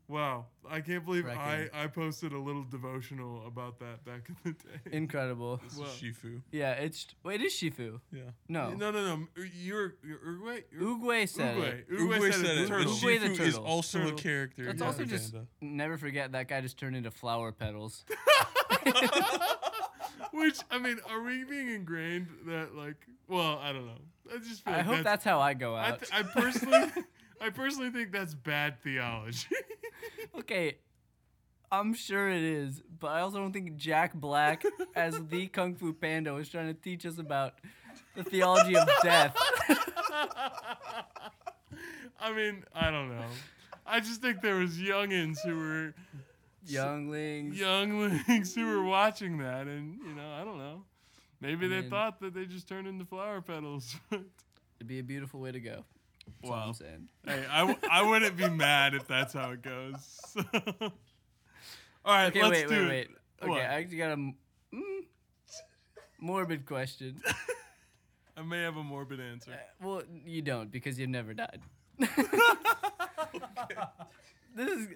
Wow, 0.10 0.46
I 0.70 0.82
can't 0.82 1.06
believe 1.06 1.26
I, 1.28 1.70
I 1.74 1.88
posted 1.88 2.34
a 2.34 2.38
little 2.38 2.64
devotional 2.64 3.48
about 3.48 3.80
that 3.80 4.04
back 4.06 4.28
in 4.30 4.36
the 4.44 4.52
day. 4.52 4.96
Incredible. 4.98 5.62
This 5.64 5.78
Wow. 5.78 5.86
is 5.86 5.92
Shifu. 5.92 6.42
Yeah, 6.52 6.72
it's 6.74 7.08
wait, 7.24 7.40
it 7.42 7.46
is 7.46 7.54
Shifu. 7.54 8.00
Yeah. 8.12 8.22
No, 8.50 8.72
no, 8.72 8.92
no, 8.92 9.16
no. 9.16 9.28
You're, 9.38 9.96
you're 10.04 10.20
Uruguay. 10.26 10.62
You're, 10.72 10.82
Oogway 10.82 11.30
said 11.30 11.58
it. 11.58 11.86
Uruguay. 11.90 12.18
Uruguay, 12.20 12.32
said, 12.32 12.46
said 12.46 12.58
it. 12.58 12.62
it, 12.64 12.68
Turtle. 12.68 12.92
Uruguay 12.94 13.18
the 13.18 13.28
Shifu 13.30 13.48
is 13.48 13.58
also 13.58 14.00
Turtle. 14.00 14.14
a 14.14 14.22
character. 14.22 14.66
Let's 14.66 14.82
in 14.82 14.88
also 14.88 15.06
just 15.06 15.32
Panda. 15.34 15.48
never 15.62 15.98
forget 15.98 16.34
that 16.34 16.48
guy 16.50 16.60
just 16.62 16.78
turned 16.78 16.96
into 16.98 17.10
flower 17.12 17.52
petals. 17.54 18.04
Which 20.32 20.60
I 20.70 20.80
mean, 20.80 21.00
are 21.10 21.22
we 21.22 21.44
being 21.44 21.70
ingrained 21.70 22.28
that 22.48 22.76
like? 22.76 22.96
Well, 23.28 23.60
I 23.62 23.72
don't 23.72 23.86
know. 23.86 24.02
I 24.34 24.38
just 24.40 24.64
feel 24.66 24.74
I 24.74 24.78
like 24.78 24.86
hope 24.86 25.04
that's 25.04 25.24
how 25.24 25.40
I 25.40 25.54
go 25.54 25.76
I, 25.76 25.90
out. 25.90 26.00
th- 26.02 26.12
I 26.14 26.24
personally, 26.24 26.90
I 27.42 27.50
personally 27.50 27.90
think 27.90 28.12
that's 28.12 28.34
bad 28.34 28.80
theology. 28.82 29.48
okay, 30.40 30.78
I'm 31.72 31.94
sure 31.94 32.30
it 32.30 32.42
is, 32.44 32.82
but 33.00 33.08
I 33.08 33.22
also 33.22 33.38
don't 33.40 33.52
think 33.54 33.76
Jack 33.76 34.14
Black, 34.14 34.64
as 34.96 35.20
the 35.28 35.48
Kung 35.48 35.76
Fu 35.76 35.94
Panda, 35.94 36.34
was 36.34 36.50
trying 36.50 36.68
to 36.68 36.74
teach 36.80 37.06
us 37.06 37.18
about 37.18 37.56
the 38.16 38.24
theology 38.24 38.76
of 38.78 38.88
death. 39.02 39.36
I 42.20 42.32
mean, 42.34 42.64
I 42.74 42.92
don't 42.92 43.10
know. 43.10 43.26
I 43.86 44.00
just 44.00 44.22
think 44.22 44.42
there 44.42 44.56
was 44.56 44.78
youngins 44.78 45.38
who 45.44 45.58
were 45.58 45.94
Younglings. 46.66 47.60
younglings 47.60 48.56
who 48.56 48.66
were 48.66 48.84
watching 48.84 49.40
that, 49.40 49.68
and 49.68 49.98
you 50.08 50.14
know, 50.14 50.32
I 50.32 50.46
don't 50.46 50.58
know. 50.58 50.84
Maybe 51.42 51.66
I 51.66 51.70
they 51.70 51.82
mean- 51.82 51.90
thought 51.90 52.22
that 52.22 52.34
they 52.34 52.46
just 52.46 52.68
turned 52.70 52.88
into 52.88 53.04
flower 53.04 53.42
petals. 53.42 53.96
It'd 54.12 54.88
be 54.88 55.00
a 55.00 55.04
beautiful 55.04 55.40
way 55.42 55.52
to 55.52 55.60
go. 55.60 55.84
That's 56.42 56.50
wow. 56.52 56.64
I'm 56.68 56.74
saying. 56.74 57.08
Hey, 57.26 57.46
I, 57.50 57.60
w- 57.62 57.80
I 57.90 58.02
wouldn't 58.04 58.36
be 58.38 58.50
mad 58.50 58.94
if 58.94 59.08
that's 59.08 59.34
how 59.34 59.52
it 59.52 59.62
goes. 59.62 60.20
All 62.06 62.14
right, 62.14 62.26
Okay, 62.28 62.42
let's 62.42 62.52
wait, 62.52 62.68
do 62.68 62.76
wait, 62.76 62.82
it. 62.82 62.90
wait. 62.90 63.08
Okay, 63.42 63.50
What? 63.50 63.62
I 63.62 63.64
actually 63.64 63.98
got 63.98 64.12
a 64.12 64.18
mm, 64.18 64.34
morbid 66.20 66.66
question. 66.66 67.22
I 68.38 68.42
may 68.42 68.62
have 68.64 68.76
a 68.78 68.84
morbid 68.84 69.20
answer. 69.20 69.52
well, 69.82 70.02
you 70.26 70.42
don't 70.42 70.72
because 70.72 70.98
you've 71.00 71.10
never 71.10 71.34
died. 71.34 71.62
This 74.56 74.70
is. 74.70 74.88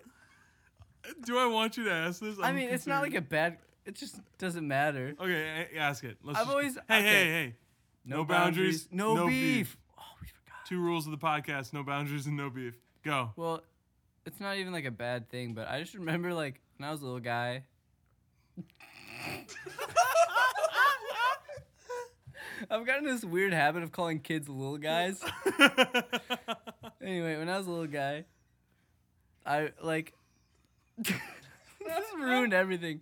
Do 1.25 1.37
I 1.37 1.45
want 1.47 1.77
you 1.77 1.85
to 1.85 1.91
ask 1.91 2.19
this? 2.21 2.37
I 2.39 2.49
I'm 2.49 2.55
mean, 2.55 2.69
it's 2.69 2.85
not 2.85 3.01
like 3.01 3.15
a 3.15 3.21
bad. 3.21 3.57
It 3.85 3.95
just 3.95 4.19
doesn't 4.37 4.67
matter. 4.67 5.15
Okay, 5.19 5.67
ask 5.77 6.03
it. 6.03 6.17
Let's 6.21 6.37
I've 6.39 6.49
always- 6.49 6.75
Hey, 6.87 6.97
okay. 6.99 7.03
hey, 7.07 7.25
hey. 7.31 7.55
No 8.05 8.23
boundaries, 8.25 8.87
no, 8.91 9.15
no 9.15 9.27
beef. 9.27 9.75
beef. 9.75 9.77
Two 10.67 10.79
rules 10.79 11.05
of 11.05 11.11
the 11.11 11.17
podcast: 11.17 11.71
no 11.73 11.83
boundaries 11.83 12.25
and 12.27 12.35
no 12.35 12.49
beef. 12.49 12.75
Go. 13.03 13.31
Well, 13.35 13.61
it's 14.25 14.39
not 14.39 14.57
even 14.57 14.73
like 14.73 14.85
a 14.85 14.91
bad 14.91 15.29
thing, 15.29 15.53
but 15.53 15.67
I 15.69 15.79
just 15.81 15.93
remember 15.93 16.33
like 16.33 16.59
when 16.77 16.87
I 16.87 16.91
was 16.91 17.01
a 17.01 17.05
little 17.05 17.19
guy. 17.19 17.63
I've 22.71 22.85
gotten 22.87 23.05
this 23.05 23.23
weird 23.23 23.53
habit 23.53 23.83
of 23.83 23.91
calling 23.91 24.19
kids 24.19 24.49
little 24.49 24.77
guys. 24.77 25.23
Anyway, 26.99 27.37
when 27.37 27.47
I 27.47 27.57
was 27.57 27.67
a 27.67 27.69
little 27.69 27.85
guy, 27.87 28.25
I 29.45 29.69
like 29.81 30.13
this 30.97 31.13
ruined 32.17 32.53
everything. 32.53 32.99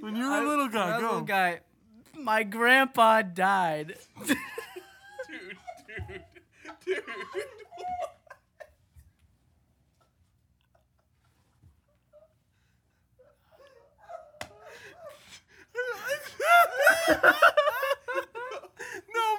when 0.00 0.16
you 0.16 0.24
were 0.24 0.32
I- 0.32 0.42
a 0.42 0.46
little 0.48 0.66
when 0.68 0.76
I 0.76 0.90
guy, 0.90 0.98
go. 1.00 1.06
little 1.06 1.20
guy, 1.20 1.60
my 2.18 2.42
grandpa 2.42 3.22
died. 3.22 3.94
Dude, 6.88 7.02
no, 7.06 7.14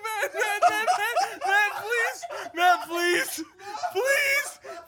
Matt, 0.03 0.33
Matt, 0.33 0.61
Matt, 0.69 0.87
Matt, 0.99 1.41
Matt, 1.47 1.71
please, 1.81 2.21
Matt, 2.55 2.87
please, 2.87 3.43
please, 3.93 4.38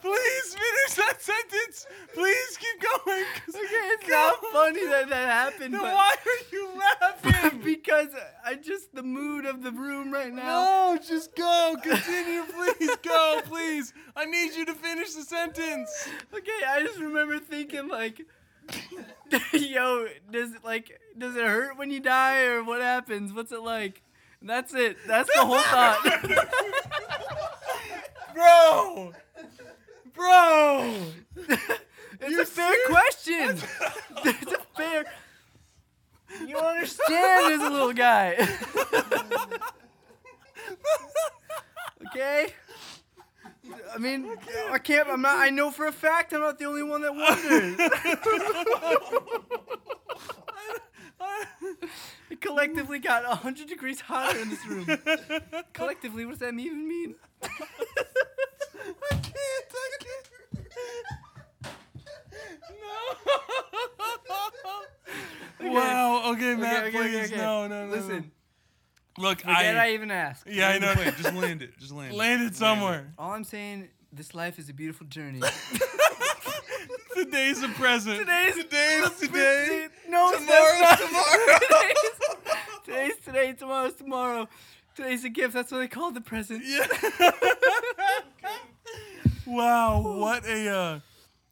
please 0.02 0.54
finish 0.54 0.94
that 0.96 1.22
sentence. 1.22 1.86
Please 2.14 2.58
keep 2.58 2.82
going. 2.82 3.24
Okay, 3.62 3.88
it's 3.94 4.08
Go. 4.08 4.14
not 4.14 4.52
funny 4.52 4.86
that 4.86 5.08
that 5.08 5.28
happened, 5.28 5.74
Then 5.74 5.80
but 5.82 5.92
why 5.92 6.14
are 6.26 6.44
you 6.52 6.68
laughing? 7.00 7.60
because 7.64 8.08
I 8.44 8.54
just 8.54 8.94
the 8.94 9.02
mood 9.02 9.44
of 9.46 9.62
the 9.62 9.70
room 9.70 10.12
right 10.12 10.32
now. 10.32 10.94
No, 10.94 10.98
just 10.98 11.34
go. 11.36 11.76
Continue, 11.82 12.42
please. 12.44 12.96
Go, 13.02 13.40
please. 13.44 13.92
I 14.16 14.24
need 14.24 14.54
you 14.54 14.64
to 14.66 14.74
finish 14.74 15.12
the 15.14 15.22
sentence. 15.22 16.08
Okay, 16.34 16.50
I 16.66 16.82
just 16.82 16.98
remember 16.98 17.38
thinking 17.38 17.88
like, 17.88 18.22
yo, 19.52 20.06
does 20.30 20.54
it 20.54 20.64
like 20.64 20.98
does 21.16 21.36
it 21.36 21.44
hurt 21.44 21.76
when 21.78 21.90
you 21.90 22.00
die 22.00 22.42
or 22.44 22.64
what 22.64 22.80
happens? 22.80 23.32
What's 23.32 23.52
it 23.52 23.62
like? 23.62 24.02
And 24.40 24.50
that's 24.50 24.74
it. 24.74 24.96
That's 25.06 25.32
the 25.34 25.44
whole 25.44 25.58
thought. 25.58 26.02
Bro. 28.34 29.12
Bro. 30.14 30.94
it's 31.36 32.30
You 32.30 32.42
a 32.42 32.44
fair 32.46 32.72
serious? 32.74 32.88
question. 32.88 33.58
it's 34.24 34.52
a 34.52 34.58
fair. 34.76 35.04
You 36.40 36.54
don't 36.54 36.64
understand 36.64 37.62
a 37.62 37.70
little 37.70 37.92
guy. 37.92 38.36
okay. 42.08 42.52
I 43.94 43.98
mean, 43.98 44.26
I 44.70 44.78
can't. 44.78 45.08
I'm 45.08 45.20
not. 45.22 45.38
I 45.38 45.50
know 45.50 45.70
for 45.70 45.86
a 45.86 45.92
fact 45.92 46.32
I'm 46.32 46.40
not 46.40 46.58
the 46.58 46.64
only 46.64 46.82
one 46.82 47.02
that 47.02 47.14
wonders. 47.14 47.78
It 52.30 52.40
collectively 52.40 52.98
got 52.98 53.24
100 53.24 53.68
degrees 53.68 54.00
hotter 54.00 54.38
in 54.40 54.50
this 54.50 54.66
room. 54.66 54.86
collectively, 55.72 56.24
what 56.24 56.32
does 56.32 56.40
that 56.40 56.54
even 56.54 56.88
mean? 56.88 57.14
I 57.42 57.48
can't. 59.10 59.32
No. 65.60 65.70
Wow. 65.70 66.21
Okay, 66.32 66.54
Matt. 66.54 66.84
okay, 66.86 66.98
okay, 66.98 67.08
please. 67.10 67.32
okay. 67.32 67.40
No, 67.40 67.66
no, 67.66 67.86
no. 67.86 67.92
Listen, 67.92 68.32
no. 69.18 69.22
Look, 69.28 69.40
forget 69.40 69.76
I, 69.76 69.88
I. 69.88 69.90
even 69.92 70.10
asked. 70.10 70.46
Yeah, 70.46 70.68
I 70.68 70.78
know. 70.78 70.94
Wait, 70.96 71.14
just 71.16 71.34
land 71.34 71.62
it. 71.62 71.78
Just 71.78 71.92
land 71.92 72.14
it. 72.14 72.16
Land 72.16 72.42
it 72.42 72.56
somewhere. 72.56 73.12
All 73.18 73.32
I'm 73.32 73.44
saying, 73.44 73.88
this 74.12 74.34
life 74.34 74.58
is 74.58 74.68
a 74.68 74.72
beautiful 74.74 75.06
journey. 75.06 75.40
Today's 77.14 77.62
a 77.62 77.68
present. 77.68 78.18
Today's 78.20 78.54
Today's 78.54 79.10
today. 79.18 79.88
No, 80.08 80.32
Tomorrow's 80.32 80.80
not. 80.80 80.98
tomorrow. 80.98 81.58
today's, 81.60 81.96
today's 82.84 83.16
today. 83.24 83.52
Tomorrow's 83.52 83.94
tomorrow. 83.94 84.48
Today's 84.96 85.24
a 85.24 85.28
gift. 85.28 85.54
That's 85.54 85.70
what 85.70 85.78
they 85.78 85.88
call 85.88 86.10
the 86.10 86.20
present. 86.20 86.62
Yeah. 86.64 86.86
wow, 89.46 90.00
what 90.00 90.46
a 90.46 90.68
uh 90.68 91.00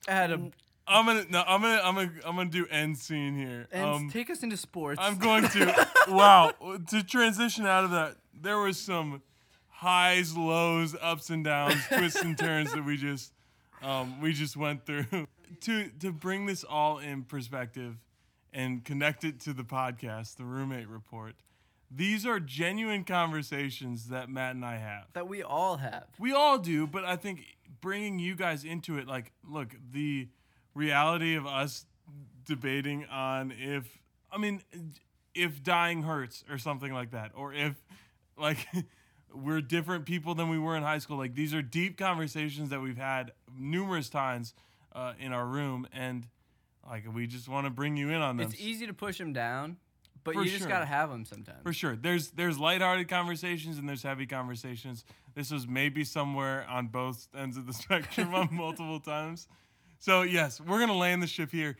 Adam, 0.08 0.52
I'm 0.90 1.06
gonna 1.06 1.24
no, 1.30 1.44
I'm 1.46 1.62
gonna 1.62 1.80
I'm 1.82 1.94
gonna 1.94 2.12
I'm 2.26 2.36
gonna 2.36 2.50
do 2.50 2.66
end 2.66 2.98
scene 2.98 3.36
here. 3.36 3.68
and 3.70 3.84
um 3.84 4.10
take 4.10 4.28
us 4.28 4.42
into 4.42 4.56
sports. 4.56 5.00
I'm 5.02 5.18
going 5.18 5.48
to 5.48 5.88
wow, 6.08 6.52
to 6.88 7.02
transition 7.02 7.66
out 7.66 7.84
of 7.84 7.92
that. 7.92 8.16
There 8.38 8.58
was 8.58 8.78
some 8.78 9.22
highs, 9.68 10.36
lows, 10.36 10.96
ups 11.00 11.30
and 11.30 11.44
downs, 11.44 11.80
twists 11.88 12.20
and 12.22 12.36
turns 12.36 12.72
that 12.72 12.84
we 12.84 12.96
just 12.96 13.32
um 13.82 14.20
we 14.20 14.32
just 14.32 14.56
went 14.56 14.84
through. 14.84 15.06
to 15.62 15.88
to 16.00 16.12
bring 16.12 16.46
this 16.46 16.64
all 16.64 16.98
in 16.98 17.22
perspective 17.24 17.96
and 18.52 18.84
connect 18.84 19.24
it 19.24 19.40
to 19.40 19.52
the 19.52 19.62
podcast, 19.62 20.36
the 20.36 20.44
roommate 20.44 20.88
report. 20.88 21.34
These 21.92 22.24
are 22.24 22.38
genuine 22.38 23.04
conversations 23.04 24.08
that 24.08 24.28
Matt 24.28 24.54
and 24.54 24.64
I 24.64 24.76
have. 24.76 25.06
that 25.14 25.28
we 25.28 25.42
all 25.42 25.78
have. 25.78 26.06
We 26.18 26.32
all 26.32 26.58
do, 26.58 26.86
but 26.86 27.04
I 27.04 27.16
think 27.16 27.44
bringing 27.80 28.18
you 28.20 28.36
guys 28.36 28.64
into 28.64 28.96
it, 28.98 29.08
like, 29.08 29.32
look, 29.48 29.74
the 29.92 30.28
reality 30.74 31.34
of 31.34 31.46
us 31.46 31.86
debating 32.44 33.04
on 33.06 33.52
if, 33.56 33.98
I 34.32 34.38
mean, 34.38 34.62
if 35.34 35.62
dying 35.62 36.02
hurts 36.02 36.44
or 36.50 36.58
something 36.58 36.92
like 36.92 37.10
that, 37.12 37.32
or 37.34 37.52
if, 37.52 37.82
like, 38.36 38.66
we're 39.34 39.60
different 39.60 40.06
people 40.06 40.34
than 40.34 40.48
we 40.48 40.58
were 40.58 40.76
in 40.76 40.82
high 40.82 40.98
school. 40.98 41.16
Like 41.16 41.34
these 41.34 41.54
are 41.54 41.62
deep 41.62 41.96
conversations 41.96 42.70
that 42.70 42.80
we've 42.80 42.96
had 42.96 43.32
numerous 43.56 44.08
times 44.08 44.54
uh, 44.92 45.12
in 45.18 45.32
our 45.32 45.46
room, 45.46 45.86
and 45.92 46.26
like 46.88 47.04
we 47.12 47.26
just 47.26 47.48
want 47.48 47.66
to 47.66 47.70
bring 47.70 47.96
you 47.96 48.08
in 48.10 48.16
on 48.16 48.36
them. 48.36 48.50
It's 48.50 48.60
easy 48.60 48.86
to 48.86 48.94
push 48.94 49.18
them 49.18 49.32
down, 49.32 49.76
but 50.24 50.34
For 50.34 50.42
you 50.42 50.48
just 50.48 50.62
sure. 50.62 50.68
gotta 50.68 50.86
have 50.86 51.10
them 51.10 51.24
sometimes. 51.24 51.62
For 51.62 51.72
sure. 51.72 51.96
There's 51.96 52.30
there's 52.30 52.58
lighthearted 52.58 53.08
conversations 53.08 53.78
and 53.78 53.88
there's 53.88 54.02
heavy 54.02 54.26
conversations. 54.26 55.04
This 55.34 55.50
was 55.50 55.68
maybe 55.68 56.04
somewhere 56.04 56.66
on 56.68 56.88
both 56.88 57.28
ends 57.36 57.56
of 57.56 57.66
the 57.66 57.72
spectrum 57.84 58.34
on 58.34 58.48
multiple 58.50 59.00
times. 59.00 59.46
So 60.00 60.22
yes, 60.22 60.62
we're 60.62 60.80
gonna 60.80 60.96
land 60.96 61.22
the 61.22 61.26
ship 61.26 61.52
here. 61.52 61.76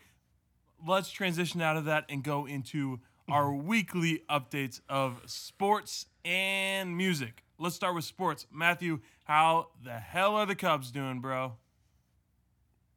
Let's 0.86 1.10
transition 1.10 1.62
out 1.62 1.78
of 1.78 1.86
that 1.86 2.04
and 2.10 2.22
go 2.22 2.44
into 2.44 3.00
our 3.30 3.50
weekly 3.50 4.24
updates 4.28 4.82
of 4.90 5.22
sports 5.24 6.04
and 6.22 6.94
music. 6.98 7.42
Let's 7.58 7.74
start 7.74 7.94
with 7.94 8.04
sports. 8.04 8.46
Matthew, 8.52 9.00
how 9.24 9.68
the 9.82 9.98
hell 9.98 10.36
are 10.36 10.44
the 10.44 10.54
Cubs 10.54 10.90
doing, 10.90 11.20
bro? 11.20 11.54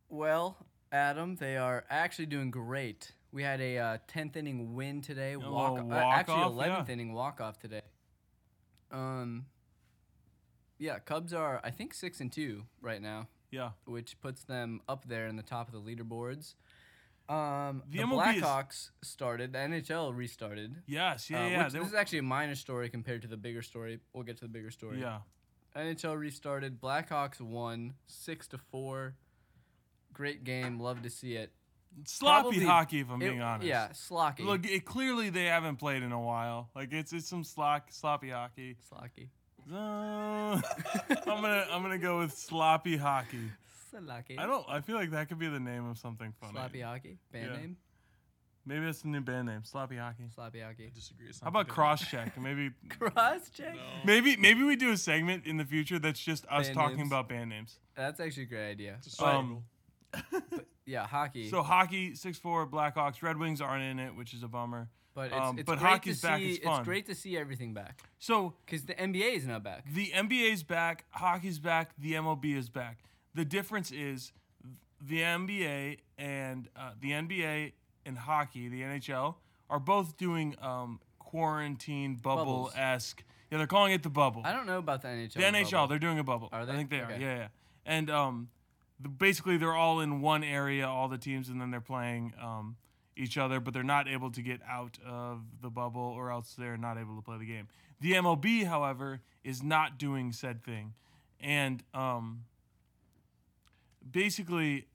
Well, 0.10 0.58
Adam, 0.92 1.38
they 1.38 1.56
are 1.56 1.86
actually 1.90 2.26
doing 2.26 2.52
great. 2.52 3.14
We 3.32 3.44
had 3.44 3.62
a 3.62 3.78
uh, 3.78 3.98
10th 4.14 4.36
inning 4.36 4.76
win 4.76 5.02
today. 5.02 5.38
little 5.38 5.54
Walk, 5.54 5.80
uh, 5.90 5.96
actually, 5.96 6.36
walk-off, 6.36 6.54
11th 6.54 6.88
yeah. 6.88 6.94
inning 6.94 7.14
walk 7.14 7.40
off 7.40 7.60
today. 7.60 7.82
Um, 8.92 9.46
yeah, 10.78 11.00
Cubs 11.00 11.34
are 11.34 11.62
I 11.64 11.70
think 11.70 11.94
six 11.94 12.20
and 12.20 12.30
two 12.32 12.66
right 12.82 13.02
now, 13.02 13.30
Yeah. 13.54 13.72
which 13.86 14.20
puts 14.20 14.44
them 14.44 14.82
up 14.90 15.06
there 15.08 15.28
in 15.28 15.36
the 15.36 15.44
top 15.44 15.68
of 15.68 15.74
the 15.74 15.80
leaderboards. 15.96 16.56
Um, 17.30 17.84
The 17.90 18.00
the, 18.00 18.04
MLB 18.04 18.36
is- 18.38 18.44
Blackhawks 18.44 18.90
started. 19.02 19.54
The 19.54 19.60
NHL 19.60 20.14
restarted. 20.14 20.76
Yes, 20.88 21.30
yeah, 21.30 21.46
uh, 21.46 21.48
yeah. 21.48 21.64
which- 21.66 21.74
this 21.74 21.88
is 21.88 21.94
actually 21.94 22.18
a 22.20 22.24
minor 22.24 22.56
story 22.56 22.90
compared 22.90 23.22
to 23.22 23.28
the 23.30 23.38
bigger 23.38 23.62
story. 23.62 24.00
We'll 24.12 24.24
get 24.26 24.38
to 24.38 24.46
the 24.46 24.50
bigger 24.50 24.72
story. 24.72 25.00
yeah. 25.00 25.20
NHL 25.76 26.16
restarted. 26.20 26.80
Blackhawks 26.82 27.40
won 27.42 27.94
six 28.08 28.48
to 28.50 28.58
four. 28.58 29.16
Great 30.14 30.44
game. 30.44 30.80
Love 30.80 31.02
to 31.04 31.10
see 31.10 31.36
it. 31.36 31.52
Sloppy 32.06 32.42
Probably- 32.44 32.66
hockey, 32.66 33.00
if 33.00 33.10
I'm 33.10 33.22
It- 33.22 33.30
being 33.30 33.42
honest. 33.42 33.68
Yeah, 33.68 33.92
slocky. 33.94 34.44
Look, 34.44 34.66
it, 34.66 34.84
clearly 34.86 35.30
they 35.30 35.46
haven't 35.46 35.78
played 35.78 36.04
in 36.04 36.12
a 36.12 36.20
while. 36.20 36.70
Like 36.76 36.92
it's 36.92 37.14
it's 37.14 37.28
some 37.28 37.44
slock, 37.44 37.84
sloppy 37.92 38.30
hockey. 38.32 38.78
slocky. 38.90 39.30
Uh, 39.72 39.76
I'm 41.10 41.42
gonna 41.42 41.66
I'm 41.72 41.82
gonna 41.82 41.98
go 41.98 42.20
with 42.20 42.34
sloppy 42.34 42.98
hockey. 42.98 43.52
Slocky. 43.94 44.40
I 44.40 44.46
don't. 44.46 44.66
I 44.68 44.82
feel 44.82 44.96
like 44.96 45.12
that 45.12 45.30
could 45.30 45.40
be 45.40 45.48
the 45.48 45.60
name 45.60 45.88
of 45.90 45.98
something 45.98 46.34
funny. 46.40 46.54
Sloppy 46.54 46.82
hockey. 46.82 47.18
Band 47.32 47.50
Yeah. 47.52 47.58
name. 47.58 47.78
Maybe 48.66 48.86
that's 48.86 49.02
the 49.02 49.10
new 49.10 49.20
band 49.22 49.48
name. 49.48 49.62
Sloppy 49.64 49.98
hockey. 49.98 50.24
Sloppy 50.34 50.62
hockey. 50.62 50.86
I 50.86 50.96
disagree. 50.96 51.28
How 51.42 51.50
about 51.50 51.68
good. 51.68 51.74
cross 51.76 52.08
check? 52.10 52.38
Maybe 52.42 52.72
Cross 52.90 53.50
check. 53.54 53.76
No. 53.76 53.82
maybe 54.06 54.38
maybe 54.38 54.64
we 54.64 54.76
do 54.78 54.92
a 54.92 54.98
segment 54.98 55.46
in 55.46 55.58
the 55.58 55.66
future 55.66 56.00
that's 56.00 56.20
just 56.20 56.46
us 56.50 56.68
Band 56.68 56.76
talking 56.78 56.98
names. 56.98 57.10
about 57.10 57.28
band 57.30 57.50
names. 57.50 57.78
That's 57.96 58.20
actually 58.20 58.44
a 58.44 58.48
great 58.48 58.70
idea. 58.72 58.96
It's 59.06 59.20
a 59.20 59.26
Um, 59.26 59.64
struggle. 60.14 60.64
Yeah, 60.86 61.06
hockey. 61.08 61.50
So 61.50 61.62
hockey, 61.62 62.16
six 62.16 62.38
four 62.38 62.66
Blackhawks. 62.68 63.22
Red 63.22 63.38
Wings 63.38 63.62
aren't 63.62 63.84
in 63.84 64.00
it, 64.00 64.16
which 64.16 64.34
is 64.34 64.44
a 64.44 64.48
bummer. 64.48 64.90
But 65.14 65.32
it's, 65.32 65.36
um, 65.36 65.60
it's 65.60 65.66
but 65.66 65.80
great 65.80 65.90
hockey's 65.90 66.22
to 66.22 66.28
back, 66.28 66.40
see. 66.40 66.52
it's 66.54 66.66
fun. 66.66 66.84
great 66.84 67.06
to 67.06 67.16
see 67.16 67.38
everything 67.38 67.74
back 67.74 68.02
So 68.20 68.56
because 68.66 68.86
the 68.86 68.96
NBA 68.96 69.38
is 69.38 69.46
now 69.46 69.60
back. 69.60 69.86
The 69.92 70.12
NBA's 70.12 70.64
back, 70.64 71.06
hockey's 71.12 71.60
back, 71.60 71.92
the 71.98 72.14
MLB 72.14 72.56
is 72.56 72.70
back. 72.70 73.00
The 73.36 73.46
difference 73.46 73.92
is 73.92 74.32
the 75.02 75.20
NBA 75.20 76.00
and 76.18 76.70
uh, 76.76 76.92
the 77.00 77.12
NBA 77.12 77.74
and 78.06 78.18
hockey, 78.18 78.70
the 78.70 78.82
NHL, 78.82 79.36
are 79.70 79.80
both 79.80 80.18
doing 80.18 80.56
um, 80.62 81.00
quarantine 81.20 82.16
bubble 82.16 82.72
esque. 82.76 83.24
Yeah, 83.50 83.58
they're 83.58 83.68
calling 83.68 83.94
it 83.94 84.04
the 84.04 84.10
bubble. 84.10 84.42
I 84.46 84.52
don't 84.52 84.66
know 84.66 84.80
about 84.80 85.02
the 85.02 85.10
NHL. 85.10 85.34
The 85.34 85.42
NHL, 85.42 85.72
bubble. 85.72 85.88
they're 85.88 86.00
doing 86.00 86.20
a 86.20 86.24
bubble. 86.24 86.50
Are 86.52 86.66
they? 86.66 86.74
I 86.74 86.76
think 86.76 86.90
they 86.90 87.00
are. 87.00 87.12
Yeah, 87.12 87.18
yeah. 87.20 87.48
And 87.86 88.10
um, 88.10 88.50
the, 89.00 89.10
basically 89.10 89.58
they're 89.58 89.76
all 89.76 90.00
in 90.00 90.22
one 90.22 90.44
area, 90.44 90.88
all 90.88 91.08
the 91.08 91.18
teams, 91.18 91.50
and 91.50 91.60
then 91.60 91.72
they're 91.72 91.82
playing 91.82 92.34
um, 92.42 92.78
each 93.16 93.38
other, 93.38 93.60
but 93.60 93.74
they're 93.74 93.84
not 93.84 94.08
able 94.08 94.32
to 94.32 94.42
get 94.42 94.62
out 94.68 94.98
of 95.06 95.42
the 95.62 95.70
bubble, 95.70 96.02
or 96.02 96.32
else 96.32 96.56
they're 96.58 96.78
not 96.78 96.98
able 96.98 97.16
to 97.16 97.22
play 97.22 97.38
the 97.38 97.46
game. 97.46 97.68
The 98.02 98.14
MLB, 98.14 98.66
however, 98.66 99.22
is 99.44 99.64
not 99.64 99.98
doing 99.98 100.32
said 100.32 100.64
thing, 100.64 100.94
and 101.40 101.84
um, 101.94 102.46
basically 104.10 104.88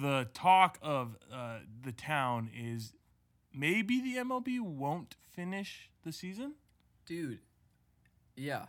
the 0.00 0.28
talk 0.34 0.78
of 0.82 1.16
uh, 1.32 1.58
the 1.82 1.92
town 1.92 2.50
is 2.56 2.92
maybe 3.52 4.00
the 4.00 4.16
MLB 4.16 4.60
won't 4.60 5.14
finish 5.32 5.90
the 6.04 6.12
season. 6.12 6.54
Dude, 7.06 7.40
yeah. 8.36 8.66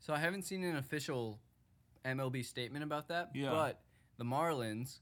So 0.00 0.12
I 0.12 0.18
haven't 0.18 0.42
seen 0.42 0.64
an 0.64 0.76
official 0.76 1.38
MLB 2.04 2.44
statement 2.44 2.84
about 2.84 3.08
that. 3.08 3.30
Yeah. 3.34 3.50
But 3.50 3.80
the 4.16 4.24
Marlins, 4.24 4.98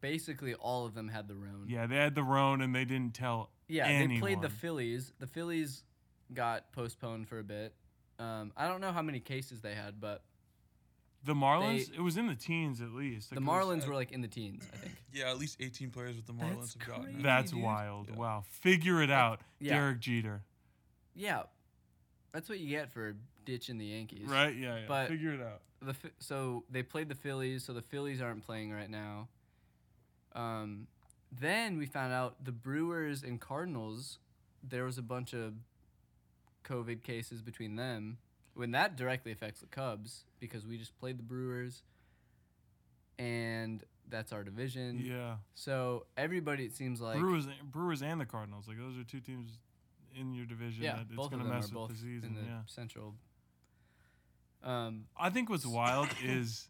basically 0.00 0.54
all 0.54 0.86
of 0.86 0.94
them 0.94 1.08
had 1.08 1.28
the 1.28 1.34
Roan. 1.34 1.66
Yeah, 1.68 1.86
they 1.86 1.96
had 1.96 2.14
the 2.14 2.22
Roan 2.22 2.60
and 2.60 2.74
they 2.74 2.84
didn't 2.84 3.14
tell 3.14 3.50
Yeah, 3.68 3.86
anyone. 3.86 4.08
they 4.14 4.20
played 4.20 4.40
the 4.42 4.48
Phillies. 4.50 5.12
The 5.18 5.26
Phillies 5.26 5.82
got 6.32 6.72
postponed 6.72 7.28
for 7.28 7.38
a 7.38 7.44
bit. 7.44 7.74
Um, 8.18 8.52
I 8.56 8.68
don't 8.68 8.80
know 8.80 8.92
how 8.92 9.02
many 9.02 9.20
cases 9.20 9.60
they 9.62 9.74
had, 9.74 10.00
but 10.00 10.22
The 11.24 11.34
Marlins, 11.34 11.92
it 11.92 12.00
was 12.00 12.16
in 12.16 12.26
the 12.26 12.34
teens 12.34 12.80
at 12.80 12.92
least. 12.92 13.30
the 13.30 13.36
Like, 13.40 13.42
it 13.42 13.46
was- 13.66 13.66
Marlins 13.84 13.86
were 13.88 13.94
like 13.94 14.12
in 14.12 14.20
the 14.20 14.28
teens, 14.28 14.66
I 14.72 14.76
think. 14.76 14.94
Yeah, 15.12 15.30
at 15.30 15.38
least 15.38 15.56
18 15.60 15.90
players 15.90 16.16
with 16.16 16.26
the 16.26 16.32
That's 16.32 16.44
Marlins 16.54 16.78
have 16.78 16.86
gotten 16.88 17.04
crazy. 17.04 17.22
That's 17.22 17.50
dude. 17.52 17.62
wild. 17.62 18.08
Yeah. 18.10 18.16
Wow. 18.16 18.44
Figure 18.46 19.02
it 19.02 19.10
out, 19.10 19.40
yeah. 19.58 19.74
Derek 19.74 20.00
Jeter. 20.00 20.42
Yeah, 21.14 21.42
that's 22.32 22.48
what 22.48 22.60
you 22.60 22.68
get 22.68 22.90
for 22.90 23.16
ditching 23.44 23.78
the 23.78 23.86
Yankees. 23.86 24.28
Right? 24.28 24.54
Yeah, 24.56 24.80
yeah. 24.80 24.84
But- 24.86 25.08
Figure 25.08 25.32
it 25.34 25.40
out. 25.42 25.62
The 25.82 25.96
so 26.18 26.64
they 26.70 26.82
played 26.82 27.08
the 27.08 27.14
Phillies, 27.14 27.64
so 27.64 27.72
the 27.72 27.80
Phillies 27.80 28.20
aren't 28.20 28.44
playing 28.44 28.70
right 28.70 28.90
now. 28.90 29.28
Um, 30.34 30.86
then 31.32 31.78
we 31.78 31.86
found 31.86 32.12
out 32.12 32.44
the 32.44 32.52
Brewers 32.52 33.22
and 33.22 33.40
Cardinals. 33.40 34.18
There 34.62 34.84
was 34.84 34.98
a 34.98 35.02
bunch 35.02 35.32
of 35.32 35.54
COVID 36.64 37.02
cases 37.02 37.42
between 37.42 37.76
them. 37.76 38.18
When 38.54 38.72
that 38.72 38.96
directly 38.96 39.32
affects 39.32 39.60
the 39.60 39.66
Cubs 39.66 40.24
because 40.40 40.66
we 40.66 40.76
just 40.76 40.98
played 40.98 41.18
the 41.18 41.22
Brewers, 41.22 41.82
and 43.18 43.82
that's 44.08 44.32
our 44.32 44.42
division. 44.42 45.00
Yeah. 45.02 45.36
So 45.54 46.06
everybody, 46.16 46.64
it 46.64 46.74
seems 46.74 47.00
like 47.00 47.18
Brewers, 47.18 47.46
Brewers 47.62 48.02
and 48.02 48.20
the 48.20 48.26
Cardinals. 48.26 48.66
Like 48.66 48.78
those 48.78 48.98
are 48.98 49.04
two 49.04 49.20
teams 49.20 49.58
in 50.18 50.34
your 50.34 50.46
division 50.46 50.82
yeah, 50.82 50.96
that 50.96 51.06
it's 51.08 51.16
both 51.16 51.26
of 51.26 51.32
gonna 51.32 51.44
them 51.44 51.52
mess 51.54 51.64
are 51.64 51.68
with 51.68 51.74
both 51.74 51.88
the 51.90 51.96
season. 51.96 52.30
in 52.30 52.34
the 52.34 52.40
yeah. 52.42 52.58
Central. 52.66 53.14
Um, 54.62 55.04
I 55.18 55.30
think 55.30 55.48
what's 55.48 55.64
wild 55.64 56.08
is 56.24 56.68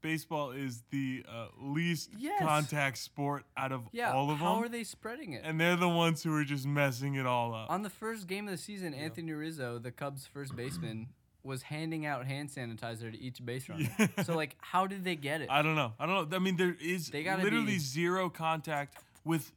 baseball 0.00 0.50
is 0.52 0.82
the 0.90 1.24
uh, 1.28 1.46
least 1.60 2.10
Yes. 2.18 2.42
contact 2.42 2.98
sport 2.98 3.44
out 3.56 3.72
of 3.72 3.82
yeah, 3.92 4.12
all 4.12 4.30
of 4.30 4.38
how 4.38 4.44
them, 4.46 4.54
How 4.56 4.62
are 4.62 4.68
they 4.68 4.84
spreading 4.84 5.32
it? 5.32 5.42
and 5.44 5.60
they're 5.60 5.76
the 5.76 5.88
ones 5.88 6.22
who 6.22 6.34
are 6.34 6.44
just 6.44 6.66
messing 6.66 7.14
it 7.14 7.26
all 7.26 7.54
up. 7.54 7.70
On 7.70 7.82
the 7.82 7.90
first 7.90 8.26
game 8.26 8.46
of 8.46 8.52
the 8.52 8.58
season, 8.58 8.94
Anthony 8.94 9.32
Rizzo, 9.32 9.78
the 9.78 9.90
Cubs' 9.92 10.26
first 10.26 10.54
baseman, 10.56 11.08
was 11.42 11.62
handing 11.62 12.04
out 12.04 12.26
hand 12.26 12.50
sanitizer 12.50 13.10
to 13.10 13.18
each 13.18 13.44
base 13.44 13.68
runner. 13.68 13.88
Yeah. 13.98 14.06
So 14.24 14.34
like, 14.36 14.56
how 14.60 14.86
did 14.86 15.04
they 15.04 15.16
get 15.16 15.40
it? 15.40 15.48
I 15.50 15.62
don't 15.62 15.74
know. 15.76 15.92
I 15.98 16.04
don't 16.06 16.30
know. 16.30 16.36
I 16.36 16.38
mean, 16.40 16.56
there 16.56 16.76
is 16.80 17.08
They 17.08 17.22
gotta 17.22 17.42
literally 17.42 17.72
be- 17.72 17.78
zero 17.78 18.28
contact 18.28 18.98
with. 19.24 19.52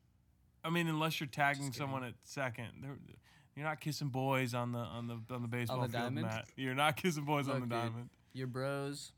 I 0.63 0.69
mean, 0.69 0.87
unless 0.87 1.19
you're 1.19 1.27
tagging 1.27 1.73
someone 1.73 2.05
at 2.05 2.13
second, 2.23 2.67
They're- 2.81 2.97
you're 3.55 3.65
not 3.65 3.81
kissing 3.81 4.07
boys 4.07 4.53
on 4.53 4.71
the 4.71 4.79
on 4.79 5.07
the 5.07 5.19
on 5.29 5.41
the 5.41 5.47
baseball 5.49 5.81
on 5.81 5.91
the 5.91 5.97
field, 5.97 6.03
diamond? 6.15 6.25
Matt. 6.25 6.45
You're 6.55 6.73
not 6.73 6.95
kissing 7.03 7.25
boys 7.25 7.47
on 7.49 7.55
Look, 7.59 7.69
the 7.69 7.75
dude. 7.75 7.83
diamond. 7.83 8.09
Your 8.31 8.47
bros, 8.47 9.11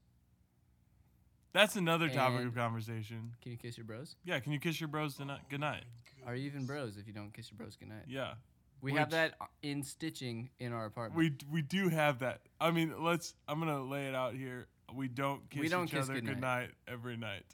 That's 1.55 1.77
another 1.77 2.09
topic 2.09 2.39
And- 2.39 2.47
of 2.49 2.55
conversation. 2.55 3.33
can 3.41 3.53
you 3.53 3.57
kiss 3.57 3.77
your 3.77 3.85
bros? 3.85 4.17
Yeah, 4.25 4.39
can 4.41 4.51
you 4.51 4.59
kiss 4.59 4.79
your 4.81 4.89
bros 4.89 5.15
tonight? 5.15 5.39
Good 5.49 5.61
night. 5.61 5.85
Are 6.25 6.35
you 6.35 6.45
even 6.47 6.65
bros 6.65 6.97
if 6.97 7.07
you 7.07 7.13
don't 7.13 7.31
kiss 7.33 7.49
your 7.49 7.57
bros 7.57 7.77
goodnight? 7.77 8.03
Yeah, 8.07 8.33
We 8.81 8.91
have 8.93 9.07
Which- 9.07 9.11
that 9.11 9.35
in 9.63 9.81
stitching 9.81 10.49
in 10.59 10.73
our 10.73 10.85
apartment. 10.85 11.17
we 11.17 11.33
we 11.51 11.61
do 11.61 11.87
have 11.89 12.19
that. 12.19 12.41
I 12.59 12.71
mean, 12.71 12.93
let's. 13.01 13.33
I'm 13.47 13.59
gonna 13.59 13.81
lay 13.83 14.07
it 14.07 14.13
out 14.15 14.35
here. 14.35 14.67
We 14.93 15.07
don't 15.07 15.49
kiss 15.49 15.61
We 15.61 15.69
don't 15.69 15.85
each 15.85 15.91
kiss 15.91 16.03
other 16.09 16.15
goodnight. 16.15 16.33
good 16.35 16.41
night 16.41 16.69
every 16.87 17.15
night. 17.17 17.45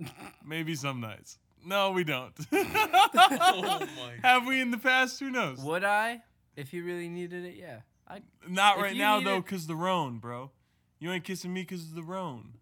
Maybe 0.44 0.74
some 0.74 1.00
nights. 1.00 1.38
No, 1.64 1.90
we 1.92 2.02
don't. 2.04 2.32
Oh 2.52 3.86
my 3.96 4.16
Have 4.22 4.46
we 4.46 4.60
in 4.60 4.70
the 4.70 4.78
past? 4.78 5.20
Who 5.20 5.30
knows? 5.30 5.60
Would 5.60 5.84
I? 5.84 6.22
If 6.56 6.72
you 6.72 6.82
really 6.84 7.08
needed 7.08 7.44
it, 7.44 7.56
yeah. 7.56 7.80
I 8.08 8.20
Not 8.48 8.76
If 8.78 8.82
right 8.82 8.92
you 8.94 8.98
now 9.02 9.20
though, 9.20 9.42
cause 9.42 9.66
the 9.66 9.76
roan, 9.76 10.18
bro. 10.18 10.50
You 10.98 11.12
ain't 11.12 11.24
kissing 11.24 11.52
me 11.52 11.64
cause 11.64 11.84
of 11.84 11.94
the 11.94 12.02
roan. 12.02 12.54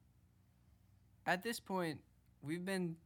At 1.26 1.42
this 1.42 1.60
point 1.60 2.00
we've 2.42 2.64
been. 2.64 2.96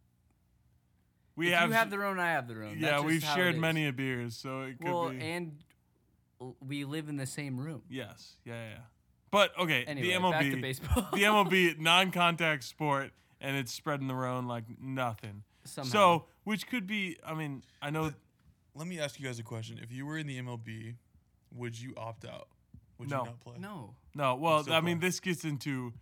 We 1.36 1.48
if 1.48 1.58
have, 1.58 1.68
you 1.68 1.74
have 1.74 1.90
the 1.90 2.02
own, 2.02 2.18
I 2.18 2.28
have 2.30 2.48
the 2.48 2.54
own. 2.54 2.78
yeah, 2.78 2.92
That's 2.92 3.02
just 3.02 3.04
we've 3.06 3.22
how 3.22 3.34
shared 3.36 3.58
many 3.58 3.86
a 3.86 3.92
beers, 3.92 4.34
so 4.36 4.62
it 4.62 4.78
could 4.78 4.88
Well, 4.88 5.10
be. 5.10 5.20
and 5.20 5.58
we 6.60 6.84
live 6.84 7.10
in 7.10 7.16
the 7.16 7.26
same 7.26 7.58
room. 7.58 7.82
yes, 7.90 8.36
yeah, 8.44 8.70
yeah. 8.70 8.78
But 9.30 9.58
okay, 9.58 9.84
Anyway, 9.84 10.06
the 10.08 10.14
MLB, 10.14 10.30
back 10.30 10.42
to 10.50 10.60
baseball. 10.62 11.08
the 11.12 11.22
MLB 11.24 11.78
non-contact 11.80 12.64
sport, 12.64 13.10
and 13.40 13.54
it's 13.54 13.70
spreading 13.72 14.06
the 14.08 14.14
roan 14.14 14.46
like 14.46 14.64
nothing. 14.80 15.42
Somehow. 15.64 15.90
So, 15.90 16.24
which 16.44 16.68
could 16.68 16.86
be, 16.86 17.18
I 17.26 17.34
mean, 17.34 17.62
I 17.82 17.90
know, 17.90 18.12
Let 18.74 18.86
me 18.86 18.98
ask 18.98 19.18
you 19.20 19.26
guys 19.26 19.38
a 19.38 19.42
question. 19.42 19.78
If 19.82 19.92
you 19.92 20.06
were 20.06 20.16
in 20.16 20.26
the 20.26 20.40
MLB 20.40 20.94
would 21.54 21.78
you 21.78 21.92
opt 21.96 22.24
out? 22.24 22.48
Would 22.98 23.10
No. 23.10 23.20
you 23.20 23.24
not 23.26 23.40
play? 23.40 23.56
No. 23.58 23.94
No, 24.14 24.34
well, 24.36 24.62
still 24.62 24.74
I 24.74 24.80
mean, 24.80 25.00
this 25.00 25.20
gets 25.20 25.44
into 25.44 25.92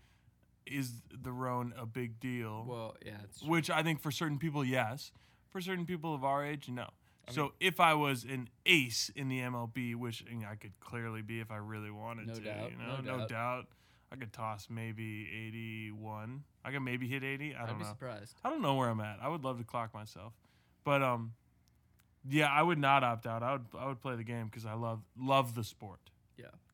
is 0.66 0.92
the 1.10 1.32
Roan 1.32 1.72
a 1.78 1.86
big 1.86 2.18
deal? 2.20 2.64
Well, 2.66 2.96
yeah, 3.04 3.12
it's 3.24 3.42
Which 3.42 3.70
I 3.70 3.82
think 3.82 4.00
for 4.00 4.10
certain 4.10 4.38
people, 4.38 4.64
yes. 4.64 5.12
For 5.50 5.60
certain 5.60 5.86
people 5.86 6.14
of 6.14 6.24
our 6.24 6.44
age, 6.44 6.68
no. 6.68 6.88
so 7.30 7.52
if 7.60 7.78
I 7.80 7.94
was 7.94 8.24
an 8.24 8.48
ace 8.66 9.10
in 9.14 9.28
the 9.28 9.40
MLB, 9.40 9.94
which 9.94 10.24
I 10.50 10.56
could 10.56 10.78
clearly 10.80 11.22
be 11.22 11.40
if 11.40 11.50
I 11.50 11.56
really 11.56 11.90
wanted 11.90 12.26
No 12.26 12.34
to, 12.34 12.40
doubt, 12.40 12.70
you 12.72 12.76
know, 12.76 12.96
no 12.96 13.02
no 13.02 13.18
doubt. 13.18 13.28
doubt. 13.28 13.66
I 14.12 14.16
could 14.16 14.32
toss 14.32 14.68
maybe 14.70 15.28
81. 15.32 16.44
I 16.64 16.70
could 16.70 16.80
maybe 16.80 17.08
hit 17.08 17.24
80. 17.24 17.54
I 17.54 17.62
I'd 17.62 17.66
don't 17.68 17.78
be 17.78 17.84
know. 17.84 17.90
surprised. 17.90 18.36
I 18.44 18.50
don't 18.50 18.62
know 18.62 18.74
where 18.74 18.88
I'm 18.88 19.00
at. 19.00 19.18
I 19.22 19.28
would 19.28 19.42
love 19.44 19.58
to 19.58 19.64
clock 19.64 19.92
myself, 19.94 20.32
but 20.84 21.02
um, 21.02 21.32
yeah, 22.28 22.46
I 22.48 22.62
would 22.62 22.78
not 22.78 23.02
opt 23.04 23.26
out. 23.26 23.42
I 23.42 23.52
would 23.52 23.66
I 23.78 23.86
would 23.86 24.00
play 24.00 24.16
the 24.16 24.24
game 24.24 24.46
because 24.46 24.66
I 24.66 24.74
love 24.74 25.00
love 25.18 25.54
the 25.54 25.64
sport. 25.64 26.00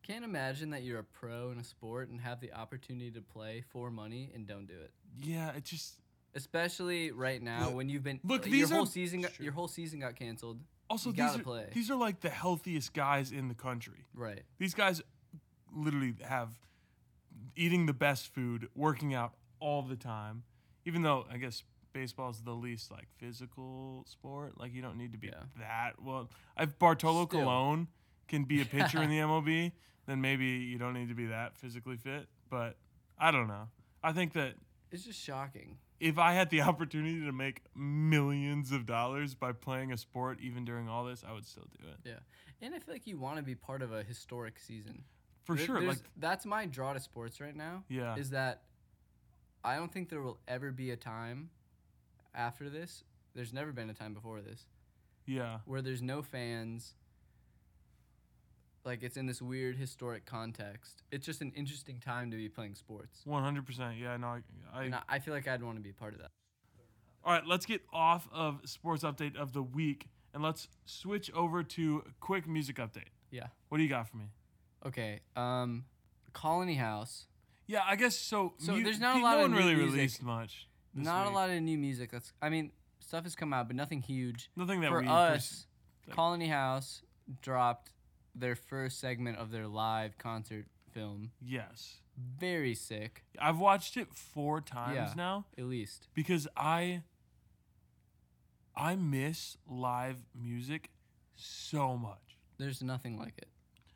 Can't 0.03 0.25
imagine 0.25 0.71
that 0.71 0.83
you're 0.83 0.99
a 0.99 1.03
pro 1.03 1.51
in 1.51 1.59
a 1.59 1.63
sport 1.63 2.09
and 2.09 2.19
have 2.21 2.39
the 2.41 2.51
opportunity 2.53 3.11
to 3.11 3.21
play 3.21 3.63
for 3.69 3.91
money 3.91 4.31
and 4.33 4.47
don't 4.47 4.65
do 4.65 4.73
it. 4.73 4.91
Yeah, 5.21 5.51
it 5.55 5.63
just 5.63 5.95
Especially 6.33 7.11
right 7.11 7.41
now 7.41 7.65
Look- 7.65 7.75
when 7.75 7.89
you've 7.89 8.03
been 8.03 8.19
look, 8.23 8.45
your 8.45 8.51
these 8.53 8.69
whole 8.71 8.83
are- 8.83 8.85
season 8.85 9.21
got, 9.21 9.37
your 9.39 9.51
whole 9.51 9.67
season 9.67 9.99
got 9.99 10.15
canceled. 10.15 10.61
also 10.89 11.09
You 11.09 11.17
these 11.17 11.35
are 11.35 11.39
play. 11.43 11.69
these 11.73 11.91
are 11.91 11.97
like 11.97 12.21
the 12.21 12.29
healthiest 12.29 12.93
guys 12.93 13.33
in 13.33 13.49
the 13.49 13.53
country. 13.53 14.05
Right. 14.13 14.43
These 14.57 14.73
guys 14.73 15.01
literally 15.73 16.15
have 16.25 16.57
eating 17.55 17.85
the 17.85 17.93
best 17.93 18.33
food, 18.33 18.69
working 18.75 19.13
out 19.13 19.33
all 19.59 19.81
the 19.81 19.97
time. 19.97 20.43
Even 20.85 21.01
though 21.01 21.25
I 21.29 21.35
guess 21.37 21.63
baseball 21.91 22.29
is 22.29 22.41
the 22.41 22.53
least 22.55 22.91
like 22.91 23.09
physical 23.17 24.05
sport, 24.07 24.57
like 24.57 24.73
you 24.73 24.81
don't 24.81 24.97
need 24.97 25.11
to 25.11 25.17
be 25.17 25.27
Yeah. 25.27 25.43
that 25.59 26.01
well. 26.01 26.29
I've 26.55 26.79
Bartolo 26.79 27.25
Still. 27.27 27.41
Colon 27.41 27.89
can 28.31 28.45
be 28.45 28.61
a 28.61 28.65
pitcher 28.65 29.01
in 29.03 29.09
the 29.11 29.17
MLB, 29.19 29.71
then 30.07 30.21
maybe 30.21 30.45
you 30.45 30.79
don't 30.79 30.93
need 30.95 31.09
to 31.09 31.15
be 31.15 31.27
that 31.27 31.55
physically 31.55 31.97
fit. 31.97 32.27
But 32.49 32.77
I 33.19 33.29
don't 33.29 33.47
know. 33.47 33.67
I 34.03 34.11
think 34.13 34.33
that 34.33 34.55
It's 34.91 35.03
just 35.05 35.19
shocking. 35.21 35.77
if 35.99 36.17
I 36.17 36.33
had 36.33 36.49
the 36.49 36.61
opportunity 36.71 37.19
to 37.25 37.31
make 37.31 37.61
millions 37.75 38.71
of 38.71 38.85
dollars 38.87 39.35
by 39.35 39.51
playing 39.51 39.91
a 39.91 39.97
sport, 39.97 40.39
even 40.41 40.65
during 40.65 40.89
all 40.89 41.05
this, 41.05 41.23
I 41.27 41.33
would 41.33 41.45
still 41.45 41.67
do 41.79 41.87
it 41.87 41.97
Yeah. 42.09 42.19
And 42.63 42.73
I 42.75 42.79
feel 42.79 42.93
like 42.95 43.05
you 43.07 43.17
want 43.17 43.37
to 43.37 43.43
be 43.43 43.53
part 43.55 43.81
of 43.83 43.91
a 43.93 44.01
historic 44.03 44.57
season. 44.59 45.03
for 45.43 45.55
There- 45.55 45.65
sure. 45.65 45.81
Like, 45.81 45.97
that's 46.17 46.45
my 46.45 46.65
draw 46.65 46.93
to 46.93 46.99
sports 46.99 47.39
right 47.41 47.55
now. 47.55 47.83
yeah, 47.89 48.15
Is 48.15 48.29
that 48.31 48.63
I 49.63 49.75
don't 49.75 49.91
think 49.91 50.09
there 50.09 50.21
will 50.21 50.39
ever 50.47 50.71
be 50.71 50.89
a 50.91 50.95
time 50.95 51.49
after 52.33 52.69
this. 52.69 53.03
There's 53.35 53.53
never 53.53 53.71
been 53.71 53.89
a 53.89 53.93
time 53.93 54.13
before 54.13 54.41
this 54.41 54.65
yeah, 55.27 55.59
where 55.65 55.81
there's 55.81 56.01
no 56.01 56.21
fans. 56.23 56.95
Like 58.83 59.03
it's 59.03 59.15
in 59.17 59.27
this 59.27 59.41
weird 59.41 59.75
historic 59.77 60.25
context. 60.25 61.03
It's 61.11 61.25
just 61.25 61.41
an 61.41 61.51
interesting 61.55 61.99
time 61.99 62.31
to 62.31 62.37
be 62.37 62.49
playing 62.49 62.75
sports. 62.75 63.21
one 63.25 63.43
hundred 63.43 63.65
percent. 63.65 63.97
Yeah, 63.97 64.17
no, 64.17 64.27
I, 64.27 64.41
I 64.73 64.83
and 64.85 64.95
I, 64.95 65.01
I 65.07 65.19
feel 65.19 65.33
like 65.33 65.47
I'd 65.47 65.61
want 65.61 65.77
to 65.77 65.83
be 65.83 65.91
a 65.91 65.93
part 65.93 66.13
of 66.13 66.19
that. 66.21 66.31
All 67.23 67.31
right, 67.31 67.45
let's 67.45 67.67
get 67.67 67.81
off 67.93 68.27
of 68.33 68.59
sports 68.65 69.03
update 69.03 69.35
of 69.35 69.53
the 69.53 69.61
week 69.61 70.07
and 70.33 70.41
let's 70.41 70.67
switch 70.85 71.31
over 71.33 71.61
to 71.61 72.03
quick 72.19 72.47
music 72.47 72.77
update. 72.77 73.09
Yeah. 73.29 73.47
What 73.69 73.77
do 73.77 73.83
you 73.83 73.89
got 73.89 74.09
for 74.09 74.17
me? 74.17 74.25
Okay. 74.87 75.19
Um, 75.35 75.85
Colony 76.33 76.73
House. 76.75 77.27
Yeah, 77.67 77.81
I 77.87 77.95
guess 77.95 78.17
so. 78.17 78.53
So 78.57 78.71
mu- 78.73 78.83
there's 78.83 78.99
not 78.99 79.17
a 79.17 79.19
lot 79.21 79.37
no 79.37 79.45
of 79.45 79.51
one 79.51 79.51
new 79.51 79.57
really 79.57 79.75
music. 79.75 79.93
released 79.95 80.23
much. 80.23 80.67
Not 80.95 81.25
week. 81.25 81.31
a 81.31 81.35
lot 81.35 81.49
of 81.51 81.61
new 81.61 81.77
music. 81.77 82.09
That's. 82.11 82.33
I 82.41 82.49
mean, 82.49 82.71
stuff 82.99 83.23
has 83.25 83.35
come 83.35 83.53
out, 83.53 83.67
but 83.67 83.75
nothing 83.75 84.01
huge. 84.01 84.49
Nothing 84.55 84.81
that 84.81 84.89
For 84.89 85.01
we 85.01 85.07
us, 85.07 85.67
like- 86.07 86.15
Colony 86.15 86.47
House 86.47 87.03
dropped 87.43 87.91
their 88.35 88.55
first 88.55 88.99
segment 88.99 89.37
of 89.37 89.51
their 89.51 89.67
live 89.67 90.17
concert 90.17 90.65
film. 90.91 91.31
yes, 91.41 91.97
Very 92.17 92.75
sick, 92.75 93.23
I've 93.39 93.57
watched 93.59 93.95
it 93.97 94.13
four 94.13 94.59
times 94.61 94.95
Yeah. 94.95 95.13
now 95.15 95.45
at 95.57 95.65
least. 95.65 96.07
because 96.13 96.47
I 96.55 97.03
I 98.75 98.95
miss 98.95 99.57
live 99.67 100.17
music 100.33 100.89
so 101.35 101.97
much. 101.97 102.37
There's 102.57 102.81
nothing 102.81 103.17
like 103.17 103.37
it. 103.37 103.49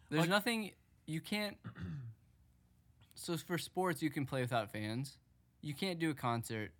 There's 0.10 0.22
Like- 0.22 0.30
nothing 0.30 0.72
you 1.06 1.22
can't. 1.22 1.58
so 3.16 3.38
for 3.38 3.58
sports, 3.58 4.02
you 4.02 4.10
can 4.10 4.26
play 4.26 4.42
without 4.42 4.72
fans. 4.72 5.18
You 5.62 5.74
can't 5.74 6.00
do 6.00 6.10
a 6.10 6.14
concert. 6.14 6.72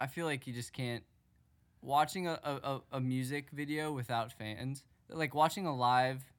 I 0.00 0.06
feel 0.06 0.26
like 0.26 0.46
you 0.46 0.52
just 0.52 0.72
can't. 0.72 1.04
Watching 1.80 2.26
a, 2.28 2.38
a, 2.44 2.54
a- 2.56 2.82
a 2.92 3.00
music 3.00 3.50
video 3.50 3.92
without 3.92 4.32
fans, 4.32 4.84
like 5.08 5.34
watching 5.34 5.66
a 5.66 5.74
live 5.74 6.31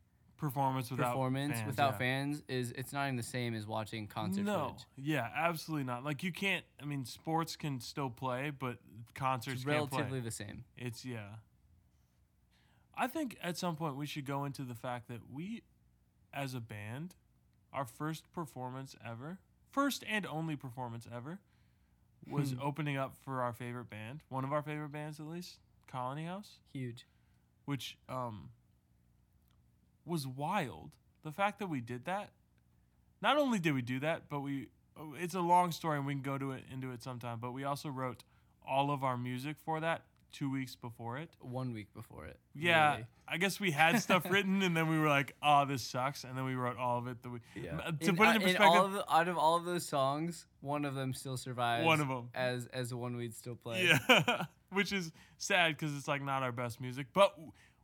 Performance 0.44 0.92
without 0.92 1.12
performance 1.12 1.54
fans, 1.54 1.68
without 1.68 1.92
yeah. 1.94 1.98
fans, 2.00 2.44
is 2.50 2.72
it's 2.74 2.92
not 2.92 3.06
even 3.06 3.16
the 3.16 3.24
same 3.24 3.56
as 3.56 3.66
watching 3.66 4.08
concert 4.08 4.44
no, 4.44 4.68
footage. 4.70 4.86
yeah, 4.98 5.30
absolutely 5.34 5.86
not. 5.86 6.04
Like 6.04 6.22
you 6.22 6.34
can't. 6.34 6.66
I 6.82 6.86
mean, 6.86 7.06
sports 7.06 7.56
can 7.56 7.80
still 7.80 8.10
play, 8.10 8.52
but 8.52 8.78
concerts 9.16 9.62
It's 9.62 9.64
can't 9.64 9.90
play. 9.90 10.00
relatively 10.00 10.20
the 10.20 10.32
same. 10.32 10.66
It's 10.78 11.06
yeah. 11.06 11.28
I 12.98 13.08
think 13.08 13.38
at 13.42 13.58
some 13.58 13.78
point 13.78 13.96
we 13.96 14.06
should 14.06 14.26
go 14.26 14.44
into 14.44 14.64
the 14.64 14.76
fact 14.76 15.08
that 15.08 15.22
we, 15.32 15.64
as 16.34 16.54
a 16.54 16.60
band, 16.60 17.16
our 17.72 17.86
first 17.86 18.32
performance 18.34 18.98
ever, 19.06 19.40
first 19.72 20.04
and 20.10 20.26
only 20.26 20.58
performance 20.58 21.08
ever, 21.10 21.40
was 22.28 22.52
Hmm. 22.52 22.60
opening 22.62 22.98
up 22.98 23.16
for 23.16 23.42
our 23.42 23.54
favorite 23.54 23.90
band, 23.90 24.24
one 24.28 24.44
of 24.44 24.52
our 24.52 24.62
favorite 24.62 24.92
bands 24.92 25.20
at 25.22 25.26
least, 25.26 25.60
Colony 25.88 26.26
House, 26.26 26.60
Huge. 26.74 27.06
which 27.66 27.98
um 28.10 28.50
was 30.06 30.28
wild. 30.28 30.92
The 31.24 31.32
fact 31.32 31.60
that 31.60 31.68
we 31.68 31.82
did 31.82 32.06
that, 32.06 32.30
not 33.22 33.38
only 33.38 33.60
did 33.60 33.74
we 33.74 33.82
do 33.82 34.00
that, 34.02 34.24
but 34.30 34.42
we 34.42 34.68
it's 35.16 35.34
a 35.34 35.40
long 35.42 35.72
story 35.72 35.98
and 35.98 36.06
we 36.06 36.14
can 36.14 36.22
go 36.22 36.38
to 36.38 36.52
it 36.52 36.64
into 36.72 36.92
it 36.92 37.02
sometime, 37.02 37.40
but 37.42 37.52
we 37.52 37.64
also 37.64 37.90
wrote 37.90 38.24
all 38.68 38.92
of 38.92 39.04
our 39.04 39.18
music 39.18 39.56
for 39.66 39.80
that 39.80 40.04
2 40.34 40.52
weeks 40.52 40.76
before 40.76 41.18
it. 41.18 41.30
One 41.40 41.74
week 41.74 41.94
before 41.94 42.26
it. 42.26 42.38
Yeah, 42.54 42.92
really. 42.94 43.06
I 43.28 43.38
guess 43.38 43.60
we 43.60 43.72
had 43.72 44.02
stuff 44.02 44.26
written, 44.30 44.62
and 44.62 44.76
then 44.76 44.90
we 44.90 45.00
were 45.00 45.08
like, 45.08 45.36
"Oh, 45.42 45.66
this 45.66 45.82
sucks," 45.84 46.24
and 46.24 46.38
then 46.38 46.44
we 46.46 46.56
wrote 46.56 46.78
all 46.78 46.98
of 46.98 47.08
it. 47.08 47.24
The 47.24 47.30
week. 47.30 47.42
Yeah. 47.56 47.78
To 47.78 48.10
In- 48.10 48.16
put 48.18 48.28
it 48.28 48.30
in 48.30 48.36
in 48.36 48.42
perspective, 48.42 48.62
all 48.62 48.86
of 48.86 48.92
the, 48.94 49.14
out 49.14 49.28
of 49.28 49.38
all 49.38 49.56
of 49.58 49.64
those 49.66 49.86
songs, 49.86 50.46
one 50.62 50.86
of 50.86 50.96
them 50.96 51.14
still 51.14 51.38
survives. 51.38 51.86
One 51.86 52.02
of 52.02 52.08
them. 52.10 52.30
as 52.36 52.66
as 52.68 52.90
the 52.90 52.98
one 52.98 53.16
we'd 53.16 53.34
still 53.36 53.56
play. 53.56 53.86
yeah, 53.88 54.46
which 54.72 54.92
is 54.92 55.12
sad 55.38 55.78
because 55.78 55.96
it's 55.96 56.08
like 56.08 56.22
not 56.24 56.44
our 56.44 56.52
best 56.52 56.82
music, 56.82 57.08
but 57.14 57.34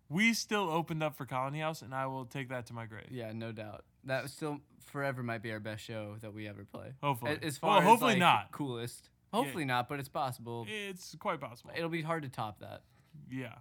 we 0.09 0.33
still 0.33 0.69
opened 0.69 1.03
up 1.03 1.15
for 1.15 1.25
Colony 1.25 1.59
House, 1.59 1.81
and 1.81 1.93
I 1.93 2.07
will 2.07 2.25
take 2.25 2.49
that 2.49 2.65
to 2.67 2.73
my 2.73 2.85
grave. 2.85 3.07
Yeah, 3.11 3.31
no 3.33 3.51
doubt. 3.51 3.83
That 4.05 4.29
still 4.29 4.59
forever 4.85 5.21
might 5.23 5.41
be 5.43 5.51
our 5.51 5.59
best 5.59 5.83
show 5.83 6.15
that 6.21 6.33
we 6.33 6.47
ever 6.47 6.65
play. 6.65 6.93
Hopefully, 7.03 7.37
As 7.43 7.57
far 7.57 7.69
well, 7.71 7.79
as 7.79 7.85
hopefully 7.85 8.11
like, 8.13 8.19
not. 8.19 8.51
coolest. 8.51 9.09
Hopefully 9.31 9.65
not, 9.65 9.87
but 9.87 9.99
it's 9.99 10.09
possible. 10.09 10.65
It's 10.67 11.15
quite 11.19 11.39
possible. 11.39 11.71
It'll 11.75 11.89
be 11.89 12.01
hard 12.01 12.23
to 12.23 12.29
top 12.29 12.59
that. 12.61 12.81
yeah, 13.31 13.53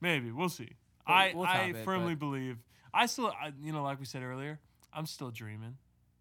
maybe 0.00 0.32
we'll 0.32 0.48
see. 0.48 0.70
We'll- 1.06 1.16
I 1.16 1.32
we'll 1.34 1.44
I 1.46 1.58
it, 1.66 1.84
firmly 1.84 2.14
believe. 2.16 2.58
I 2.92 3.06
still, 3.06 3.28
I, 3.28 3.52
you 3.62 3.72
know, 3.72 3.82
like 3.84 4.00
we 4.00 4.06
said 4.06 4.22
earlier, 4.22 4.58
I'm 4.92 5.06
still 5.06 5.30
dreaming. 5.30 5.76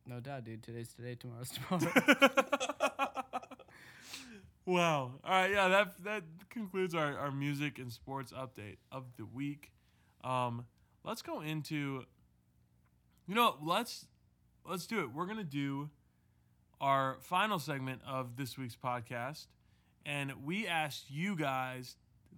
No 0.06 0.20
doubt, 0.20 0.44
dude. 0.44 0.62
Today's 0.62 0.90
today, 0.94 1.16
tomorrow's 1.16 1.50
tomorrow. 1.70 1.92
wow. 4.66 5.12
All 5.24 5.32
right. 5.32 5.52
Yeah. 5.52 5.68
That 5.68 6.04
that 6.04 6.24
concludes 6.50 6.96
our, 6.96 7.18
our 7.18 7.32
music 7.32 7.80
and 7.80 7.92
sports 7.92 8.32
update 8.32 8.78
of 8.92 9.06
the 9.18 9.26
week. 9.26 9.72
Um, 10.24 10.66
let's 11.04 11.22
go 11.22 11.42
into. 11.42 12.04
You 13.28 13.36
know, 13.36 13.56
let's 13.62 14.06
let's 14.66 14.86
do 14.86 15.00
it. 15.00 15.14
We're 15.14 15.26
gonna 15.26 15.44
do 15.44 15.90
our 16.82 17.18
final 17.22 17.60
segment 17.60 18.02
of 18.08 18.36
this 18.36 18.58
week's 18.58 18.76
podcast, 18.76 19.48
and 20.06 20.46
we 20.46 20.68
asked 20.68 21.10
you 21.10 21.36
guys, 21.36 21.96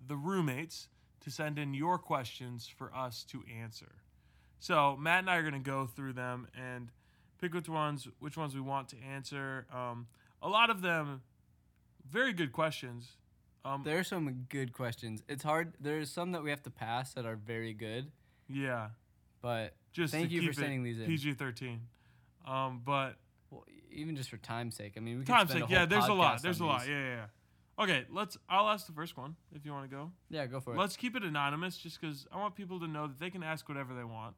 the 0.08 0.16
roommates, 0.16 0.90
to 1.22 1.32
send 1.32 1.58
in 1.58 1.74
your 1.74 1.98
questions 1.98 2.68
for 2.68 2.94
us 2.96 3.24
to 3.32 3.44
answer. 3.60 3.96
So 4.60 4.96
Matt 4.96 5.20
and 5.20 5.30
I 5.30 5.38
are 5.38 5.44
gonna 5.44 5.60
go 5.60 5.88
through 5.88 6.14
them 6.14 6.48
and 6.56 6.92
pick 7.42 7.54
which 7.54 7.68
ones 7.68 8.08
which 8.20 8.38
ones 8.38 8.54
we 8.56 8.62
want 8.62 8.90
to 8.90 8.98
answer. 9.02 9.66
Um, 9.74 10.08
a 10.42 10.50
lot 10.50 10.70
of 10.70 10.82
them, 10.82 11.22
very 12.10 12.34
good 12.34 12.52
questions. 12.52 13.10
Um, 13.64 13.82
there 13.84 13.98
are 13.98 14.04
some 14.04 14.46
good 14.50 14.74
questions. 14.74 15.24
It's 15.28 15.44
hard. 15.44 15.74
There's 15.80 16.12
some 16.12 16.34
that 16.34 16.44
we 16.44 16.52
have 16.52 16.62
to 16.64 16.70
pass 16.70 17.14
that 17.14 17.26
are 17.26 17.36
very 17.36 17.74
good, 17.74 18.12
yeah, 18.48 18.90
but 19.42 19.74
just 19.92 20.14
Thank 20.14 20.32
you 20.32 20.44
for 20.44 20.54
sending 20.54 20.84
these 20.84 21.00
in. 21.00 21.08
PG 21.08 21.34
thirteen. 21.34 21.82
Um, 22.46 22.82
but 22.86 23.16
well, 23.50 23.66
even 23.92 24.16
just 24.16 24.30
for 24.30 24.38
time's 24.38 24.76
sake. 24.76 24.94
I 24.98 25.00
mean, 25.00 25.18
we 25.18 25.26
time's 25.26 25.52
sake, 25.52 25.64
yeah, 25.68 25.86
there's 25.86 26.08
a 26.08 26.14
lot. 26.14 26.44
There's 26.44 26.60
a 26.60 26.66
lot. 26.66 26.82
these. 26.82 26.90
Yeah, 26.90 27.00
yeah, 27.00 27.16
yeah. 27.16 27.84
Okay, 27.84 28.06
let's. 28.12 28.38
I'll 28.48 28.70
ask 28.70 28.86
the 28.86 28.94
first 28.94 29.18
one 29.18 29.36
if 29.56 29.66
you 29.66 29.72
want 29.72 29.90
to 29.90 29.96
go. 29.96 30.12
Yeah, 30.30 30.46
go 30.46 30.60
for 30.60 30.76
it. 30.76 30.78
Let's 30.78 30.96
keep 30.96 31.16
it 31.16 31.24
anonymous, 31.24 31.78
just 31.78 32.00
because 32.00 32.28
I 32.32 32.38
want 32.38 32.56
people 32.56 32.80
to 32.82 32.88
know 32.88 33.08
that 33.08 33.20
they 33.20 33.32
can 33.32 33.42
ask 33.42 33.68
whatever 33.68 33.96
they 33.96 34.04
want, 34.04 34.36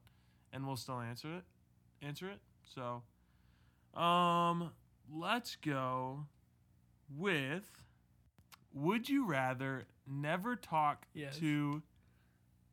and 0.54 0.66
we'll 0.66 0.76
still 0.76 1.00
answer 1.00 1.34
it. 1.34 1.44
Answer 2.00 2.30
it. 2.30 2.40
So, 2.64 3.02
um, 4.00 4.70
let's 5.12 5.56
go 5.56 6.24
with. 7.16 7.64
Would 8.74 9.08
you 9.08 9.24
rather 9.26 9.86
never 10.06 10.54
talk 10.56 11.06
Yes. 11.14 11.38
to 11.38 11.82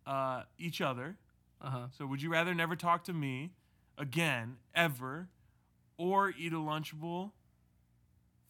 uh, 0.05 0.43
each 0.57 0.81
other 0.81 1.17
Uh 1.61 1.69
huh. 1.69 1.87
So 1.97 2.05
would 2.05 2.21
you 2.21 2.29
rather 2.29 2.53
never 2.53 2.75
talk 2.75 3.05
to 3.05 3.13
me 3.13 3.51
again 3.97 4.57
ever, 4.75 5.29
or 5.97 6.29
eat 6.37 6.51
a 6.53 6.57
Lunchable 6.57 7.31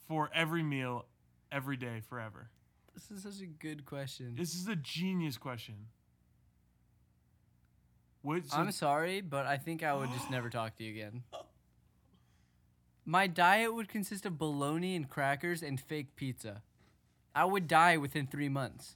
for 0.08 0.30
every 0.34 0.64
meal 0.64 1.06
every 1.52 1.78
day 1.78 2.02
forever? 2.02 2.50
This 2.94 3.12
is 3.12 3.24
such 3.24 3.42
a 3.42 3.46
good 3.46 3.86
question. 3.86 4.36
This 4.36 4.56
is 4.56 4.68
a 4.68 4.76
genius 4.76 5.38
question. 5.38 5.76
So- 8.26 8.58
I'm 8.58 8.72
sorry, 8.72 9.22
but 9.22 9.46
I 9.46 9.58
think 9.58 9.84
I 9.84 9.94
would 9.94 10.12
just 10.12 10.32
never 10.32 10.50
talk 10.50 10.76
to 10.78 10.84
you 10.84 10.92
again. 10.92 11.24
My 13.06 13.28
diet 13.28 13.74
would 13.74 13.88
consist 13.88 14.26
of 14.26 14.38
bologna 14.38 14.96
and 14.96 15.08
crackers 15.08 15.62
and 15.62 15.80
fake 15.80 16.16
pizza. 16.16 16.64
I 17.36 17.46
would 17.46 17.68
die 17.68 17.98
within 17.98 18.26
three 18.26 18.50
months. 18.50 18.96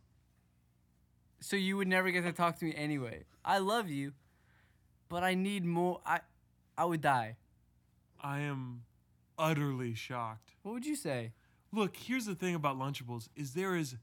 So 1.41 1.55
you 1.55 1.77
would 1.77 1.87
never 1.87 2.09
get 2.09 2.23
to 2.23 2.33
talk 2.33 2.57
to 2.59 2.65
me 2.65 2.73
anyway. 2.75 3.23
I 3.45 3.59
love 3.59 3.89
you, 3.89 4.13
but 5.09 5.23
I 5.23 5.35
need 5.35 5.63
more. 5.63 6.01
I, 6.05 6.21
I 6.77 6.85
would 6.85 7.01
die. 7.01 7.35
I 8.21 8.39
am 8.39 8.81
utterly 9.37 9.93
shocked. 9.93 10.51
What 10.63 10.73
would 10.73 10.85
you 10.85 10.95
say? 10.95 11.31
Look, 11.71 11.95
here's 11.95 12.25
the 12.25 12.35
thing 12.35 12.55
about 12.55 12.77
Lunchables 12.77 13.29
is 13.35 13.53
there 13.53 13.75
is 13.75 13.95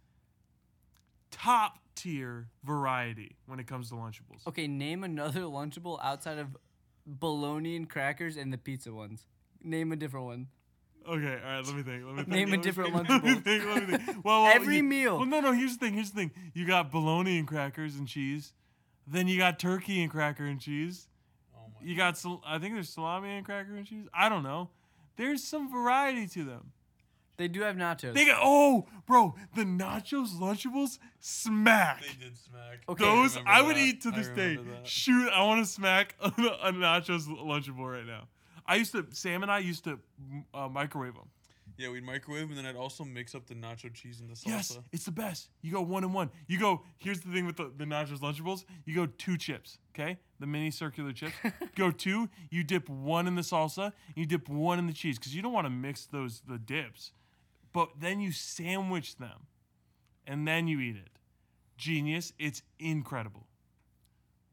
top 1.31 1.79
tier 1.97 2.47
variety 2.65 3.37
when 3.47 3.59
it 3.59 3.67
comes 3.67 3.89
to 3.89 3.97
Lunchables. 3.97 4.47
Okay, 4.47 4.69
name 4.69 5.03
another 5.03 5.43
Lunchable 5.43 5.99
outside 6.03 6.39
of 6.39 6.57
bologna 7.07 7.77
and 7.77 7.89
crackers 7.89 8.37
and 8.37 8.53
the 8.53 8.59
pizza 8.59 8.93
ones. 8.93 9.27
Name 9.63 9.93
a 9.93 9.97
different 9.97 10.27
one. 10.27 10.47
Okay, 11.09 11.39
all 11.45 11.51
right. 11.51 11.65
Let 11.65 11.75
me 11.77 11.83
think. 11.83 12.05
Let 12.05 12.15
me 12.15 12.23
think. 12.25 12.29
Name 12.29 12.49
a 12.49 12.51
let 12.53 12.57
me 12.59 12.63
different 12.65 12.95
think, 12.97 13.09
Let 13.09 13.23
me 13.25 13.31
Lunchable. 13.35 13.45
think. 13.45 13.65
Let 13.67 13.89
me 13.89 13.97
think. 13.99 14.25
Well, 14.25 14.43
well, 14.45 14.53
Every 14.55 14.77
you- 14.77 14.83
meal. 14.83 15.17
Well, 15.19 15.27
no, 15.27 15.41
no. 15.41 15.53
Here's 15.53 15.77
the 15.77 15.87
thing. 15.87 15.95
Here's 15.95 16.11
the 16.11 16.17
thing. 16.17 16.31
You 16.55 16.67
got 16.67 16.91
bologna 16.91 17.39
and 17.39 17.47
crackers 17.47 17.95
and 17.97 18.09
cheese. 18.09 18.53
Then 19.07 19.29
you 19.29 19.39
got 19.39 19.59
turkey 19.61 20.03
and 20.03 20.11
cracker 20.11 20.45
and 20.47 20.61
cheese. 20.61 21.07
Oh 21.55 21.61
my. 21.81 21.87
You 21.87 21.97
got, 21.97 22.19
sal- 22.19 22.43
I 22.45 22.59
think 22.59 22.75
there's 22.75 22.89
salami 22.89 23.31
and 23.37 23.45
cracker 23.47 23.77
and 23.77 23.87
cheese. 23.87 24.07
I 24.13 24.29
don't 24.29 24.43
know. 24.43 24.71
There's 25.17 25.45
some 25.45 25.71
variety 25.71 26.27
to 26.27 26.45
them. 26.45 26.73
They 27.37 27.47
do 27.49 27.61
have 27.61 27.77
nachos. 27.77 28.15
They 28.15 28.25
got 28.27 28.41
oh, 28.43 28.87
bro, 29.07 29.35
the 29.55 29.63
nachos 29.63 30.31
Lunchables 30.41 30.99
smack. 31.21 32.01
They 32.03 32.25
did 32.25 32.37
smack. 32.39 32.79
Okay. 32.89 33.05
Those 33.05 33.37
remember 33.37 33.51
I 33.51 33.63
would 33.63 33.77
that. 33.77 33.81
eat 33.83 34.01
to 34.03 34.11
this 34.11 34.29
day. 34.29 34.57
that. 34.57 34.87
Shoot, 34.89 35.29
I 35.31 35.45
want 35.45 35.65
to 35.65 35.71
smack 35.71 36.15
a, 36.21 36.29
a 36.29 36.73
nachos 36.73 37.27
Lunchable 37.29 37.93
right 37.93 38.07
now. 38.07 38.27
I 38.69 38.77
used 38.77 38.93
to 38.93 39.07
Sam 39.13 39.43
and 39.43 39.51
I 39.51 39.59
used 39.59 39.85
to 39.85 39.99
uh, 40.55 40.69
microwave 40.69 41.15
them. 41.15 41.29
Yeah, 41.79 41.91
we'd 41.91 42.05
microwave 42.05 42.43
them, 42.49 42.57
and 42.57 42.59
then 42.59 42.67
I'd 42.67 42.79
also 42.79 43.05
mix 43.05 43.35
up 43.35 43.47
the 43.47 43.55
nacho 43.55 43.93
cheese 43.93 44.21
and 44.21 44.31
the 44.31 44.35
salsa. 44.35 44.47
Yes, 44.47 44.79
it's 44.93 45.05
the 45.05 45.13
best. 45.13 45.51
You 45.61 45.73
go 45.73 45.83
one 45.83 46.05
and 46.05 46.15
one. 46.15 46.31
You 46.47 46.59
go. 46.59 46.83
Here's 46.99 47.21
the 47.21 47.31
thing 47.31 47.45
with 47.45 47.57
the, 47.57 47.71
the 47.77 47.85
nachos 47.85 48.21
Lunchables. 48.21 48.65
You 48.87 48.95
go 48.95 49.07
two 49.07 49.37
chips. 49.37 49.79
Okay, 49.95 50.17
the 50.41 50.47
mini 50.47 50.71
circular 50.71 51.13
chips. 51.13 51.35
go 51.77 51.91
two. 51.91 52.31
You 52.51 52.65
dip 52.65 52.89
one 52.89 53.27
in 53.27 53.35
the 53.35 53.43
salsa. 53.43 53.93
You 54.15 54.25
dip 54.25 54.49
one 54.49 54.79
in 54.79 54.87
the 54.87 54.93
cheese 54.93 55.19
because 55.19 55.35
you 55.35 55.43
don't 55.43 55.53
want 55.53 55.67
to 55.67 55.71
mix 55.71 56.07
those 56.07 56.43
the 56.49 56.59
dips. 56.59 57.13
But 57.75 57.91
then 58.01 58.21
you 58.21 58.33
sandwich 58.33 59.17
them, 59.17 59.47
and 60.27 60.49
then 60.49 60.69
you 60.69 60.81
eat 60.81 60.97
it. 60.97 61.11
Genius. 61.77 62.33
It's 62.39 62.63
incredible. 62.79 63.47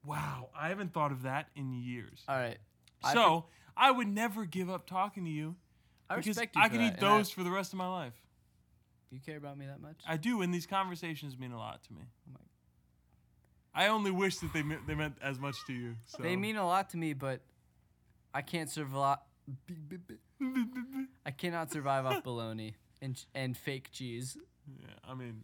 Wow, 0.05 0.49
I 0.57 0.68
haven't 0.68 0.91
thought 0.93 1.14
of 1.14 1.22
that 1.22 1.47
in 1.55 1.72
years. 1.72 2.24
All 2.28 2.36
right. 2.36 2.57
I 3.01 3.14
so 3.14 3.45
I 3.76 3.92
would 3.92 4.08
never 4.08 4.46
give 4.46 4.70
up 4.70 4.86
talking 4.88 5.26
to 5.26 5.32
you 5.32 5.56
I 6.10 6.16
because 6.16 6.30
respect 6.38 6.56
you. 6.56 6.62
I 6.62 6.66
for 6.66 6.70
can 6.76 6.78
that, 6.82 6.94
eat 6.94 6.98
and 7.00 7.06
I- 7.08 7.18
those 7.18 7.30
for 7.32 7.44
the 7.44 7.52
rest 7.52 7.74
of 7.74 7.78
my 7.78 7.88
life. 7.88 8.14
you 9.12 9.20
care 9.20 9.38
about 9.38 9.58
me 9.58 9.66
that 9.68 9.82
much? 9.82 9.98
I 10.08 10.18
do, 10.18 10.42
and 10.42 10.54
these 10.54 10.66
conversations 10.68 11.38
mean 11.38 11.52
a 11.52 11.58
lot 11.58 11.84
to 11.86 11.94
me. 11.94 12.02
Oh 12.28 12.32
my- 12.34 12.40
I 13.84 13.88
only 13.88 14.12
wish 14.12 14.38
that 14.38 14.54
they 14.54 14.62
meant, 14.64 14.86
they 14.86 14.94
meant 14.96 15.18
as 15.22 15.40
much 15.40 15.56
to 15.68 15.74
you. 15.74 15.96
So. 16.06 16.22
They 16.22 16.36
mean 16.36 16.58
a 16.58 16.66
lot 16.66 16.90
to 16.92 16.98
me, 16.98 17.14
but 17.14 17.42
I 18.34 18.42
can't 18.44 18.70
survive. 18.70 19.18
I 21.26 21.32
cannot 21.32 21.72
survive 21.72 22.06
off 22.06 22.24
bologna 22.24 22.76
and 23.02 23.24
and 23.34 23.58
fake 23.58 23.92
cheese. 23.92 24.38
yeah, 24.80 24.88
I 25.08 25.14
mean, 25.16 25.44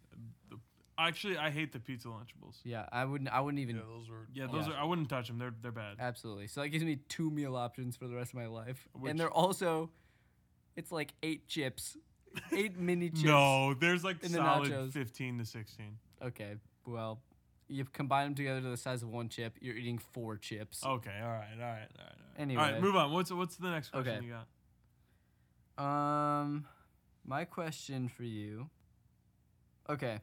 actually, 1.08 1.38
I 1.38 1.50
hate 1.50 1.72
the 1.72 1.80
pizza 1.80 2.08
Lunchables. 2.10 2.58
Yeah, 2.64 2.86
I 2.92 3.06
wouldn't. 3.06 3.30
I 3.30 3.40
wouldn't 3.40 3.62
even. 3.62 3.78
Yeah, 3.78 3.82
those 3.88 4.10
were. 4.10 4.28
Yeah, 4.34 4.48
those 4.52 4.68
Yeah. 4.68 4.74
are. 4.74 4.78
I 4.78 4.84
wouldn't 4.84 5.10
touch 5.10 5.28
them. 5.28 5.38
They're 5.40 5.54
they're 5.62 5.72
bad. 5.72 5.98
Absolutely. 6.00 6.48
So 6.48 6.62
that 6.62 6.70
gives 6.70 6.84
me 6.84 6.98
two 7.08 7.30
meal 7.32 7.56
options 7.56 7.96
for 7.98 8.08
the 8.08 8.16
rest 8.16 8.32
of 8.32 8.36
my 8.36 8.48
life, 8.48 8.88
Which- 8.94 9.10
and 9.12 9.20
they're 9.20 9.32
also, 9.32 9.90
it's 10.76 10.92
like 10.92 11.14
eight 11.24 11.48
chips, 11.48 11.98
eight 12.52 12.78
mini 12.78 13.10
chips. 13.10 13.24
No, 13.24 13.74
there's 13.74 14.04
like 14.04 14.24
in 14.24 14.32
the 14.32 14.38
solid 14.40 14.72
nachos. 14.72 14.92
fifteen 14.94 15.38
to 15.38 15.46
sixteen. 15.46 15.98
Okay. 16.22 16.56
Well, 16.86 17.22
you 17.68 17.86
combine 17.86 18.26
them 18.28 18.36
together 18.36 18.62
to 18.62 18.70
the 18.70 18.78
size 18.78 19.04
of 19.04 19.10
one 19.10 19.30
chip. 19.30 19.58
You're 19.62 19.76
eating 19.76 20.00
four 20.00 20.38
chips. 20.38 20.84
Okay, 20.84 21.20
all 21.22 21.30
right, 21.30 21.48
all 21.54 21.60
right, 21.60 21.60
all 21.60 21.68
right. 21.68 21.88
All 22.00 22.06
right. 22.06 22.16
Anyway. 22.42 22.62
right, 22.62 22.82
move 22.82 22.96
on. 22.96 23.12
What's 23.12 23.32
what's 23.32 23.58
the 23.58 23.70
next 23.70 23.90
question 23.92 24.16
Okay. 24.18 24.26
you 24.26 24.34
got? 24.34 24.48
Um, 25.84 26.66
my 27.26 27.46
question 27.46 28.10
for 28.10 28.24
you. 28.24 28.70
Okay. 29.90 30.20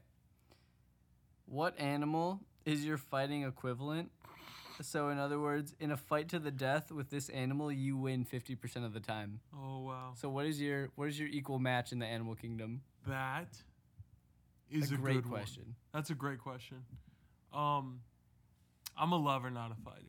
What 1.47 1.79
animal 1.81 2.41
is 2.65 2.85
your 2.85 2.97
fighting 2.99 3.45
equivalent? 3.45 4.11
So, 4.83 5.09
in 5.09 5.19
other 5.19 5.41
words, 5.41 5.75
in 5.81 5.91
a 5.91 5.97
fight 5.97 6.29
to 6.31 6.39
the 6.39 6.51
death 6.51 6.93
with 6.93 7.09
this 7.09 7.29
animal, 7.31 7.73
you 7.73 7.97
win 7.97 8.25
fifty 8.25 8.55
percent 8.55 8.85
of 8.85 8.93
the 8.93 9.01
time. 9.01 9.41
Oh 9.57 9.81
wow, 9.85 10.13
So, 10.17 10.29
what 10.29 10.45
is 10.45 10.61
your 10.61 10.91
what 10.97 11.09
is 11.09 11.19
your 11.19 11.29
equal 11.29 11.59
match 11.59 11.93
in 11.93 11.99
the 11.99 12.07
animal 12.07 12.35
kingdom? 12.35 12.83
that 13.07 13.57
is 14.71 14.91
a, 14.91 14.95
a 14.95 14.99
great 14.99 15.15
good 15.15 15.27
one. 15.27 15.39
question. 15.41 15.77
That's 15.95 16.11
a 16.11 16.15
great 16.15 16.41
question. 16.41 16.79
Um, 17.55 18.01
I'm 18.99 19.13
a 19.13 19.17
lover, 19.17 19.49
not 19.51 19.71
a 19.71 19.77
fighter. 19.83 20.03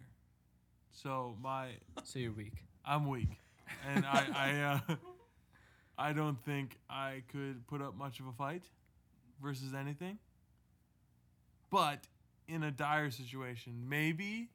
So 0.92 1.38
my 1.42 1.70
So 2.04 2.20
you're 2.20 2.34
weak. 2.34 2.64
I'm 2.84 3.08
weak, 3.08 3.30
and 3.88 4.06
I 4.06 4.26
I 4.36 4.62
uh, 4.90 4.96
I 5.98 6.12
don't 6.14 6.44
think 6.44 6.78
I 6.90 7.24
could 7.32 7.66
put 7.68 7.82
up 7.82 7.96
much 7.96 8.20
of 8.20 8.28
a 8.28 8.34
fight 8.34 8.64
versus 9.42 9.74
anything. 9.74 10.18
But 11.70 12.08
in 12.48 12.64
a 12.64 12.72
dire 12.72 13.12
situation, 13.12 13.86
maybe 13.88 14.50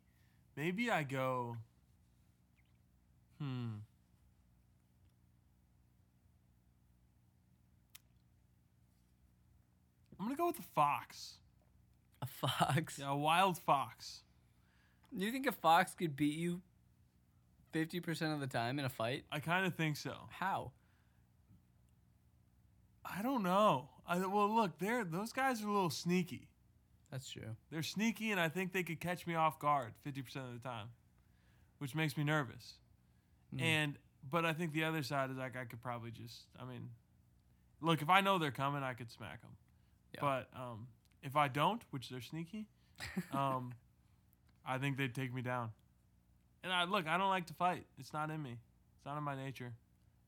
maybe 0.57 0.91
I 0.91 1.03
go. 1.03 1.57
Hmm. 3.39 3.81
I'm 10.19 10.27
gonna 10.27 10.37
go 10.37 10.47
with 10.47 10.57
the 10.57 10.63
fox. 10.75 11.35
A 12.23 12.27
fox. 12.27 12.99
Yeah, 12.99 13.11
a 13.11 13.17
wild 13.17 13.59
fox. 13.59 14.23
Do 15.17 15.25
you 15.25 15.33
think 15.33 15.47
a 15.47 15.53
fox 15.53 15.95
could 15.95 16.17
beat 16.17 16.39
you 16.39 16.63
fifty 17.73 18.01
percent 18.01 18.33
of 18.33 18.41
the 18.41 18.47
time 18.47 18.79
in 18.79 18.85
a 18.85 18.89
fight? 18.89 19.25
I 19.33 19.41
kind 19.41 19.67
of 19.67 19.75
think 19.75 19.97
so. 19.97 20.15
How? 20.31 20.73
I 23.05 23.21
don't 23.21 23.43
know. 23.43 23.89
I, 24.07 24.19
well, 24.19 24.55
look, 24.55 24.79
they're 24.79 25.05
those 25.05 25.33
guys 25.33 25.63
are 25.63 25.69
a 25.69 25.73
little 25.73 25.91
sneaky. 25.91 26.49
That's 27.13 27.31
true. 27.31 27.57
They're 27.71 27.83
sneaky, 27.83 28.31
and 28.31 28.41
I 28.41 28.49
think 28.49 28.73
they 28.73 28.83
could 28.83 28.99
catch 28.99 29.27
me 29.27 29.35
off 29.35 29.59
guard 29.59 29.93
50% 30.07 30.19
of 30.37 30.55
the 30.55 30.67
time, 30.67 30.89
which 31.79 31.95
makes 31.95 32.17
me 32.17 32.25
nervous. 32.25 32.73
Hmm. 33.55 33.63
And 33.63 33.99
but 34.31 34.47
I 34.47 34.55
think 34.55 34.73
the 34.73 34.85
other 34.85 35.03
side 35.03 35.31
is 35.31 35.37
like 35.37 35.57
I 35.57 35.65
could 35.67 35.83
probably 35.83 36.11
just. 36.11 36.47
I 36.59 36.65
mean, 36.65 36.89
look, 37.83 38.01
if 38.01 38.09
I 38.09 38.23
know 38.23 38.39
they're 38.39 38.51
coming, 38.51 38.83
I 38.83 38.95
could 38.95 39.11
smack 39.11 39.43
them. 39.43 39.51
Yeah. 40.15 40.21
But 40.21 40.49
um, 40.59 40.87
if 41.23 41.37
I 41.37 41.49
don't, 41.49 41.83
which 41.91 42.09
they're 42.09 42.23
sneaky, 42.23 42.67
um, 43.33 43.75
I 44.67 44.79
think 44.79 44.97
they'd 44.97 45.15
take 45.15 45.35
me 45.35 45.43
down. 45.43 45.71
And 46.65 46.73
I 46.73 46.85
look, 46.85 47.07
I 47.07 47.19
don't 47.19 47.31
like 47.31 47.47
to 47.47 47.55
fight. 47.55 47.85
It's 47.99 48.15
not 48.15 48.31
in 48.31 48.43
me. 48.43 48.57
It's 48.97 49.05
not 49.05 49.19
in 49.19 49.25
my 49.25 49.37
nature. 49.37 49.75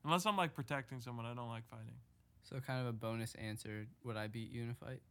Unless 0.03 0.27
I'm 0.27 0.37
like 0.37 0.53
protecting 0.53 0.99
someone, 0.99 1.25
I 1.25 1.33
don't 1.33 1.49
like 1.49 1.67
fighting. 1.67 1.95
So 2.43 2.57
kind 2.59 2.81
of 2.81 2.87
a 2.87 2.93
bonus 2.93 3.33
answer. 3.35 3.87
Would 4.03 4.17
I 4.17 4.27
beat 4.27 4.51
you 4.51 4.61
in 4.63 4.69
a 4.69 4.75
fight? 4.75 5.01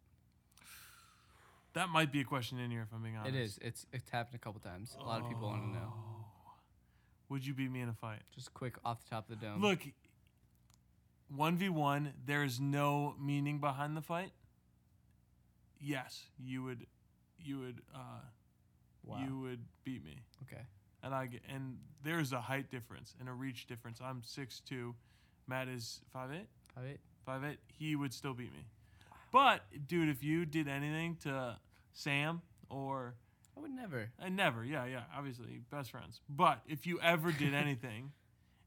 That 1.74 1.88
might 1.88 2.12
be 2.12 2.20
a 2.20 2.24
question 2.24 2.58
in 2.58 2.70
here, 2.70 2.82
if 2.82 2.88
I'm 2.94 3.02
being 3.02 3.16
honest. 3.16 3.34
It 3.34 3.40
is. 3.40 3.58
It's 3.60 3.86
it's 3.92 4.08
happened 4.10 4.36
a 4.36 4.38
couple 4.38 4.60
times. 4.60 4.96
A 5.00 5.04
lot 5.04 5.20
of 5.20 5.28
people 5.28 5.48
want 5.48 5.62
to 5.62 5.68
know. 5.70 5.92
Oh. 5.92 6.24
Would 7.30 7.44
you 7.46 7.54
beat 7.54 7.70
me 7.70 7.80
in 7.80 7.88
a 7.88 7.94
fight? 7.94 8.20
Just 8.34 8.54
quick 8.54 8.76
off 8.84 9.02
the 9.04 9.10
top 9.10 9.28
of 9.28 9.40
the 9.40 9.46
dome. 9.46 9.60
Look, 9.60 9.80
one 11.34 11.56
v 11.56 11.68
one. 11.68 12.12
There 12.26 12.44
is 12.44 12.60
no 12.60 13.14
meaning 13.20 13.58
behind 13.58 13.96
the 13.96 14.02
fight. 14.02 14.30
Yes, 15.80 16.22
you 16.38 16.62
would, 16.62 16.86
you 17.38 17.58
would, 17.58 17.82
uh, 17.94 17.98
Wow. 19.04 19.18
you 19.26 19.38
would 19.40 19.60
beat 19.84 20.02
me, 20.02 20.22
okay. 20.44 20.62
and 21.02 21.14
I 21.14 21.26
get, 21.26 21.42
and 21.52 21.76
there's 22.02 22.32
a 22.32 22.40
height 22.40 22.70
difference 22.70 23.14
and 23.20 23.28
a 23.28 23.32
reach 23.32 23.66
difference. 23.66 24.00
I'm 24.02 24.22
six 24.22 24.60
two, 24.60 24.94
Matt 25.46 25.68
is 25.68 26.00
five 26.10 26.30
eight. 26.32 26.46
Five 26.74 26.84
eight. 26.90 27.00
Five 27.26 27.44
eight. 27.44 27.58
He 27.66 27.96
would 27.96 28.14
still 28.14 28.32
beat 28.32 28.52
me. 28.52 28.64
But 29.34 29.62
dude, 29.88 30.08
if 30.10 30.22
you 30.22 30.46
did 30.46 30.68
anything 30.68 31.16
to 31.24 31.56
Sam 31.92 32.40
or 32.70 33.16
I 33.56 33.60
would 33.60 33.72
never. 33.72 34.10
I 34.22 34.28
never, 34.28 34.64
yeah, 34.64 34.84
yeah, 34.86 35.02
obviously 35.16 35.60
best 35.72 35.90
friends. 35.90 36.20
But 36.28 36.60
if 36.68 36.86
you 36.86 37.00
ever 37.00 37.32
did 37.32 37.52
anything, 37.64 38.12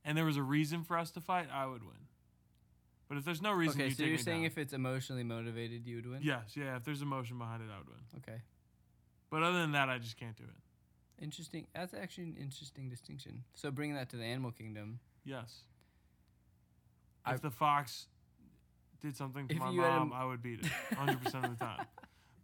and 0.03 0.17
there 0.17 0.25
was 0.25 0.35
a 0.35 0.43
reason 0.43 0.83
for 0.83 0.97
us 0.97 1.09
to 1.11 1.21
fight, 1.21 1.47
I 1.53 1.65
would 1.65 1.83
win. 1.83 1.95
But 3.07 3.17
if 3.17 3.23
there's 3.23 3.41
no 3.41 3.53
reason, 3.53 3.79
Okay, 3.79 3.87
you 3.87 3.95
so 3.95 4.03
you're 4.03 4.17
saying 4.17 4.41
down. 4.41 4.47
if 4.47 4.57
it's 4.57 4.73
emotionally 4.73 5.23
motivated, 5.23 5.87
you 5.87 5.95
would 5.95 6.05
win. 6.05 6.19
yes, 6.21 6.57
yeah, 6.57 6.75
if 6.75 6.83
there's 6.83 7.01
emotion 7.01 7.37
behind 7.37 7.63
it, 7.63 7.69
I 7.73 7.77
would 7.77 7.87
win. 7.87 7.99
Okay. 8.17 8.41
But 9.29 9.43
other 9.43 9.59
than 9.59 9.71
that, 9.71 9.87
I 9.87 9.99
just 9.99 10.17
can't 10.19 10.35
do 10.35 10.43
it. 10.43 11.23
Interesting. 11.23 11.67
That's 11.73 11.93
actually 11.93 12.25
an 12.25 12.35
interesting 12.41 12.89
distinction. 12.89 13.45
So 13.53 13.71
bringing 13.71 13.95
that 13.95 14.09
to 14.09 14.17
the 14.17 14.25
animal 14.25 14.51
kingdom, 14.51 14.99
Yes. 15.23 15.63
If 17.25 17.41
the 17.41 17.51
fox 17.51 18.07
did 19.01 19.15
something 19.15 19.47
to 19.47 19.55
If 19.55 19.59
my 19.59 19.71
mom, 19.71 20.11
I 20.13 20.25
would 20.25 20.41
beat 20.41 20.59
it 20.59 20.65
100% 20.93 21.25
of 21.43 21.57
the 21.57 21.63
time. 21.65 21.85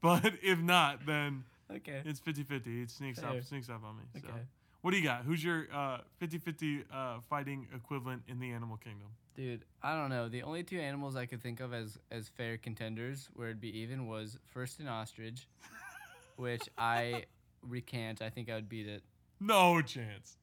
But 0.02 0.34
if 0.42 0.60
not, 0.60 1.06
then 1.06 1.44
okay, 1.72 2.02
it's 2.06 2.20
50-50. 2.20 2.84
It 2.84 2.92
sneaks 2.92 3.20
Fair. 3.20 3.30
up 3.30 3.44
sneaks 3.44 3.70
up 3.70 3.84
on 3.86 3.98
me. 3.98 4.04
So. 4.22 4.28
okay, 4.28 4.40
What 4.82 4.92
do 4.92 4.98
you 4.98 5.04
got? 5.04 5.24
Who's 5.24 5.44
your 5.44 5.68
uh, 5.74 6.00
50-50 6.22 6.84
uh, 6.92 7.20
fighting 7.30 7.68
equivalent 7.74 8.24
in 8.28 8.40
the 8.40 8.52
animal 8.52 8.78
kingdom? 8.78 9.08
dude. 9.36 9.64
I 9.82 9.96
don't 9.96 10.10
know. 10.10 10.30
The 10.30 10.44
only 10.44 10.62
two 10.64 10.80
animals 10.80 11.16
I 11.16 11.26
could 11.26 11.42
think 11.42 11.60
of 11.60 11.74
as 11.74 11.98
as 12.12 12.28
fair 12.30 12.58
contenders 12.58 13.30
where 13.34 13.48
it'd 13.48 13.60
be 13.60 13.76
even 13.80 14.08
was 14.08 14.38
first 14.46 14.80
an 14.80 14.88
ostrich, 14.88 15.48
which 16.36 16.70
I 16.78 17.24
recant. 17.62 18.22
I 18.22 18.30
think 18.30 18.50
I 18.50 18.56
would 18.56 18.70
beat 18.70 18.88
it. 18.88 19.02
No 19.40 19.82
chance. 19.82 20.38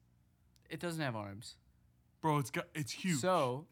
It 0.69 0.79
doesn't 0.79 1.01
have 1.01 1.15
arms. 1.15 1.55
Bro, 2.21 2.39
it's 2.39 2.51
got 2.51 2.65
it's 2.75 2.91
huge. 2.91 3.19
So, 3.19 3.65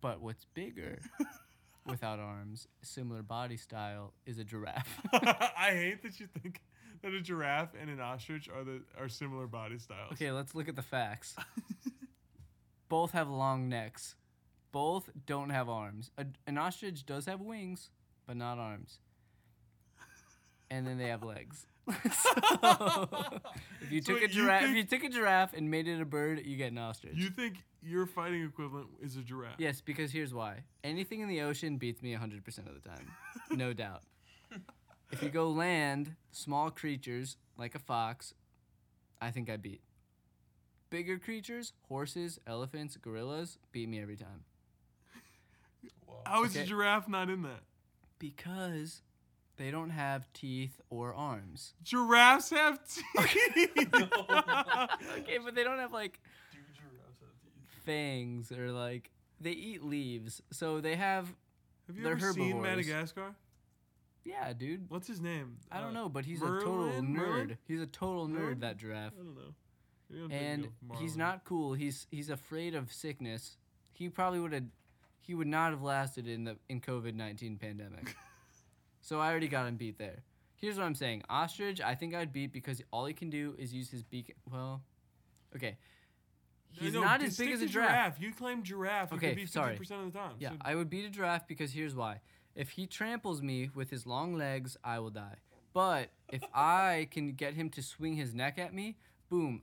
but 0.00 0.20
what's 0.20 0.44
bigger 0.54 1.00
without 1.86 2.18
arms, 2.18 2.66
similar 2.82 3.22
body 3.22 3.56
style, 3.56 4.12
is 4.26 4.38
a 4.38 4.44
giraffe. 4.44 4.98
I 5.12 5.70
hate 5.72 6.02
that 6.02 6.18
you 6.20 6.26
think 6.42 6.60
that 7.02 7.12
a 7.12 7.20
giraffe 7.20 7.74
and 7.80 7.90
an 7.90 8.00
ostrich 8.00 8.48
are 8.48 8.64
the 8.64 8.82
are 8.98 9.08
similar 9.08 9.46
body 9.46 9.78
styles. 9.78 10.12
okay, 10.12 10.32
let's 10.32 10.54
look 10.54 10.68
at 10.68 10.76
the 10.76 10.82
facts. 10.82 11.36
Both 12.88 13.12
have 13.12 13.28
long 13.28 13.68
necks. 13.68 14.14
Both 14.72 15.10
don't 15.26 15.50
have 15.50 15.68
arms. 15.68 16.10
A, 16.18 16.26
an 16.46 16.58
ostrich 16.58 17.04
does 17.06 17.26
have 17.26 17.40
wings, 17.40 17.90
but 18.26 18.36
not 18.36 18.58
arms. 18.58 18.98
And 20.70 20.86
then 20.86 20.98
they 20.98 21.08
have 21.08 21.22
legs. 21.22 21.66
so, 22.32 23.08
if 23.80 23.92
you 23.92 24.02
So 24.02 24.14
took 24.14 24.18
a 24.18 24.22
you 24.22 24.28
giraffe, 24.28 24.64
if 24.64 24.76
you 24.76 24.84
took 24.84 25.04
a 25.04 25.08
giraffe 25.08 25.52
and 25.54 25.70
made 25.70 25.86
it 25.86 26.00
a 26.00 26.04
bird, 26.04 26.42
you 26.44 26.56
get 26.56 26.72
an 26.72 26.78
ostrich. 26.78 27.14
You 27.14 27.30
think 27.30 27.64
your 27.80 28.06
fighting 28.06 28.42
equivalent 28.44 28.88
is 29.00 29.16
a 29.16 29.20
giraffe? 29.20 29.54
Yes, 29.58 29.80
because 29.80 30.10
here's 30.10 30.34
why. 30.34 30.64
Anything 30.82 31.20
in 31.20 31.28
the 31.28 31.42
ocean 31.42 31.76
beats 31.76 32.02
me 32.02 32.12
100% 32.12 32.46
of 32.66 32.74
the 32.74 32.88
time. 32.88 33.12
No 33.50 33.72
doubt. 33.72 34.02
If 35.12 35.22
you 35.22 35.28
go 35.28 35.48
land, 35.50 36.16
small 36.32 36.70
creatures 36.70 37.36
like 37.56 37.76
a 37.76 37.78
fox, 37.78 38.34
I 39.20 39.30
think 39.30 39.48
I 39.48 39.56
beat. 39.56 39.80
Bigger 40.90 41.18
creatures, 41.18 41.72
horses, 41.88 42.40
elephants, 42.46 42.96
gorillas, 42.96 43.58
beat 43.70 43.88
me 43.88 44.00
every 44.00 44.16
time. 44.16 44.44
How 46.24 46.42
is 46.44 46.56
a 46.56 46.64
giraffe 46.64 47.08
not 47.08 47.30
in 47.30 47.42
that? 47.42 47.62
Because 48.18 49.02
they 49.56 49.70
don't 49.70 49.90
have 49.90 50.30
teeth 50.32 50.80
or 50.90 51.14
arms. 51.14 51.74
Giraffes 51.82 52.50
have 52.50 52.78
teeth. 52.86 53.94
okay, 53.94 55.38
but 55.44 55.54
they 55.54 55.64
don't 55.64 55.78
have 55.78 55.92
like 55.92 56.20
Do 56.52 56.58
giraffes 56.74 57.20
have 57.20 57.30
teeth? 57.42 57.84
fangs 57.84 58.52
or 58.52 58.70
like 58.72 59.10
they 59.40 59.50
eat 59.52 59.82
leaves. 59.82 60.42
So 60.52 60.80
they 60.80 60.96
have 60.96 61.26
Have 61.86 61.96
you 61.96 62.02
They're 62.04 62.12
ever 62.12 62.32
seen 62.32 62.52
herbivores. 62.56 62.62
Madagascar? 62.86 63.34
yeah, 64.24 64.52
dude. 64.52 64.86
What's 64.90 65.06
his 65.06 65.20
name? 65.20 65.58
I 65.70 65.80
don't 65.80 65.90
Uh, 65.96 66.00
know, 66.02 66.08
but 66.08 66.24
he's 66.24 66.42
a 66.42 66.46
total 66.46 66.86
Merlin? 66.86 67.06
nerd. 67.14 67.16
Merlin? 67.16 67.58
He's 67.68 67.80
a 67.80 67.86
total 67.86 68.28
Merlin? 68.28 68.56
nerd 68.56 68.60
that 68.60 68.76
giraffe. 68.76 69.12
I 69.18 69.22
don't 69.22 69.34
know. 69.36 69.54
Maybe 70.10 70.22
I'm 70.22 70.28
thinking 70.30 70.46
and 70.48 70.64
of 70.64 70.70
he's 71.00 71.16
Marlin. 71.16 71.18
not 71.34 71.44
cool. 71.44 71.74
He's 71.74 72.06
he's 72.10 72.30
afraid 72.30 72.74
of 72.74 72.92
sickness. 72.92 73.56
He 73.92 74.08
probably 74.08 74.40
would 74.40 74.52
have 74.52 74.64
he 75.20 75.34
would 75.34 75.46
not 75.48 75.70
have 75.72 75.82
lasted 75.82 76.28
in 76.28 76.44
the 76.44 76.56
in 76.68 76.80
COVID 76.80 77.14
nineteen 77.14 77.56
pandemic. 77.56 78.14
so 79.06 79.20
I 79.20 79.30
already 79.30 79.46
got 79.46 79.68
him 79.68 79.76
beat 79.76 79.98
there. 79.98 80.24
Here's 80.56 80.76
what 80.76 80.84
I'm 80.84 80.96
saying: 80.96 81.22
ostrich, 81.30 81.80
I 81.80 81.94
think 81.94 82.12
I'd 82.12 82.32
beat 82.32 82.52
because 82.52 82.82
all 82.90 83.04
he 83.06 83.14
can 83.14 83.30
do 83.30 83.54
is 83.56 83.72
use 83.72 83.88
his 83.88 84.02
beak. 84.02 84.34
Well, 84.50 84.82
okay, 85.54 85.76
he's 86.72 86.92
No, 86.92 87.02
not 87.02 87.22
as 87.22 87.38
big 87.38 87.52
as 87.52 87.62
a 87.62 87.66
to 87.66 87.72
giraffe. 87.72 88.20
You 88.20 88.32
claim 88.32 88.64
giraffe. 88.64 89.12
You 89.12 89.18
Okay, 89.18 89.28
could 89.28 89.36
be 89.36 89.46
sorry. 89.46 89.76
50% 89.76 90.06
of 90.06 90.12
the 90.12 90.18
time. 90.18 90.32
Yeah, 90.40 90.50
So 90.50 90.56
I 90.62 90.74
would 90.74 90.90
beat 90.90 91.04
a 91.04 91.10
giraffe 91.10 91.46
because 91.46 91.72
here's 91.72 91.94
why. 91.94 92.20
If 92.56 92.70
he 92.70 92.86
tramples 92.88 93.42
me 93.42 93.70
with 93.74 93.90
his 93.90 94.06
long 94.06 94.34
legs, 94.34 94.76
I 94.82 94.98
will 94.98 95.10
die. 95.10 95.36
But 95.72 96.08
if 96.32 96.42
I 96.54 97.06
can 97.12 97.32
get 97.34 97.54
him 97.54 97.70
to 97.70 97.82
swing 97.82 98.14
his 98.16 98.34
neck 98.34 98.58
at 98.58 98.74
me, 98.74 98.96
boom, 99.28 99.62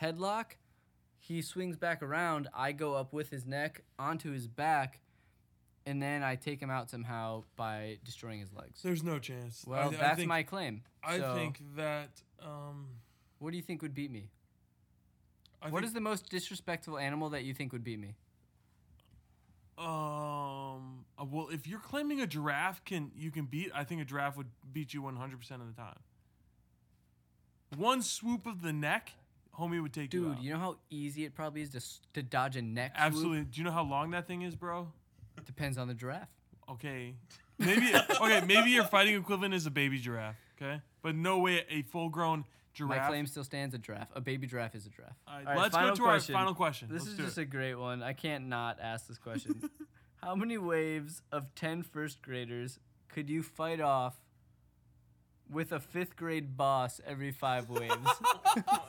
headlock, 0.00 0.56
he 1.18 1.42
swings 1.42 1.76
back 1.76 2.00
around, 2.02 2.48
I 2.54 2.72
go 2.72 2.94
up 2.94 3.12
with 3.12 3.30
his 3.30 3.44
neck 3.44 3.82
onto 3.98 4.30
his 4.30 4.46
back, 4.46 5.00
and 5.86 6.02
then 6.02 6.22
I 6.22 6.36
take 6.36 6.60
him 6.60 6.70
out 6.70 6.88
somehow 6.90 7.44
by 7.56 7.98
destroying 8.04 8.40
his 8.40 8.52
legs. 8.52 8.80
there's 8.82 9.02
no 9.02 9.18
chance. 9.18 9.64
Well, 9.66 9.90
th- 9.90 10.00
that's 10.00 10.16
think- 10.16 10.28
my 10.28 10.42
claim. 10.42 10.82
I 11.02 11.18
So, 11.18 11.34
think 11.34 11.60
that. 11.76 12.22
Um, 12.40 12.88
What 13.38 13.50
do 13.50 13.56
you 13.56 13.62
think 13.62 13.82
would 13.82 13.94
beat 13.94 14.10
me? 14.10 14.30
I 15.62 15.70
What 15.70 15.84
is 15.84 15.92
the 15.92 16.00
most 16.00 16.28
disrespectful 16.30 16.98
animal 16.98 17.30
that 17.30 17.44
you 17.44 17.54
think 17.54 17.72
would 17.72 17.84
beat 17.84 17.98
me? 17.98 18.14
Um. 19.76 21.04
uh, 21.18 21.24
Well, 21.24 21.48
if 21.50 21.66
you're 21.66 21.80
claiming 21.80 22.20
a 22.20 22.26
giraffe 22.26 22.84
can 22.84 23.10
you 23.16 23.30
can 23.30 23.46
beat, 23.46 23.70
I 23.74 23.82
think 23.84 24.00
a 24.00 24.04
giraffe 24.04 24.36
would 24.36 24.50
beat 24.72 24.94
you 24.94 25.02
100 25.02 25.38
percent 25.38 25.62
of 25.62 25.68
the 25.68 25.74
time. 25.74 25.98
One 27.76 28.02
swoop 28.02 28.46
of 28.46 28.62
the 28.62 28.72
neck, 28.72 29.10
homie 29.58 29.82
would 29.82 29.92
take 29.92 30.14
you 30.14 30.34
Dude, 30.34 30.38
you 30.44 30.52
know 30.52 30.60
how 30.60 30.76
easy 30.90 31.24
it 31.24 31.34
probably 31.34 31.62
is 31.62 31.70
to, 31.70 31.80
to 32.12 32.22
dodge 32.22 32.56
a 32.56 32.62
neck 32.62 32.92
swoop? 32.94 33.04
Absolutely. 33.06 33.44
Do 33.44 33.60
you 33.60 33.64
know 33.64 33.72
how 33.72 33.82
long 33.82 34.10
that 34.12 34.28
thing 34.28 34.42
is, 34.42 34.54
bro? 34.54 34.92
Depends 35.46 35.78
on 35.78 35.88
the 35.88 35.94
giraffe. 35.94 36.28
Okay. 36.70 37.14
Maybe 37.58 37.92
okay. 38.20 38.42
Maybe 38.46 38.70
your 38.70 38.84
fighting 38.84 39.14
equivalent 39.14 39.54
is 39.54 39.66
a 39.66 39.70
baby 39.70 39.98
giraffe. 39.98 40.36
Okay, 40.60 40.80
but 41.02 41.14
no 41.14 41.38
way 41.38 41.64
a 41.68 41.82
full-grown 41.82 42.44
giraffe. 42.72 43.02
My 43.02 43.08
claim 43.08 43.26
still 43.26 43.44
stands 43.44 43.74
a 43.74 43.78
giraffe. 43.78 44.08
A 44.14 44.20
baby 44.20 44.46
giraffe 44.46 44.74
is 44.74 44.86
a 44.86 44.90
giraffe. 44.90 45.14
All 45.28 45.34
right, 45.36 45.46
All 45.46 45.52
right, 45.54 45.62
let's 45.62 45.76
go 45.76 45.94
to 45.94 46.02
question. 46.02 46.34
our 46.34 46.40
final 46.40 46.54
question. 46.54 46.88
This 46.90 47.02
Let's 47.02 47.12
is 47.18 47.24
just 47.26 47.38
it. 47.38 47.42
a 47.42 47.44
great 47.44 47.74
one. 47.74 48.02
I 48.02 48.12
can't 48.12 48.48
not 48.48 48.78
ask 48.80 49.06
this 49.06 49.18
question. 49.18 49.68
How 50.22 50.34
many 50.34 50.58
waves 50.58 51.22
of 51.30 51.54
10 51.54 51.82
first 51.82 52.22
graders 52.22 52.78
could 53.08 53.28
you 53.28 53.42
fight 53.42 53.80
off 53.80 54.16
with 55.50 55.70
a 55.70 55.78
fifth 55.80 56.16
grade 56.16 56.56
boss 56.56 57.00
every 57.06 57.30
five 57.30 57.68
waves? 57.70 57.94
Oh 58.56 58.88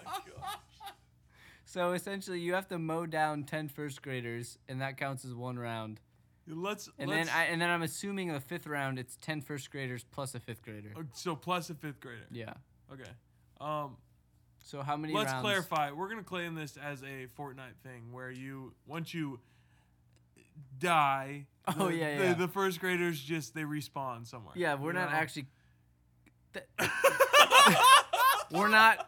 so 1.65 1.91
essentially, 1.91 2.39
you 2.39 2.53
have 2.53 2.67
to 2.69 2.79
mow 2.79 3.05
down 3.05 3.43
10 3.43 3.67
first 3.67 4.01
graders, 4.01 4.57
and 4.69 4.81
that 4.81 4.97
counts 4.97 5.25
as 5.25 5.33
one 5.33 5.59
round. 5.59 5.99
Let's 6.47 6.89
And 6.99 7.09
let's, 7.09 7.27
then 7.27 7.35
I, 7.35 7.43
and 7.45 7.61
then 7.61 7.69
I'm 7.69 7.81
assuming 7.81 8.31
the 8.31 8.39
fifth 8.39 8.67
round, 8.67 8.99
it's 8.99 9.17
10 9.21 9.41
first 9.41 9.71
graders 9.71 10.03
plus 10.11 10.35
a 10.35 10.39
fifth 10.39 10.61
grader. 10.61 10.91
uh, 10.95 11.01
so 11.13 11.35
plus 11.35 11.69
a 11.69 11.75
fifth 11.75 11.99
grader. 11.99 12.27
Yeah. 12.31 12.53
Okay. 12.93 13.09
Um, 13.59 13.97
So 14.59 14.81
how 14.83 14.95
many 14.95 15.13
let's 15.13 15.31
rounds? 15.31 15.41
clarify. 15.41 15.91
We're 15.91 16.07
gonna 16.09 16.23
claim 16.23 16.53
this 16.55 16.77
as 16.77 17.01
a 17.03 17.27
Fortnite 17.37 17.77
thing, 17.83 18.11
where 18.11 18.29
you 18.29 18.73
once 18.85 19.13
you 19.13 19.39
die. 20.79 21.47
Oh, 21.79 21.87
the, 21.87 21.95
yeah, 21.95 22.17
the, 22.19 22.23
yeah. 22.25 22.33
The 22.35 22.47
first 22.47 22.79
graders 22.79 23.19
just 23.19 23.55
they 23.55 23.63
respawn 23.63 24.27
somewhere. 24.27 24.53
Yeah, 24.55 24.75
we're 24.75 24.89
you 24.93 24.99
not 24.99 25.09
know? 25.09 25.17
actually. 25.17 25.47
Th- 26.53 26.65
we're 28.51 28.67
not 28.67 29.07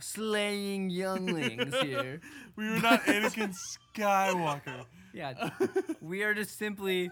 slaying 0.00 0.88
younglings 0.88 1.74
here. 1.82 2.20
We 2.56 2.70
were 2.70 2.78
not 2.80 3.02
Anakin 3.02 3.52
Skywalker. 3.94 4.86
Yeah, 5.16 5.50
we 6.00 6.22
are 6.22 6.34
just 6.34 6.58
simply. 6.58 7.10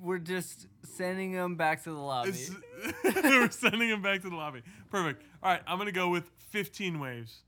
We're 0.00 0.18
just 0.18 0.66
sending 0.84 1.32
them 1.32 1.56
back 1.56 1.82
to 1.84 1.90
the 1.90 1.98
lobby. 1.98 2.32
We're 3.04 3.50
sending 3.50 3.90
them 3.90 4.00
back 4.00 4.22
to 4.22 4.30
the 4.30 4.36
lobby. 4.36 4.62
Perfect. 4.90 5.22
All 5.42 5.50
right, 5.50 5.60
I'm 5.66 5.76
gonna 5.76 5.92
go 5.92 6.08
with 6.08 6.30
15 6.50 7.00
waves. 7.00 7.42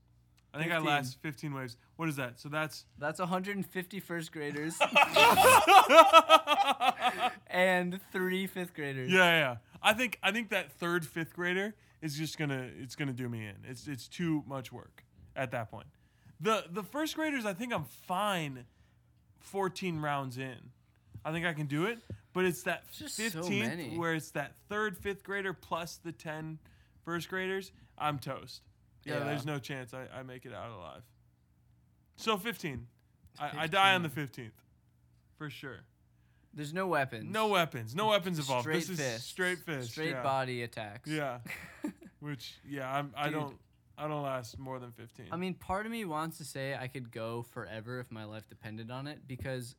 I 0.53 0.59
think 0.59 0.71
15. 0.71 0.87
I 0.87 0.91
last 0.91 1.19
15 1.21 1.53
waves. 1.53 1.77
What 1.95 2.09
is 2.09 2.17
that? 2.17 2.39
So 2.39 2.49
that's 2.49 2.85
That's 2.99 3.19
150 3.19 3.99
first 4.01 4.31
graders 4.31 4.77
and 7.47 7.99
three 8.11 8.47
fifth 8.47 8.73
graders. 8.73 9.11
yeah, 9.11 9.39
yeah. 9.39 9.55
I 9.81 9.93
think 9.93 10.19
I 10.21 10.31
think 10.31 10.49
that 10.49 10.71
third 10.73 11.05
fifth 11.05 11.33
grader 11.33 11.73
is 12.01 12.15
just 12.15 12.37
gonna 12.37 12.69
it's 12.79 12.95
gonna 12.95 13.13
do 13.13 13.29
me 13.29 13.47
in. 13.47 13.55
It's 13.67 13.87
it's 13.87 14.07
too 14.07 14.43
much 14.45 14.71
work 14.71 15.03
at 15.35 15.51
that 15.51 15.71
point. 15.71 15.87
The 16.39 16.65
the 16.69 16.83
first 16.83 17.15
graders 17.15 17.45
I 17.45 17.53
think 17.53 17.73
I'm 17.73 17.85
fine. 17.85 18.65
14 19.43 19.99
rounds 19.99 20.37
in, 20.37 20.57
I 21.23 21.31
think 21.31 21.45
I 21.45 21.53
can 21.53 21.67
do 21.67 21.85
it. 21.85 21.99
But 22.33 22.45
it's 22.45 22.63
that 22.63 22.83
It's 22.89 22.97
just 22.97 23.15
so 23.15 23.41
15th 23.41 23.59
many. 23.59 23.97
where 23.97 24.15
it's 24.15 24.31
that 24.31 24.53
third 24.67 24.97
fifth 24.97 25.23
grader 25.23 25.53
plus 25.53 25.97
the 26.03 26.11
10 26.11 26.57
first 27.05 27.29
graders. 27.29 27.71
I'm 27.97 28.17
toast. 28.17 28.61
Yeah, 29.05 29.19
Yeah. 29.19 29.23
there's 29.25 29.45
no 29.45 29.59
chance 29.59 29.93
I, 29.93 30.07
I 30.17 30.23
make 30.23 30.45
it 30.45 30.53
out 30.53 30.71
alive. 30.71 31.03
So 32.15 32.37
15. 32.37 32.87
I, 33.39 33.51
I 33.59 33.67
die 33.67 33.93
on 33.93 34.01
the 34.03 34.09
15th. 34.09 34.51
For 35.37 35.49
sure. 35.49 35.81
There's 36.55 36.73
no 36.73 36.87
weapons. 36.87 37.31
No 37.31 37.47
weapons. 37.47 37.95
No 37.95 38.07
weapons 38.07 38.37
involved. 38.39 38.63
Straight 38.63 38.75
this 38.79 38.89
is 38.89 38.99
fists. 38.99 39.27
straight 39.27 39.59
fist. 39.59 39.91
Straight 39.91 40.11
yeah. 40.11 40.23
body 40.23 40.63
attacks. 40.63 41.09
Yeah. 41.09 41.39
Which 42.19 42.55
yeah, 42.67 42.91
I'm 42.91 43.11
I 43.17 43.25
Dude. 43.25 43.33
don't 43.33 43.57
I 43.97 44.07
don't 44.07 44.23
last 44.23 44.57
more 44.57 44.79
than 44.79 44.91
15. 44.91 45.27
I 45.31 45.37
mean, 45.37 45.53
part 45.53 45.85
of 45.85 45.91
me 45.91 46.03
wants 46.05 46.37
to 46.39 46.43
say 46.43 46.75
I 46.75 46.87
could 46.87 47.11
go 47.11 47.43
forever 47.43 47.99
if 47.99 48.11
my 48.11 48.23
life 48.25 48.47
depended 48.49 48.89
on 48.91 49.05
it 49.07 49.19
because 49.27 49.75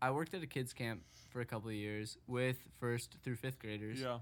I 0.00 0.10
worked 0.10 0.32
at 0.34 0.42
a 0.42 0.46
kids 0.46 0.72
camp 0.72 1.02
for 1.30 1.40
a 1.40 1.44
couple 1.44 1.68
of 1.68 1.74
years 1.74 2.16
with 2.26 2.56
first 2.80 3.16
through 3.22 3.36
fifth 3.36 3.58
graders. 3.58 4.00
yeah. 4.00 4.18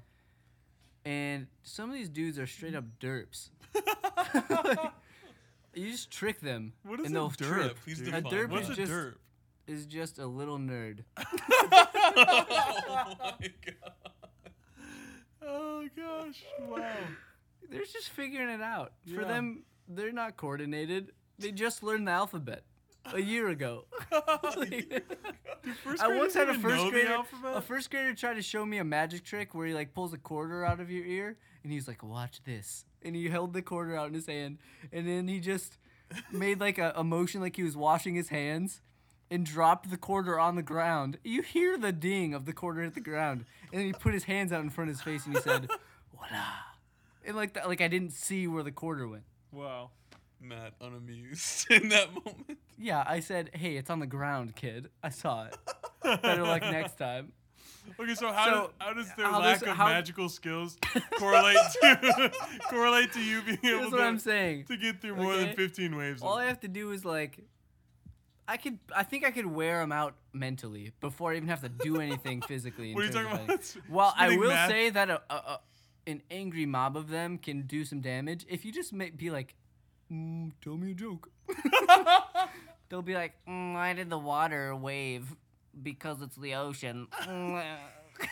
and 1.05 1.47
some 1.63 1.89
of 1.91 1.95
these 1.97 2.09
dudes 2.09 2.39
are 2.39 2.47
straight 2.47 2.75
up 2.75 2.85
derps. 3.01 3.51
you 5.75 5.91
just 5.93 6.11
trick 6.11 6.41
them, 6.41 6.73
What 6.83 7.01
is 7.01 7.07
and 7.07 7.15
a 7.15 7.19
they'll 7.19 7.31
derp? 7.31 7.37
trip. 7.55 7.79
Please 7.85 8.01
define. 8.01 8.27
A 8.27 8.29
derp 8.29 8.51
What's 8.51 8.65
is 8.69 8.71
a 8.71 8.75
just 8.75 8.93
derp? 8.93 9.15
is 9.69 9.87
just 9.87 10.19
a 10.19 10.27
little 10.27 10.59
nerd. 10.59 11.05
oh 11.17 11.25
my 13.19 13.51
god. 13.65 13.93
Oh 15.43 15.85
gosh! 15.97 16.45
Wow. 16.69 16.85
They're 17.69 17.81
just 17.85 18.11
figuring 18.11 18.49
it 18.49 18.61
out. 18.63 18.93
For 19.13 19.23
Yeah. 19.23 19.29
them, 19.29 19.65
they're 19.89 20.13
not 20.13 20.37
coordinated. 20.37 21.13
They 21.39 21.53
just 21.53 21.83
learned 21.83 22.07
the 22.09 22.13
alphabet 22.13 22.65
a 23.13 23.21
year 23.21 23.49
ago. 23.49 23.87
Like- 24.57 25.05
First 25.85 26.03
I 26.03 26.09
once 26.09 26.33
graders 26.33 26.35
had 26.35 26.49
a 26.49 26.51
even 26.53 26.63
first 26.63 26.77
know 26.77 26.85
the 26.87 26.91
grader. 26.91 27.13
alphabet? 27.13 27.57
A 27.57 27.61
first 27.61 27.91
grader 27.91 28.15
tried 28.15 28.35
to 28.35 28.43
show 28.43 28.65
me 28.65 28.79
a 28.79 28.85
magic 28.85 29.25
trick 29.25 29.55
where 29.55 29.67
he 29.67 29.75
like 29.75 29.93
pulls 29.95 30.13
a 30.15 30.19
quarter 30.19 30.65
out 30.65 30.81
of 30.81 30.91
your 30.91 31.05
ear, 31.05 31.37
and 31.63 31.71
he's 31.73 31.87
like, 31.87 32.03
"Watch 32.03 32.43
this," 32.45 32.87
and 33.03 33.15
he 33.15 33.29
held 33.29 33.53
the 33.53 33.61
quarter 33.63 33.95
out 33.95 34.09
in 34.09 34.15
his 34.15 34.27
hand, 34.27 34.59
and 34.91 35.07
then 35.07 35.29
he 35.29 35.39
just 35.39 35.77
made 36.33 36.61
like 36.61 36.79
a, 36.79 36.93
a 36.97 37.05
motion 37.05 37.41
like 37.43 37.57
he 37.57 37.63
was 37.63 37.77
washing 37.77 38.15
his 38.15 38.31
hands, 38.31 38.81
and 39.31 39.45
dropped 39.45 39.91
the 39.91 39.99
quarter 39.99 40.39
on 40.41 40.55
the 40.57 40.63
ground. 40.63 41.19
You 41.23 41.43
hear 41.43 41.77
the 41.77 41.93
ding 41.93 42.33
of 42.33 42.47
the 42.47 42.55
quarter 42.55 42.83
hit 42.83 42.95
the 42.95 43.01
ground, 43.01 43.45
and 43.71 43.81
then 43.81 43.87
he 43.87 43.93
put 43.93 44.15
his 44.15 44.25
hands 44.25 44.53
out 44.53 44.63
in 44.63 44.71
front 44.71 44.89
of 44.91 44.97
his 44.97 45.03
face 45.03 45.27
and 45.27 45.37
he 45.37 45.43
said, 45.43 45.69
"Voila!" 46.17 46.45
And 47.31 47.37
like 47.37 47.53
that, 47.55 47.69
like 47.69 47.81
I 47.81 47.87
didn't 47.87 48.11
see 48.13 48.49
where 48.49 48.65
the 48.65 48.73
quarter 48.73 49.07
went. 49.07 49.23
Wow. 49.53 49.91
Matt 50.41 50.73
unamused 50.81 51.67
in 51.71 51.91
that 51.91 52.13
moment. 52.13 52.59
Yeah, 52.77 53.05
I 53.07 53.21
said, 53.21 53.51
"Hey, 53.55 53.77
it's 53.77 53.89
on 53.89 54.01
the 54.01 54.07
ground, 54.07 54.57
kid. 54.57 54.89
I 55.03 55.11
saw 55.11 55.45
it. 55.45 55.57
Better 56.03 56.43
luck 56.43 56.63
next 56.73 56.97
time." 56.99 57.31
Okay, 58.01 58.15
so 58.17 58.33
how, 58.33 58.45
So, 58.47 58.51
does, 58.53 58.71
how 58.79 58.93
does 58.95 59.15
their 59.15 59.27
how 59.27 59.41
lack 59.41 59.61
this- 59.61 59.69
of 59.69 59.77
how- 59.77 59.87
magical 59.87 60.29
skills 60.29 60.77
correlate 61.19 61.57
to 61.83 62.33
correlate 62.69 63.13
to 63.13 63.21
you 63.23 63.43
being 63.43 63.59
able 63.59 63.69
Here's 63.79 63.91
to, 63.91 63.97
what 63.97 64.01
I'm 64.01 64.19
saying. 64.19 64.65
to 64.65 64.77
get 64.77 65.01
through 65.01 65.17
more 65.17 65.37
than 65.37 65.55
15 65.55 65.95
waves? 65.97 66.21
All 66.23 66.37
I 66.37 66.47
have 66.47 66.61
to 66.61 66.69
do 66.69 66.91
is 66.93 67.05
like, 67.05 67.39
I 68.49 68.57
could, 68.57 68.79
I 68.95 69.03
think 69.03 69.25
I 69.25 69.31
could 69.31 69.47
wear 69.47 69.79
them 69.79 69.93
out 69.93 70.15
mentally 70.33 70.93
before 71.01 71.33
I 71.33 71.37
even 71.37 71.49
have 71.49 71.61
to 71.63 71.69
do 71.69 72.01
anything 72.01 72.43
physically. 72.43 72.95
What 72.95 73.05
are 73.05 73.07
you 73.07 73.13
talking 73.13 73.45
about? 73.45 73.77
Well, 73.89 74.15
I 74.17 74.37
will 74.37 74.49
math? 74.49 74.71
say 74.71 74.91
that 74.91 75.11
a, 75.11 75.21
a, 75.31 75.35
a, 75.35 75.61
an 76.11 76.23
angry 76.31 76.67
mob 76.67 76.97
of 76.97 77.09
them 77.09 77.39
can 77.39 77.63
do 77.63 77.85
some 77.85 78.01
damage 78.01 78.45
if 78.49 78.65
you 78.65 78.73
just 78.73 78.93
make, 78.93 79.17
be 79.17 79.31
like, 79.31 79.55
mm, 80.13 80.53
tell 80.63 80.77
me 80.77 80.91
a 80.93 80.95
joke. 80.95 81.31
They'll 82.89 83.03
be 83.03 83.15
like, 83.15 83.35
mm, 83.49 83.75
why 83.75 83.93
did 83.95 84.11
the 84.11 84.19
water 84.19 84.75
wave? 84.75 85.35
Because 85.83 86.21
it's 86.23 86.37
the 86.37 86.55
ocean. 86.57 87.07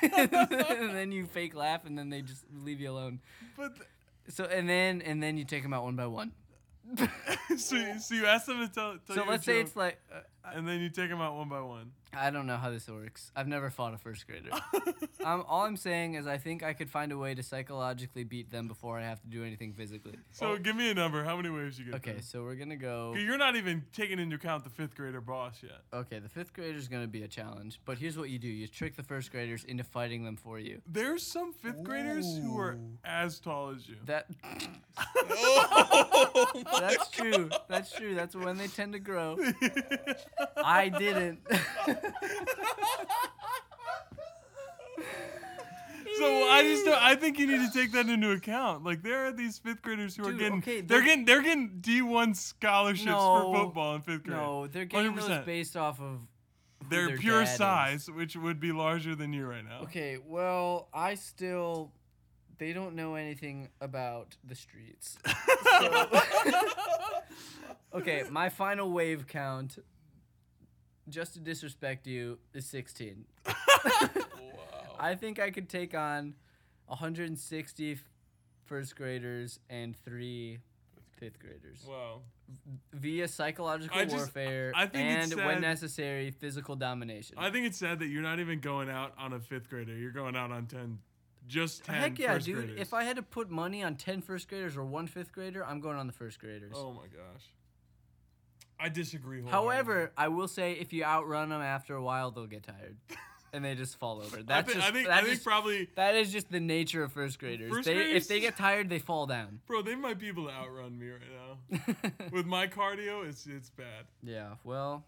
and 0.03 0.95
then 0.95 1.13
you 1.13 1.27
fake 1.27 1.55
laugh, 1.55 1.87
and 1.87 1.97
then 1.97 2.11
they 2.11 2.21
just 2.23 2.45
leave 2.65 2.81
you 2.81 2.91
alone. 2.91 3.21
But 3.57 3.73
So 4.29 4.45
and 4.45 4.69
then 4.69 5.01
and 5.03 5.23
then 5.23 5.39
you 5.39 5.45
take 5.45 5.63
them 5.63 5.73
out 5.73 5.85
one 5.85 5.97
by 5.97 6.07
one. 6.07 6.33
so, 7.57 7.77
you- 7.77 7.99
so 8.01 8.15
you 8.15 8.27
ask 8.27 8.47
them 8.47 8.59
to 8.67 8.73
tell. 8.73 8.97
tell 9.07 9.17
so 9.17 9.25
let's 9.29 9.45
say 9.45 9.59
joke, 9.59 9.67
it's 9.67 9.77
like 9.77 10.01
uh, 10.13 10.21
and 10.55 10.67
then 10.67 10.81
you 10.81 10.89
take 10.91 11.09
them 11.11 11.21
out 11.21 11.37
one 11.37 11.49
by 11.49 11.61
one. 11.61 11.93
I 12.13 12.31
don't 12.31 12.47
know 12.47 12.57
how 12.57 12.71
this 12.71 12.89
works. 12.89 13.31
I've 13.37 13.49
never 13.49 13.71
fought 13.71 13.95
a 13.95 13.99
first 13.99 14.27
grader. 14.27 14.51
um, 15.25 15.45
all 15.49 15.65
I'm 15.65 15.77
saying 15.77 16.15
is 16.15 16.27
I 16.27 16.39
think 16.39 16.63
I 16.63 16.73
could 16.73 16.91
find 16.91 17.13
a 17.13 17.19
way 17.19 17.35
to 17.35 17.43
psychologically 17.43 18.25
beat 18.25 18.51
them 18.51 18.69
before 18.69 18.99
I 18.99 19.03
have 19.03 19.21
to 19.23 19.29
do 19.29 19.45
anything 19.45 19.73
physically. 19.73 20.17
So 20.31 20.57
give 20.57 20.77
me 20.77 20.91
a 20.91 20.95
number. 20.95 21.25
How 21.25 21.37
many 21.37 21.51
waves 21.51 21.79
you 21.79 21.87
get? 21.87 21.95
Okay, 21.97 22.13
through? 22.13 22.23
so 22.23 22.43
we're 22.43 22.55
gonna 22.55 22.77
go. 22.77 23.15
You're 23.15 23.39
not 23.39 23.57
even 23.57 23.85
taking 23.93 24.19
into 24.19 24.37
account 24.37 24.65
the 24.65 24.71
fifth 24.71 24.95
grader 24.95 25.21
boss 25.21 25.59
yet. 25.63 25.81
Okay, 25.93 26.19
the 26.19 26.29
fifth 26.29 26.53
grader 26.53 26.79
is 26.79 26.89
gonna 26.89 27.07
be 27.07 27.23
a 27.23 27.29
challenge, 27.29 27.81
but 27.85 27.99
here's 27.99 28.17
what 28.17 28.31
you 28.31 28.39
do: 28.39 28.49
you 28.49 28.67
trick 28.67 28.97
the 28.97 29.03
first 29.03 29.31
graders 29.31 29.65
into 29.65 29.85
fighting 29.85 30.25
them 30.25 30.37
for 30.37 30.59
you. 30.59 30.81
There's 30.87 31.23
some 31.23 31.53
fifth 31.53 31.83
graders 31.83 32.39
who 32.39 32.59
are 32.59 32.79
as 33.05 33.39
tall 33.39 33.71
as 33.71 33.89
you. 33.89 33.97
That 34.07 34.27
oh 35.17 36.63
that's 36.81 37.11
true. 37.11 37.51
That's 37.69 37.93
true. 37.93 38.15
That's 38.15 38.35
when 38.35 38.57
they 38.57 38.69
tend 38.69 38.93
to 38.95 38.99
grow. 38.99 39.39
I 40.57 40.89
didn't. 40.89 41.41
So 46.17 46.25
I 46.49 46.63
just 46.63 46.85
don't, 46.85 47.01
I 47.01 47.15
think 47.15 47.39
you 47.39 47.47
need 47.47 47.65
to 47.65 47.71
take 47.73 47.93
that 47.93 48.09
into 48.09 48.33
account. 48.33 48.83
Like 48.83 49.03
there 49.03 49.27
are 49.27 49.33
these 49.33 49.59
fifth 49.59 49.83
graders 49.83 50.17
who 50.17 50.27
are 50.27 50.33
getting 50.33 50.59
okay, 50.59 50.81
they're 50.81 50.99
they're- 50.99 51.07
getting 51.07 51.25
they're 51.27 51.43
getting 51.43 51.79
D 51.81 52.03
one 52.03 52.35
scholarships 52.35 53.07
No. 53.07 53.53
for 53.53 53.65
football 53.67 53.95
in 53.95 54.01
fifth 54.03 54.25
grade. 54.25 54.37
no, 54.37 54.67
they're 54.67 54.85
getting 54.87 55.15
those 55.15 55.29
100%. 55.29 55.45
based 55.47 55.77
off 55.77 56.01
of. 56.01 56.21
They're 56.91 57.09
their 57.09 57.19
pure 57.19 57.45
dad 57.45 57.51
is. 57.53 57.57
size, 57.57 58.11
which 58.11 58.35
would 58.37 58.59
be 58.59 58.73
larger 58.73 59.15
than 59.15 59.33
you 59.33 59.47
right 59.47 59.65
now. 59.65 59.81
Okay, 59.83 60.19
well, 60.25 60.89
I 60.93 61.15
still. 61.15 61.93
They 62.57 62.73
don't 62.73 62.97
know 62.97 63.15
anything 63.15 63.69
about 63.81 64.37
the 64.45 64.55
streets. 64.57 65.19
So- 65.81 66.21
okay, 67.95 68.25
my 68.31 68.49
final 68.49 68.91
wave 68.91 69.27
count, 69.29 69.79
just 71.11 71.35
to 71.35 71.41
disrespect 71.41 72.07
you, 72.07 72.39
is 72.55 72.67
16. 72.67 73.25
I 75.01 75.15
think 75.15 75.39
I 75.39 75.51
could 75.51 75.69
take 75.69 75.95
on 75.95 76.35
160 76.87 77.99
first 78.65 78.97
graders 78.97 79.61
and 79.71 79.97
three 80.05 80.59
fifth 81.19 81.39
graders 81.39 81.85
Wow. 81.89 82.21
via 82.93 83.27
psychological 83.29 83.99
I 83.99 84.05
just- 84.05 84.17
warfare 84.17 84.73
I 84.75 84.87
think 84.87 85.33
and, 85.33 85.35
when 85.35 85.61
necessary, 85.61 86.31
physical 86.31 86.77
domination. 86.77 87.37
I 87.39 87.51
think 87.51 87.67
it's 87.67 87.79
sad 87.79 87.99
that 88.01 88.07
you're 88.07 88.23
not 88.23 88.41
even 88.41 88.61
going 88.61 88.89
out 88.89 89.15
on 89.19 89.33
a 89.33 89.41
fifth 89.41 89.69
grader. 89.69 89.97
You're 89.97 90.13
going 90.13 90.37
out 90.37 90.51
on 90.53 90.67
ten, 90.67 90.99
just 91.49 91.85
ten. 91.85 91.97
Heck 91.97 92.19
yeah, 92.19 92.39
dude. 92.39 92.57
Graders. 92.57 92.81
If 92.81 92.95
I 92.95 93.03
had 93.05 93.17
to 93.17 93.23
put 93.23 93.51
money 93.51 93.83
on 93.83 93.97
10 93.97 94.21
first 94.23 94.49
graders 94.49 94.77
or 94.77 94.85
one 94.85 95.07
fifth 95.09 95.33
grader, 95.33 95.65
I'm 95.65 95.81
going 95.81 95.97
on 95.97 96.07
the 96.07 96.13
first 96.13 96.39
graders. 96.39 96.73
oh 96.77 96.93
my 96.93 97.07
gosh, 97.07 97.47
I 98.81 98.89
disagree. 98.89 99.43
However, 99.43 100.13
I 100.17 100.29
will 100.29 100.49
say 100.49 100.73
if 100.73 100.93
you 100.93 101.05
outrun 101.05 101.49
them 101.49 101.61
after 101.63 101.95
a 101.95 102.03
while, 102.03 102.31
they'll 102.31 102.47
get 102.47 102.63
tired. 102.63 102.97
and 103.53 103.65
they 103.65 103.75
just 103.75 103.99
fall 103.99 104.21
over. 104.21 104.39
I 104.41 104.43
That's 104.43 104.67
think, 104.73 104.79
just, 104.81 104.89
I 104.89 104.93
think, 104.95 105.09
I 105.09 105.17
think 105.21 105.33
just- 105.35 105.45
probably, 105.45 105.89
that 105.97 106.15
is 106.15 106.31
just 106.33 106.51
the 106.51 106.61
nature 106.61 107.03
of 107.03 107.13
first 107.13 107.39
graders. 107.39 107.73
First 107.73 107.87
they, 107.87 107.95
graders- 107.95 108.23
If 108.23 108.29
they 108.29 108.41
get 108.41 108.57
tired, 108.57 108.89
they 108.89 108.99
fall 108.99 109.27
down. 109.27 109.61
bro, 109.67 109.83
they 109.83 109.95
might 109.95 110.19
be 110.19 110.29
able 110.29 110.47
to 110.47 110.53
outrun 110.53 110.99
me 110.99 111.09
right 111.11 111.81
now. 112.01 112.01
With 112.33 112.47
my 112.47 112.67
cardio, 112.67 113.27
it's 113.29 113.47
it's 113.47 113.71
bad. 113.71 114.05
yeah, 114.23 114.55
well, 114.65 115.05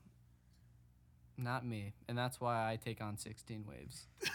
not 1.37 1.65
me. 1.67 1.93
And 2.09 2.17
that's 2.19 2.41
why 2.41 2.71
I 2.71 2.77
take 2.77 3.01
on 3.01 3.17
16 3.19 3.65
waves. 3.69 4.07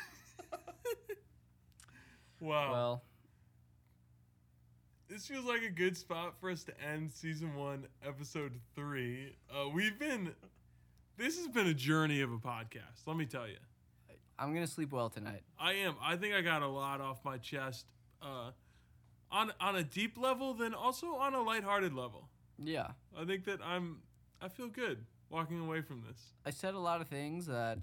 Wow. 2.41 2.71
Well, 2.71 3.03
this 5.15 5.27
feels 5.27 5.45
like 5.45 5.63
a 5.63 5.69
good 5.69 5.95
spot 5.95 6.35
for 6.41 6.49
us 6.49 6.65
to 6.65 6.73
end 6.81 7.09
season 7.09 7.55
one, 7.55 7.87
episode 8.05 8.51
three. 8.75 9.33
Uh, 9.49 9.69
we've 9.69 9.97
been, 9.97 10.33
this 11.15 11.37
has 11.37 11.47
been 11.47 11.67
a 11.67 11.73
journey 11.73 12.19
of 12.19 12.33
a 12.33 12.37
podcast. 12.37 13.07
Let 13.07 13.15
me 13.15 13.25
tell 13.25 13.47
you, 13.47 13.55
I'm 14.37 14.53
going 14.53 14.65
to 14.65 14.69
sleep 14.71 14.91
well 14.91 15.09
tonight. 15.09 15.43
I 15.57 15.71
am. 15.75 15.95
I 16.03 16.17
think 16.17 16.33
I 16.33 16.41
got 16.41 16.63
a 16.63 16.67
lot 16.67 16.99
off 16.99 17.23
my 17.23 17.37
chest, 17.37 17.85
uh, 18.21 18.51
on 19.31 19.53
on 19.61 19.77
a 19.77 19.83
deep 19.83 20.17
level, 20.17 20.53
then 20.53 20.73
also 20.73 21.15
on 21.15 21.33
a 21.33 21.41
lighthearted 21.41 21.93
level. 21.93 22.27
Yeah. 22.61 22.87
I 23.17 23.23
think 23.23 23.45
that 23.45 23.61
I'm, 23.63 23.99
I 24.41 24.49
feel 24.49 24.67
good 24.67 25.05
walking 25.29 25.61
away 25.61 25.79
from 25.79 26.03
this. 26.05 26.19
I 26.45 26.49
said 26.49 26.73
a 26.73 26.79
lot 26.79 26.99
of 26.99 27.07
things 27.07 27.45
that 27.45 27.79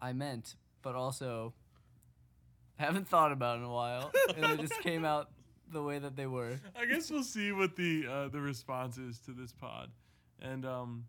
I 0.00 0.14
meant, 0.14 0.56
but 0.80 0.94
also 0.94 1.52
haven't 2.76 3.08
thought 3.08 3.30
about 3.30 3.58
in 3.58 3.64
a 3.64 3.70
while. 3.70 4.10
and 4.34 4.42
they 4.42 4.56
just 4.56 4.80
came 4.82 5.04
out 5.04 5.28
the 5.72 5.82
way 5.82 5.98
that 5.98 6.16
they 6.16 6.26
were. 6.26 6.60
I 6.76 6.84
guess 6.86 7.10
we'll 7.10 7.24
see 7.24 7.52
what 7.52 7.76
the 7.76 8.06
uh, 8.06 8.28
the 8.28 8.40
response 8.40 8.98
is 8.98 9.18
to 9.20 9.32
this 9.32 9.52
pod, 9.52 9.90
and 10.40 10.64
um, 10.64 11.04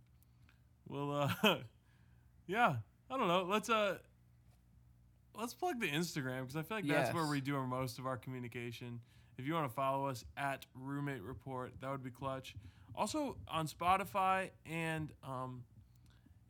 we'll 0.88 1.12
uh, 1.12 1.30
yeah, 2.48 2.76
I 3.10 3.18
don't 3.18 3.28
know. 3.28 3.46
Let's 3.48 3.70
uh, 3.70 3.98
let's 5.38 5.54
plug 5.54 5.80
the 5.80 5.90
Instagram 5.90 6.42
because 6.42 6.56
I 6.56 6.62
feel 6.64 6.78
like 6.78 6.88
that's 6.88 7.14
where 7.14 7.28
we 7.28 7.42
do 7.42 7.56
our 7.56 7.68
most 7.68 8.00
of 8.00 8.06
our 8.06 8.18
communication. 8.18 9.00
If 9.38 9.48
you 9.48 9.54
want 9.54 9.68
to 9.68 9.74
follow 9.74 10.06
us 10.08 10.24
at 10.38 10.66
Roommate 10.76 11.24
Report, 11.24 11.74
that 11.82 11.90
would 11.90 12.04
be 12.04 12.12
clutch. 12.12 12.56
Also 12.96 13.38
on 13.48 13.68
Spotify 13.68 14.52
and 14.70 15.12
um, 15.24 15.64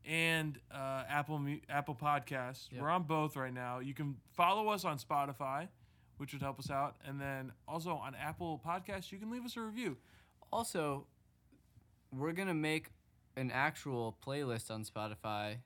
and 0.06 0.60
uh, 0.72 1.04
Apple 1.08 1.42
Apple 1.70 1.96
Podcasts. 1.96 2.72
Yep. 2.72 2.82
We're 2.82 2.90
on 2.90 3.04
both 3.04 3.36
right 3.36 3.54
now. 3.54 3.80
You 3.80 3.94
can 3.94 4.18
follow 4.34 4.70
us 4.70 4.86
on 4.86 4.98
Spotify, 4.98 5.70
which 6.18 6.34
would 6.34 6.42
help 6.42 6.60
us 6.60 6.70
out, 6.70 6.96
and 7.06 7.20
then 7.20 7.52
also 7.68 7.92
on 7.92 8.16
Apple 8.16 8.62
Podcasts, 8.66 9.12
you 9.12 9.18
can 9.18 9.32
leave 9.32 9.44
us 9.46 9.58
a 9.58 9.62
review. 9.62 9.98
Also, 10.52 11.08
we're 12.12 12.32
going 12.34 12.48
to 12.48 12.54
make 12.54 12.88
an 13.36 13.52
actual 13.52 14.16
playlist 14.26 14.70
on 14.70 14.84
Spotify, 14.86 15.58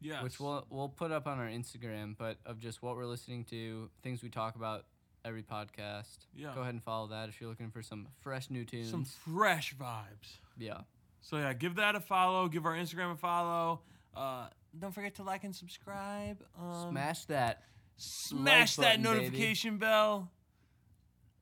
Yes. 0.00 0.22
which 0.22 0.40
we'll, 0.40 0.66
we'll 0.70 0.88
put 0.88 1.12
up 1.12 1.26
on 1.26 1.38
our 1.38 1.46
Instagram, 1.46 2.16
but 2.18 2.36
of 2.44 2.58
just 2.58 2.82
what 2.82 2.96
we're 2.96 3.06
listening 3.06 3.44
to, 3.44 3.88
things 4.02 4.22
we 4.22 4.28
talk 4.28 4.56
about 4.56 4.84
every 5.24 5.42
podcast. 5.42 6.18
Yeah. 6.34 6.52
Go 6.54 6.60
ahead 6.62 6.74
and 6.74 6.82
follow 6.82 7.06
that 7.08 7.28
if 7.28 7.40
you're 7.40 7.48
looking 7.48 7.70
for 7.70 7.82
some 7.82 8.08
fresh 8.20 8.50
new 8.50 8.64
tunes. 8.64 8.90
some 8.90 9.04
fresh 9.04 9.74
vibes. 9.76 10.38
yeah. 10.58 10.78
So 11.22 11.38
yeah, 11.38 11.54
give 11.54 11.76
that 11.76 11.94
a 11.94 12.00
follow. 12.00 12.48
Give 12.48 12.66
our 12.66 12.74
Instagram 12.74 13.12
a 13.12 13.16
follow. 13.16 13.80
Uh, 14.14 14.48
don't 14.78 14.92
forget 14.92 15.14
to 15.14 15.22
like 15.22 15.42
and 15.44 15.56
subscribe. 15.56 16.36
Um, 16.60 16.90
Smash 16.90 17.24
that. 17.26 17.62
Smash 17.96 18.76
that 18.76 18.82
button, 18.82 19.02
baby. 19.02 19.16
notification 19.16 19.78
bell. 19.78 20.30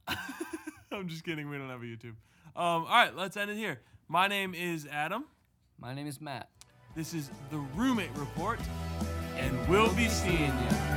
I'm 0.92 1.09
just 1.09 1.24
kidding. 1.24 1.48
We 1.48 1.57
don't 1.59 1.70
have 1.70 1.82
a 1.82 1.84
YouTube. 1.84 2.14
Um, 2.55 2.84
all 2.84 2.84
right, 2.84 3.16
let's 3.16 3.36
end 3.36 3.50
it 3.50 3.57
here. 3.57 3.80
My 4.09 4.28
name 4.28 4.55
is 4.55 4.86
Adam. 4.86 5.24
My 5.78 5.94
name 5.94 6.07
is 6.07 6.20
Matt. 6.20 6.50
This 6.94 7.14
is 7.14 7.30
the 7.50 7.59
Roommate 7.74 8.14
Report, 8.14 8.61
and 9.36 9.68
we'll 9.68 9.92
be 9.94 10.09
seeing 10.09 10.40
you. 10.40 10.91